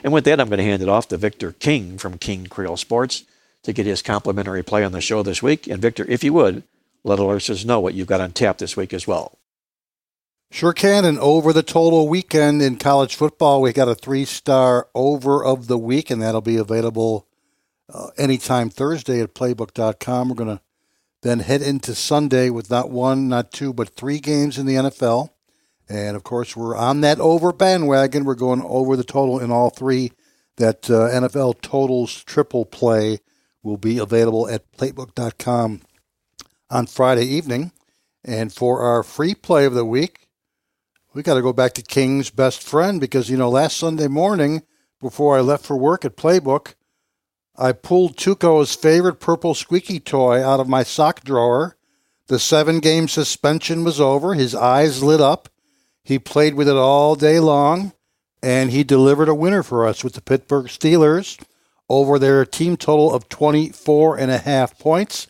And 0.02 0.12
with 0.12 0.24
that, 0.24 0.40
I'm 0.40 0.48
going 0.48 0.58
to 0.58 0.64
hand 0.64 0.82
it 0.82 0.88
off 0.88 1.08
to 1.08 1.16
Victor 1.16 1.52
King 1.52 1.98
from 1.98 2.18
King 2.18 2.46
Creole 2.46 2.76
Sports 2.76 3.24
to 3.62 3.72
get 3.72 3.86
his 3.86 4.02
complimentary 4.02 4.62
play 4.62 4.84
on 4.84 4.92
the 4.92 5.00
show 5.00 5.22
this 5.22 5.42
week. 5.42 5.66
And 5.66 5.80
Victor, 5.80 6.04
if 6.08 6.24
you 6.24 6.32
would, 6.32 6.62
let 7.04 7.20
our 7.20 7.34
listeners 7.34 7.64
know 7.64 7.80
what 7.80 7.94
you've 7.94 8.06
got 8.06 8.20
on 8.20 8.32
tap 8.32 8.58
this 8.58 8.76
week 8.76 8.92
as 8.92 9.06
well. 9.06 9.38
Sure 10.50 10.72
can. 10.72 11.04
And 11.04 11.18
over 11.18 11.52
the 11.52 11.62
total 11.62 12.08
weekend 12.08 12.62
in 12.62 12.76
college 12.76 13.16
football, 13.16 13.60
we 13.60 13.72
got 13.72 13.88
a 13.88 13.94
three 13.94 14.24
star 14.24 14.88
over 14.94 15.44
of 15.44 15.66
the 15.66 15.78
week, 15.78 16.10
and 16.10 16.22
that'll 16.22 16.40
be 16.40 16.56
available 16.56 17.26
uh, 17.92 18.08
anytime 18.16 18.70
Thursday 18.70 19.20
at 19.20 19.34
playbook.com. 19.34 20.28
We're 20.28 20.34
going 20.34 20.56
to 20.56 20.62
then 21.22 21.40
head 21.40 21.62
into 21.62 21.94
Sunday 21.94 22.50
with 22.50 22.70
not 22.70 22.90
one, 22.90 23.28
not 23.28 23.50
two, 23.50 23.72
but 23.72 23.90
three 23.90 24.20
games 24.20 24.58
in 24.58 24.66
the 24.66 24.74
NFL. 24.74 25.30
And 25.88 26.16
of 26.16 26.24
course, 26.24 26.56
we're 26.56 26.76
on 26.76 27.02
that 27.02 27.20
over 27.20 27.52
bandwagon. 27.52 28.24
We're 28.24 28.34
going 28.34 28.62
over 28.62 28.96
the 28.96 29.04
total 29.04 29.38
in 29.38 29.50
all 29.50 29.70
three. 29.70 30.12
That 30.56 30.88
uh, 30.88 31.10
NFL 31.10 31.62
totals 31.62 32.22
triple 32.22 32.64
play 32.64 33.18
will 33.62 33.76
be 33.76 33.98
available 33.98 34.48
at 34.48 34.70
playbook.com 34.72 35.80
on 36.70 36.86
Friday 36.86 37.24
evening. 37.24 37.72
And 38.24 38.52
for 38.52 38.80
our 38.82 39.02
free 39.02 39.34
play 39.34 39.64
of 39.64 39.74
the 39.74 39.84
week, 39.84 40.28
we 41.12 41.22
got 41.22 41.34
to 41.34 41.42
go 41.42 41.52
back 41.52 41.74
to 41.74 41.82
King's 41.82 42.30
best 42.30 42.62
friend 42.62 43.00
because, 43.00 43.30
you 43.30 43.36
know, 43.36 43.48
last 43.50 43.76
Sunday 43.76 44.08
morning 44.08 44.62
before 45.00 45.36
I 45.36 45.40
left 45.40 45.64
for 45.64 45.76
work 45.76 46.04
at 46.04 46.16
Playbook, 46.16 46.74
I 47.56 47.72
pulled 47.72 48.16
Tuco's 48.16 48.74
favorite 48.74 49.20
purple 49.20 49.54
squeaky 49.54 50.00
toy 50.00 50.42
out 50.42 50.60
of 50.60 50.68
my 50.68 50.82
sock 50.82 51.22
drawer. 51.22 51.76
The 52.26 52.38
seven 52.38 52.80
game 52.80 53.06
suspension 53.06 53.84
was 53.84 54.00
over. 54.00 54.34
His 54.34 54.54
eyes 54.54 55.02
lit 55.02 55.20
up. 55.20 55.48
He 56.04 56.18
played 56.18 56.54
with 56.54 56.68
it 56.68 56.76
all 56.76 57.14
day 57.14 57.40
long, 57.40 57.92
and 58.42 58.70
he 58.70 58.84
delivered 58.84 59.28
a 59.28 59.34
winner 59.34 59.62
for 59.62 59.86
us 59.86 60.04
with 60.04 60.12
the 60.12 60.20
Pittsburgh 60.20 60.66
Steelers 60.66 61.40
over 61.88 62.18
their 62.18 62.44
team 62.44 62.76
total 62.76 63.12
of 63.12 63.28
24 63.28 64.18
and 64.18 64.30
a 64.30 64.38
half 64.38 64.78
points. 64.78 65.26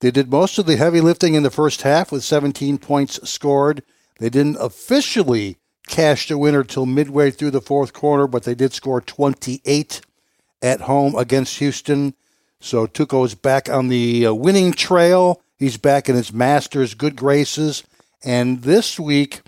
They 0.00 0.10
did 0.10 0.30
most 0.30 0.58
of 0.58 0.66
the 0.66 0.76
heavy 0.76 1.00
lifting 1.00 1.34
in 1.34 1.42
the 1.42 1.50
first 1.50 1.82
half 1.82 2.12
with 2.12 2.24
17 2.24 2.78
points 2.78 3.28
scored. 3.28 3.82
They 4.18 4.30
didn't 4.30 4.56
officially 4.60 5.56
cash 5.88 6.28
the 6.28 6.38
winner 6.38 6.64
till 6.64 6.86
midway 6.86 7.30
through 7.30 7.50
the 7.50 7.60
fourth 7.60 7.92
quarter, 7.92 8.26
but 8.26 8.44
they 8.44 8.54
did 8.54 8.72
score 8.72 9.00
28 9.00 10.00
at 10.62 10.82
home 10.82 11.14
against 11.16 11.58
Houston. 11.58 12.14
So 12.60 12.86
Tuco's 12.86 13.34
back 13.34 13.68
on 13.68 13.88
the 13.88 14.26
uh, 14.26 14.34
winning 14.34 14.72
trail. 14.72 15.42
He's 15.58 15.78
back 15.78 16.08
in 16.08 16.14
his 16.14 16.32
master's 16.32 16.94
good 16.94 17.16
graces. 17.16 17.84
And 18.22 18.62
this 18.62 19.00
week, 19.00 19.40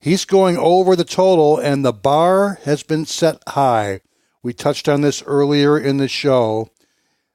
He's 0.00 0.24
going 0.24 0.56
over 0.56 0.96
the 0.96 1.04
total, 1.04 1.58
and 1.58 1.84
the 1.84 1.92
bar 1.92 2.58
has 2.64 2.82
been 2.82 3.04
set 3.04 3.42
high. 3.48 4.00
We 4.42 4.54
touched 4.54 4.88
on 4.88 5.02
this 5.02 5.22
earlier 5.26 5.78
in 5.78 5.98
the 5.98 6.08
show. 6.08 6.70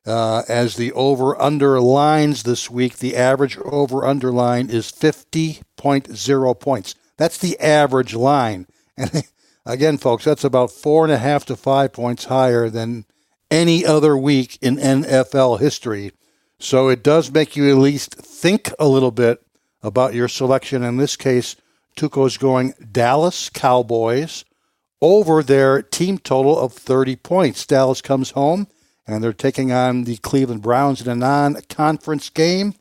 Uh, 0.06 0.44
as 0.48 0.76
the 0.76 0.92
over 0.92 1.40
under 1.42 1.80
lines 1.80 2.44
this 2.44 2.70
week, 2.70 2.98
the 2.98 3.16
average 3.16 3.58
over 3.60 4.06
under 4.06 4.32
line 4.32 4.70
is 4.70 4.92
50.0 4.92 6.60
points. 6.60 6.96
That's 7.18 7.38
the 7.40 7.60
average 7.60 8.14
line. 8.14 8.68
And 8.96 9.24
again, 9.66 9.98
folks, 9.98 10.26
that's 10.26 10.44
about 10.44 10.72
four 10.72 11.04
and 11.06 11.14
a 11.14 11.18
half 11.18 11.46
to 11.46 11.56
five 11.56 11.92
points 11.94 12.26
higher 12.26 12.70
than 12.70 13.06
any 13.50 13.86
other 13.86 14.16
week 14.18 14.58
in 14.62 14.78
NFL 14.78 15.60
history. 15.60 16.12
So 16.60 16.90
it 16.90 17.04
does 17.04 17.32
make 17.32 17.56
you 17.56 17.70
at 17.70 17.78
least 17.78 18.16
think 18.16 18.72
a 18.80 18.88
little 18.88 19.12
bit 19.12 19.44
about 19.82 20.14
your 20.14 20.28
selection. 20.28 20.84
In 20.84 20.98
this 20.98 21.16
case, 21.16 21.56
Tuco's 21.96 22.38
going 22.38 22.74
Dallas 22.92 23.50
Cowboys 23.50 24.46
over 25.02 25.44
their 25.44 25.82
team 25.82 26.18
total 26.18 26.58
of 26.58 26.74
30 26.74 27.16
points. 27.18 27.66
Dallas 27.66 28.02
comes 28.02 28.32
home 28.32 28.68
and 29.08 29.24
they're 29.24 29.34
taking 29.34 29.72
on 29.72 30.04
the 30.04 30.18
Cleveland 30.18 30.62
Browns 30.62 31.02
in 31.02 31.08
a 31.08 31.16
non 31.16 31.62
conference 31.70 32.30
game. 32.30 32.74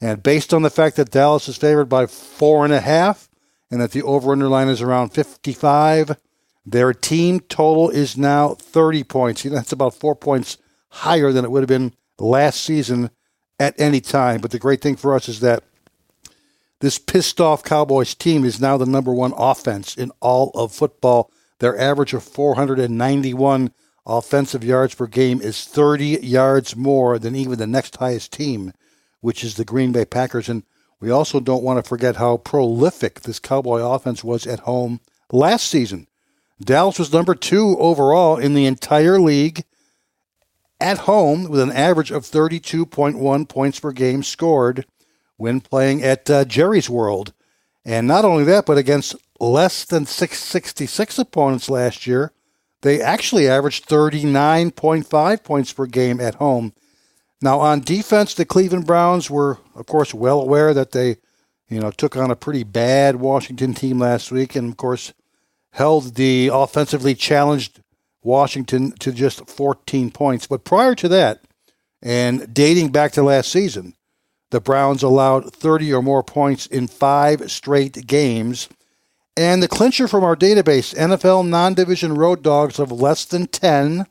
And 0.00 0.22
based 0.22 0.52
on 0.52 0.62
the 0.62 0.70
fact 0.70 0.96
that 0.96 1.10
Dallas 1.10 1.48
is 1.48 1.56
favored 1.56 1.88
by 1.88 2.06
four 2.06 2.64
and 2.64 2.74
a 2.74 2.80
half 2.80 3.28
and 3.70 3.80
that 3.80 3.92
the 3.92 4.02
over 4.02 4.32
under 4.32 4.48
line 4.48 4.68
is 4.68 4.82
around 4.82 5.10
55, 5.10 6.16
their 6.66 6.92
team 6.92 7.40
total 7.40 7.88
is 7.88 8.16
now 8.16 8.54
30 8.54 9.04
points. 9.04 9.42
That's 9.42 9.72
about 9.72 9.94
four 9.94 10.14
points 10.14 10.58
higher 10.88 11.32
than 11.32 11.44
it 11.44 11.50
would 11.50 11.62
have 11.62 11.68
been 11.68 11.94
last 12.18 12.62
season 12.62 13.10
at 13.58 13.78
any 13.80 14.00
time. 14.00 14.40
But 14.40 14.50
the 14.50 14.58
great 14.58 14.80
thing 14.80 14.96
for 14.96 15.14
us 15.14 15.28
is 15.28 15.40
that 15.40 15.64
this 16.82 16.98
pissed 16.98 17.40
off 17.40 17.62
Cowboys 17.62 18.12
team 18.12 18.44
is 18.44 18.60
now 18.60 18.76
the 18.76 18.84
number 18.84 19.14
one 19.14 19.32
offense 19.36 19.96
in 19.96 20.10
all 20.18 20.50
of 20.52 20.72
football. 20.72 21.30
Their 21.60 21.78
average 21.78 22.12
of 22.12 22.24
491 22.24 23.72
offensive 24.04 24.64
yards 24.64 24.96
per 24.96 25.06
game 25.06 25.40
is 25.40 25.64
30 25.64 26.18
yards 26.22 26.74
more 26.74 27.20
than 27.20 27.36
even 27.36 27.60
the 27.60 27.68
next 27.68 27.94
highest 27.98 28.32
team, 28.32 28.72
which 29.20 29.44
is 29.44 29.54
the 29.54 29.64
Green 29.64 29.92
Bay 29.92 30.04
Packers. 30.04 30.48
And 30.48 30.64
we 30.98 31.08
also 31.08 31.38
don't 31.38 31.62
want 31.62 31.82
to 31.82 31.88
forget 31.88 32.16
how 32.16 32.38
prolific 32.38 33.20
this 33.20 33.38
Cowboy 33.38 33.78
offense 33.78 34.24
was 34.24 34.44
at 34.44 34.60
home 34.60 34.98
last 35.30 35.68
season. 35.68 36.08
Dallas 36.60 36.98
was 36.98 37.12
number 37.12 37.36
two 37.36 37.76
overall 37.78 38.38
in 38.38 38.54
the 38.54 38.66
entire 38.66 39.20
league 39.20 39.62
at 40.80 40.98
home 40.98 41.48
with 41.48 41.60
an 41.60 41.70
average 41.70 42.10
of 42.10 42.24
32.1 42.24 43.48
points 43.48 43.78
per 43.78 43.92
game 43.92 44.24
scored 44.24 44.84
when 45.42 45.60
playing 45.60 46.04
at 46.04 46.30
uh, 46.30 46.44
Jerry's 46.44 46.88
World. 46.88 47.32
And 47.84 48.06
not 48.06 48.24
only 48.24 48.44
that, 48.44 48.64
but 48.64 48.78
against 48.78 49.16
less 49.40 49.84
than 49.84 50.06
666 50.06 51.18
opponents 51.18 51.68
last 51.68 52.06
year, 52.06 52.30
they 52.82 53.00
actually 53.00 53.48
averaged 53.48 53.88
39.5 53.88 55.42
points 55.42 55.72
per 55.72 55.86
game 55.86 56.20
at 56.20 56.36
home. 56.36 56.72
Now, 57.40 57.58
on 57.58 57.80
defense, 57.80 58.34
the 58.34 58.44
Cleveland 58.44 58.86
Browns 58.86 59.28
were, 59.28 59.58
of 59.74 59.86
course, 59.86 60.14
well 60.14 60.40
aware 60.40 60.72
that 60.74 60.92
they, 60.92 61.16
you 61.68 61.80
know, 61.80 61.90
took 61.90 62.16
on 62.16 62.30
a 62.30 62.36
pretty 62.36 62.62
bad 62.62 63.16
Washington 63.16 63.74
team 63.74 63.98
last 63.98 64.30
week, 64.30 64.54
and 64.54 64.70
of 64.70 64.76
course, 64.76 65.12
held 65.72 66.14
the 66.14 66.50
offensively 66.52 67.16
challenged 67.16 67.80
Washington 68.22 68.92
to 69.00 69.10
just 69.10 69.50
14 69.50 70.12
points. 70.12 70.46
But 70.46 70.62
prior 70.64 70.94
to 70.94 71.08
that, 71.08 71.40
and 72.00 72.54
dating 72.54 72.92
back 72.92 73.10
to 73.12 73.24
last 73.24 73.50
season, 73.50 73.96
the 74.52 74.60
Browns 74.60 75.02
allowed 75.02 75.52
30 75.52 75.92
or 75.94 76.02
more 76.02 76.22
points 76.22 76.66
in 76.66 76.86
five 76.86 77.50
straight 77.50 78.06
games. 78.06 78.68
And 79.36 79.62
the 79.62 79.68
clincher 79.68 80.06
from 80.06 80.22
our 80.22 80.36
database 80.36 80.94
NFL 80.94 81.48
non 81.48 81.74
division 81.74 82.14
road 82.14 82.42
dogs 82.42 82.78
of 82.78 82.92
less 82.92 83.24
than 83.24 83.46
10 83.46 84.06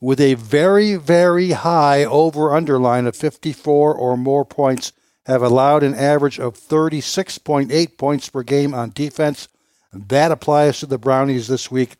with 0.00 0.20
a 0.20 0.34
very, 0.34 0.94
very 0.96 1.50
high 1.50 2.04
over 2.04 2.54
underline 2.54 3.06
of 3.06 3.16
54 3.16 3.94
or 3.94 4.16
more 4.16 4.44
points, 4.44 4.92
have 5.26 5.42
allowed 5.42 5.82
an 5.82 5.94
average 5.94 6.38
of 6.38 6.54
36.8 6.54 7.98
points 7.98 8.28
per 8.28 8.42
game 8.42 8.74
on 8.74 8.90
defense. 8.90 9.48
That 9.92 10.30
applies 10.30 10.80
to 10.80 10.86
the 10.86 10.98
Brownies 10.98 11.48
this 11.48 11.70
week. 11.70 11.96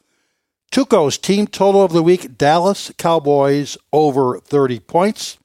Tuco's 0.71 1.19
team 1.19 1.47
total 1.47 1.83
of 1.83 1.93
the 1.93 2.03
week 2.03 2.37
Dallas 2.37 2.93
Cowboys 2.99 3.79
over 3.93 4.39
30 4.39 4.81
points. 4.81 5.38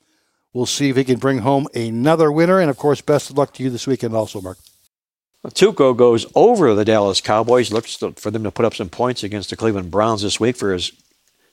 We'll 0.54 0.68
see 0.68 0.90
if 0.90 0.96
he 0.96 1.04
can 1.04 1.20
bring 1.20 1.40
home 1.40 1.68
another 1.74 2.32
winner. 2.32 2.60
And 2.60 2.70
of 2.70 2.78
course, 2.78 3.02
best 3.02 3.30
of 3.30 3.38
luck 3.38 3.54
to 3.56 3.64
you 3.64 3.70
this 3.70 3.88
weekend, 3.88 4.16
also, 4.16 4.40
Mark. 4.40 4.60
Tuco 5.48 5.96
goes 5.98 6.26
over 6.36 6.74
the 6.74 6.86
Dallas 6.86 7.20
Cowboys, 7.20 7.72
looks 7.72 7.98
for 7.98 8.32
them 8.32 8.44
to 8.44 8.52
put 8.52 8.64
up 8.64 8.76
some 8.76 8.88
points 8.88 9.24
against 9.24 9.50
the 9.50 9.58
Cleveland 9.58 9.92
Browns 9.92 10.22
this 10.22 10.40
week 10.40 10.56
for 10.56 10.72
his 10.72 10.94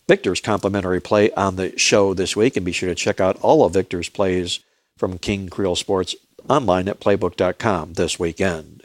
Victor's 0.07 0.41
complimentary 0.41 1.01
play 1.01 1.33
on 1.33 1.57
the 1.57 1.77
show 1.77 2.15
this 2.15 2.37
week. 2.37 2.57
And 2.57 2.65
be 2.65 2.73
sure 2.73 2.89
to 2.89 2.95
check 2.95 3.21
out 3.21 3.41
all 3.41 3.65
of 3.65 3.73
Victor's 3.73 4.09
plays 4.09 4.61
from 4.97 5.19
King 5.19 5.49
Creole 5.49 5.77
Sports 5.77 6.15
online 6.49 6.89
at 6.89 7.01
playbook.com 7.01 7.95
this 7.95 8.19
weekend. 8.19 8.85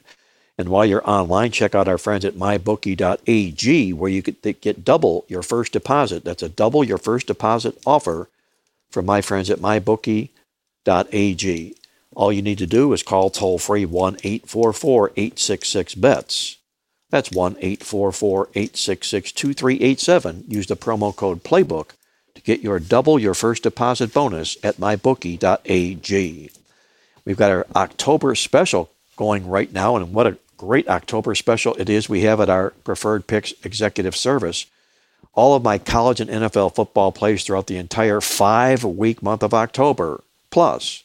And 0.57 0.69
while 0.69 0.85
you're 0.85 1.07
online, 1.07 1.51
check 1.51 1.75
out 1.75 1.87
our 1.87 1.97
friends 1.97 2.23
at 2.23 2.35
mybookie.ag 2.35 3.93
where 3.93 4.09
you 4.09 4.23
could 4.23 4.41
get 4.61 4.85
double 4.85 5.25
your 5.27 5.41
first 5.43 5.73
deposit. 5.73 6.23
That's 6.23 6.43
a 6.43 6.49
double 6.49 6.83
your 6.83 6.97
first 6.97 7.27
deposit 7.27 7.77
offer 7.85 8.29
from 8.95 9.05
my 9.05 9.19
friends 9.19 9.49
at 9.49 9.59
mybookie.ag. 9.59 11.75
All 12.15 12.31
you 12.31 12.41
need 12.41 12.57
to 12.59 12.65
do 12.65 12.93
is 12.93 13.03
call 13.03 13.29
toll 13.29 13.59
free 13.59 13.85
1 13.85 14.15
844 14.23 15.11
866 15.17 15.95
BETS. 15.95 16.57
That's 17.09 17.29
1 17.29 17.57
844 17.59 18.49
866 18.55 19.33
2387. 19.33 20.45
Use 20.47 20.67
the 20.67 20.77
promo 20.77 21.13
code 21.13 21.43
PLAYBOOK 21.43 21.89
to 22.35 22.41
get 22.41 22.61
your 22.61 22.79
double 22.79 23.19
your 23.19 23.33
first 23.33 23.63
deposit 23.63 24.13
bonus 24.13 24.55
at 24.63 24.77
mybookie.ag. 24.77 26.51
We've 27.25 27.37
got 27.37 27.51
our 27.51 27.67
October 27.75 28.33
special 28.33 28.91
going 29.17 29.45
right 29.45 29.73
now, 29.73 29.97
and 29.97 30.13
what 30.13 30.27
a 30.27 30.37
great 30.55 30.87
October 30.87 31.35
special 31.35 31.75
it 31.75 31.89
is 31.89 32.07
we 32.07 32.21
have 32.21 32.39
at 32.39 32.49
our 32.49 32.69
Preferred 32.85 33.27
Picks 33.27 33.53
Executive 33.65 34.15
Service. 34.15 34.67
All 35.35 35.53
of 35.53 35.63
my 35.63 35.77
college 35.77 36.21
and 36.21 36.29
NFL 36.29 36.73
football 36.75 37.11
plays 37.11 37.43
throughout 37.43 37.67
the 37.67 37.75
entire 37.77 38.21
five 38.21 38.85
week 38.85 39.21
month 39.21 39.43
of 39.43 39.53
October, 39.53 40.23
plus 40.49 41.03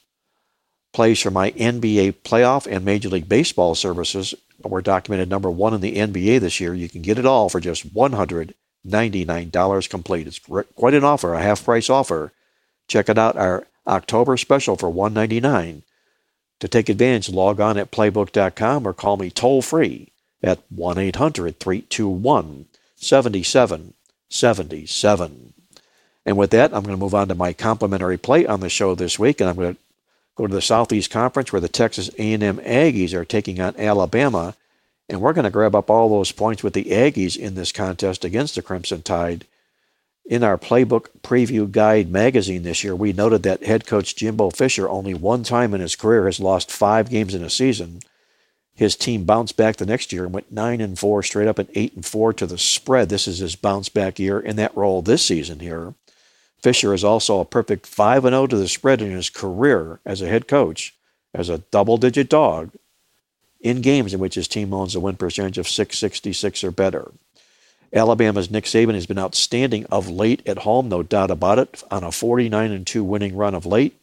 plays 0.92 1.20
for 1.20 1.32
my 1.32 1.50
NBA 1.52 2.14
playoff 2.22 2.66
and 2.70 2.84
Major 2.84 3.08
League 3.08 3.28
Baseball 3.28 3.74
services 3.74 4.34
were 4.62 4.82
documented 4.82 5.28
number 5.28 5.50
one 5.50 5.74
in 5.74 5.80
the 5.80 5.96
NBA 5.96 6.38
this 6.40 6.60
year. 6.60 6.74
You 6.74 6.88
can 6.88 7.02
get 7.02 7.18
it 7.18 7.26
all 7.26 7.48
for 7.48 7.58
just 7.58 7.92
$199 7.92 9.90
complete. 9.90 10.28
It's 10.28 10.38
quite 10.76 10.94
an 10.94 11.02
offer, 11.04 11.34
a 11.34 11.42
half 11.42 11.64
price 11.64 11.90
offer. 11.90 12.30
Check 12.86 13.08
it 13.08 13.18
out, 13.18 13.36
our 13.36 13.66
October 13.86 14.36
special 14.36 14.76
for 14.76 14.92
$199. 14.92 15.82
To 16.60 16.68
take 16.68 16.88
advantage, 16.88 17.30
log 17.30 17.58
on 17.58 17.78
at 17.78 17.90
playbook.com 17.90 18.86
or 18.86 18.92
call 18.92 19.16
me 19.16 19.30
toll 19.30 19.62
free 19.62 20.12
at 20.42 20.60
1 20.70 20.98
800 20.98 21.58
321 21.58 22.66
7777. 24.30 25.52
And 26.24 26.36
with 26.36 26.50
that, 26.50 26.72
I'm 26.72 26.82
going 26.82 26.96
to 26.96 27.00
move 27.00 27.14
on 27.14 27.28
to 27.28 27.34
my 27.34 27.52
complimentary 27.52 28.16
play 28.16 28.46
on 28.46 28.60
the 28.60 28.68
show 28.68 28.94
this 28.94 29.18
week, 29.18 29.40
and 29.40 29.50
I'm 29.50 29.56
going 29.56 29.74
to 29.74 29.80
go 30.36 30.46
to 30.46 30.54
the 30.54 30.62
Southeast 30.62 31.10
Conference 31.10 31.52
where 31.52 31.60
the 31.60 31.68
Texas 31.68 32.08
A&M 32.18 32.58
Aggies 32.58 33.12
are 33.12 33.24
taking 33.24 33.60
on 33.60 33.78
Alabama, 33.78 34.54
and 35.08 35.20
we're 35.20 35.32
going 35.32 35.44
to 35.44 35.50
grab 35.50 35.74
up 35.74 35.90
all 35.90 36.08
those 36.08 36.32
points 36.32 36.62
with 36.62 36.72
the 36.72 36.84
Aggies 36.84 37.36
in 37.36 37.54
this 37.54 37.72
contest 37.72 38.24
against 38.24 38.54
the 38.54 38.62
Crimson 38.62 39.02
Tide. 39.02 39.44
In 40.24 40.44
our 40.44 40.56
playbook 40.56 41.06
preview 41.22 41.70
guide 41.70 42.08
magazine 42.10 42.62
this 42.62 42.84
year, 42.84 42.94
we 42.94 43.12
noted 43.12 43.42
that 43.42 43.64
head 43.64 43.86
coach 43.86 44.14
Jimbo 44.14 44.50
Fisher 44.50 44.88
only 44.88 45.12
one 45.12 45.42
time 45.42 45.74
in 45.74 45.80
his 45.80 45.96
career 45.96 46.26
has 46.26 46.38
lost 46.38 46.70
five 46.70 47.10
games 47.10 47.34
in 47.34 47.42
a 47.42 47.50
season. 47.50 48.00
His 48.80 48.96
team 48.96 49.24
bounced 49.24 49.58
back 49.58 49.76
the 49.76 49.84
next 49.84 50.10
year 50.10 50.24
and 50.24 50.32
went 50.32 50.50
nine 50.50 50.80
and 50.80 50.98
four 50.98 51.22
straight 51.22 51.46
up 51.46 51.58
and 51.58 51.68
eight 51.74 51.92
and 51.92 52.02
four 52.02 52.32
to 52.32 52.46
the 52.46 52.56
spread. 52.56 53.10
This 53.10 53.28
is 53.28 53.36
his 53.36 53.54
bounce 53.54 53.90
back 53.90 54.18
year 54.18 54.40
in 54.40 54.56
that 54.56 54.74
role 54.74 55.02
this 55.02 55.22
season 55.22 55.60
here. 55.60 55.92
Fisher 56.62 56.94
is 56.94 57.04
also 57.04 57.40
a 57.40 57.44
perfect 57.44 57.86
5 57.86 58.22
0 58.22 58.46
to 58.46 58.56
the 58.56 58.68
spread 58.68 59.02
in 59.02 59.10
his 59.10 59.28
career 59.28 60.00
as 60.06 60.22
a 60.22 60.28
head 60.28 60.48
coach, 60.48 60.94
as 61.34 61.50
a 61.50 61.58
double 61.58 61.98
digit 61.98 62.30
dog 62.30 62.70
in 63.60 63.82
games 63.82 64.14
in 64.14 64.18
which 64.18 64.34
his 64.34 64.48
team 64.48 64.72
owns 64.72 64.94
a 64.94 65.00
win 65.00 65.16
percentage 65.16 65.58
of 65.58 65.68
666 65.68 66.64
or 66.64 66.70
better. 66.70 67.12
Alabama's 67.92 68.50
Nick 68.50 68.64
Saban 68.64 68.94
has 68.94 69.04
been 69.04 69.18
outstanding 69.18 69.84
of 69.90 70.08
late 70.08 70.40
at 70.48 70.60
home, 70.60 70.88
no 70.88 71.02
doubt 71.02 71.30
about 71.30 71.58
it, 71.58 71.82
on 71.90 72.02
a 72.02 72.10
49 72.10 72.72
and 72.72 72.86
2 72.86 73.04
winning 73.04 73.36
run 73.36 73.54
of 73.54 73.66
late. 73.66 74.00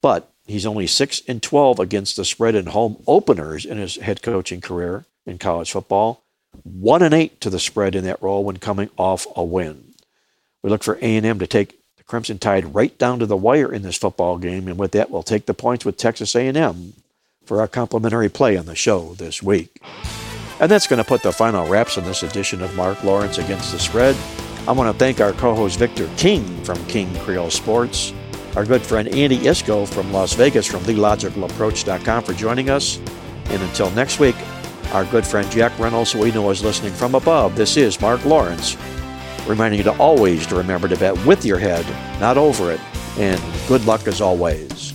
But 0.00 0.30
he's 0.50 0.66
only 0.66 0.86
6 0.86 1.22
and 1.28 1.42
12 1.42 1.78
against 1.78 2.16
the 2.16 2.24
spread 2.24 2.54
in 2.54 2.66
home 2.66 3.02
openers 3.06 3.64
in 3.64 3.78
his 3.78 3.96
head 3.96 4.22
coaching 4.22 4.60
career 4.60 5.04
in 5.26 5.38
college 5.38 5.70
football. 5.70 6.22
1 6.64 7.02
and 7.02 7.14
8 7.14 7.40
to 7.40 7.50
the 7.50 7.60
spread 7.60 7.94
in 7.94 8.04
that 8.04 8.22
role 8.22 8.44
when 8.44 8.56
coming 8.56 8.90
off 8.96 9.26
a 9.36 9.44
win. 9.44 9.94
We 10.62 10.70
look 10.70 10.82
for 10.82 10.98
A&M 11.00 11.38
to 11.38 11.46
take 11.46 11.78
the 11.96 12.02
Crimson 12.02 12.38
Tide 12.38 12.74
right 12.74 12.96
down 12.98 13.18
to 13.20 13.26
the 13.26 13.36
wire 13.36 13.72
in 13.72 13.82
this 13.82 13.96
football 13.96 14.36
game, 14.36 14.68
and 14.68 14.78
with 14.78 14.92
that, 14.92 15.10
we'll 15.10 15.22
take 15.22 15.46
the 15.46 15.54
points 15.54 15.84
with 15.84 15.96
Texas 15.96 16.34
A&M 16.34 16.94
for 17.44 17.60
our 17.60 17.68
complimentary 17.68 18.28
play 18.28 18.56
on 18.56 18.66
the 18.66 18.74
show 18.74 19.14
this 19.14 19.42
week. 19.42 19.80
And 20.60 20.70
that's 20.70 20.86
going 20.86 21.02
to 21.02 21.08
put 21.08 21.22
the 21.22 21.32
final 21.32 21.66
wraps 21.66 21.96
on 21.96 22.04
this 22.04 22.22
edition 22.22 22.60
of 22.62 22.74
Mark 22.76 23.02
Lawrence 23.02 23.38
Against 23.38 23.72
the 23.72 23.78
Spread. 23.78 24.16
I 24.68 24.72
want 24.72 24.92
to 24.92 24.98
thank 24.98 25.20
our 25.20 25.32
co-host 25.32 25.78
Victor 25.78 26.08
King 26.18 26.62
from 26.64 26.84
King 26.86 27.14
Creole 27.20 27.50
Sports, 27.50 28.12
our 28.56 28.64
good 28.64 28.82
friend 28.82 29.08
Andy 29.08 29.38
Iskoe 29.38 29.88
from 29.88 30.12
Las 30.12 30.34
Vegas 30.34 30.66
from 30.66 30.80
TheLogicalApproach.com 30.82 32.24
for 32.24 32.32
joining 32.32 32.70
us. 32.70 32.98
And 33.46 33.62
until 33.62 33.90
next 33.90 34.20
week, 34.20 34.36
our 34.92 35.04
good 35.06 35.26
friend 35.26 35.50
Jack 35.50 35.78
Reynolds, 35.78 36.12
who 36.12 36.20
we 36.20 36.32
know 36.32 36.50
is 36.50 36.62
listening 36.62 36.92
from 36.92 37.14
above, 37.14 37.56
this 37.56 37.76
is 37.76 38.00
Mark 38.00 38.24
Lawrence 38.24 38.76
reminding 39.46 39.78
you 39.78 39.84
to 39.84 39.96
always 39.98 40.46
to 40.46 40.54
remember 40.54 40.88
to 40.88 40.96
bet 40.96 41.26
with 41.26 41.44
your 41.44 41.58
head, 41.58 41.84
not 42.20 42.36
over 42.36 42.70
it, 42.70 42.80
and 43.18 43.40
good 43.68 43.84
luck 43.84 44.06
as 44.06 44.20
always. 44.20 44.94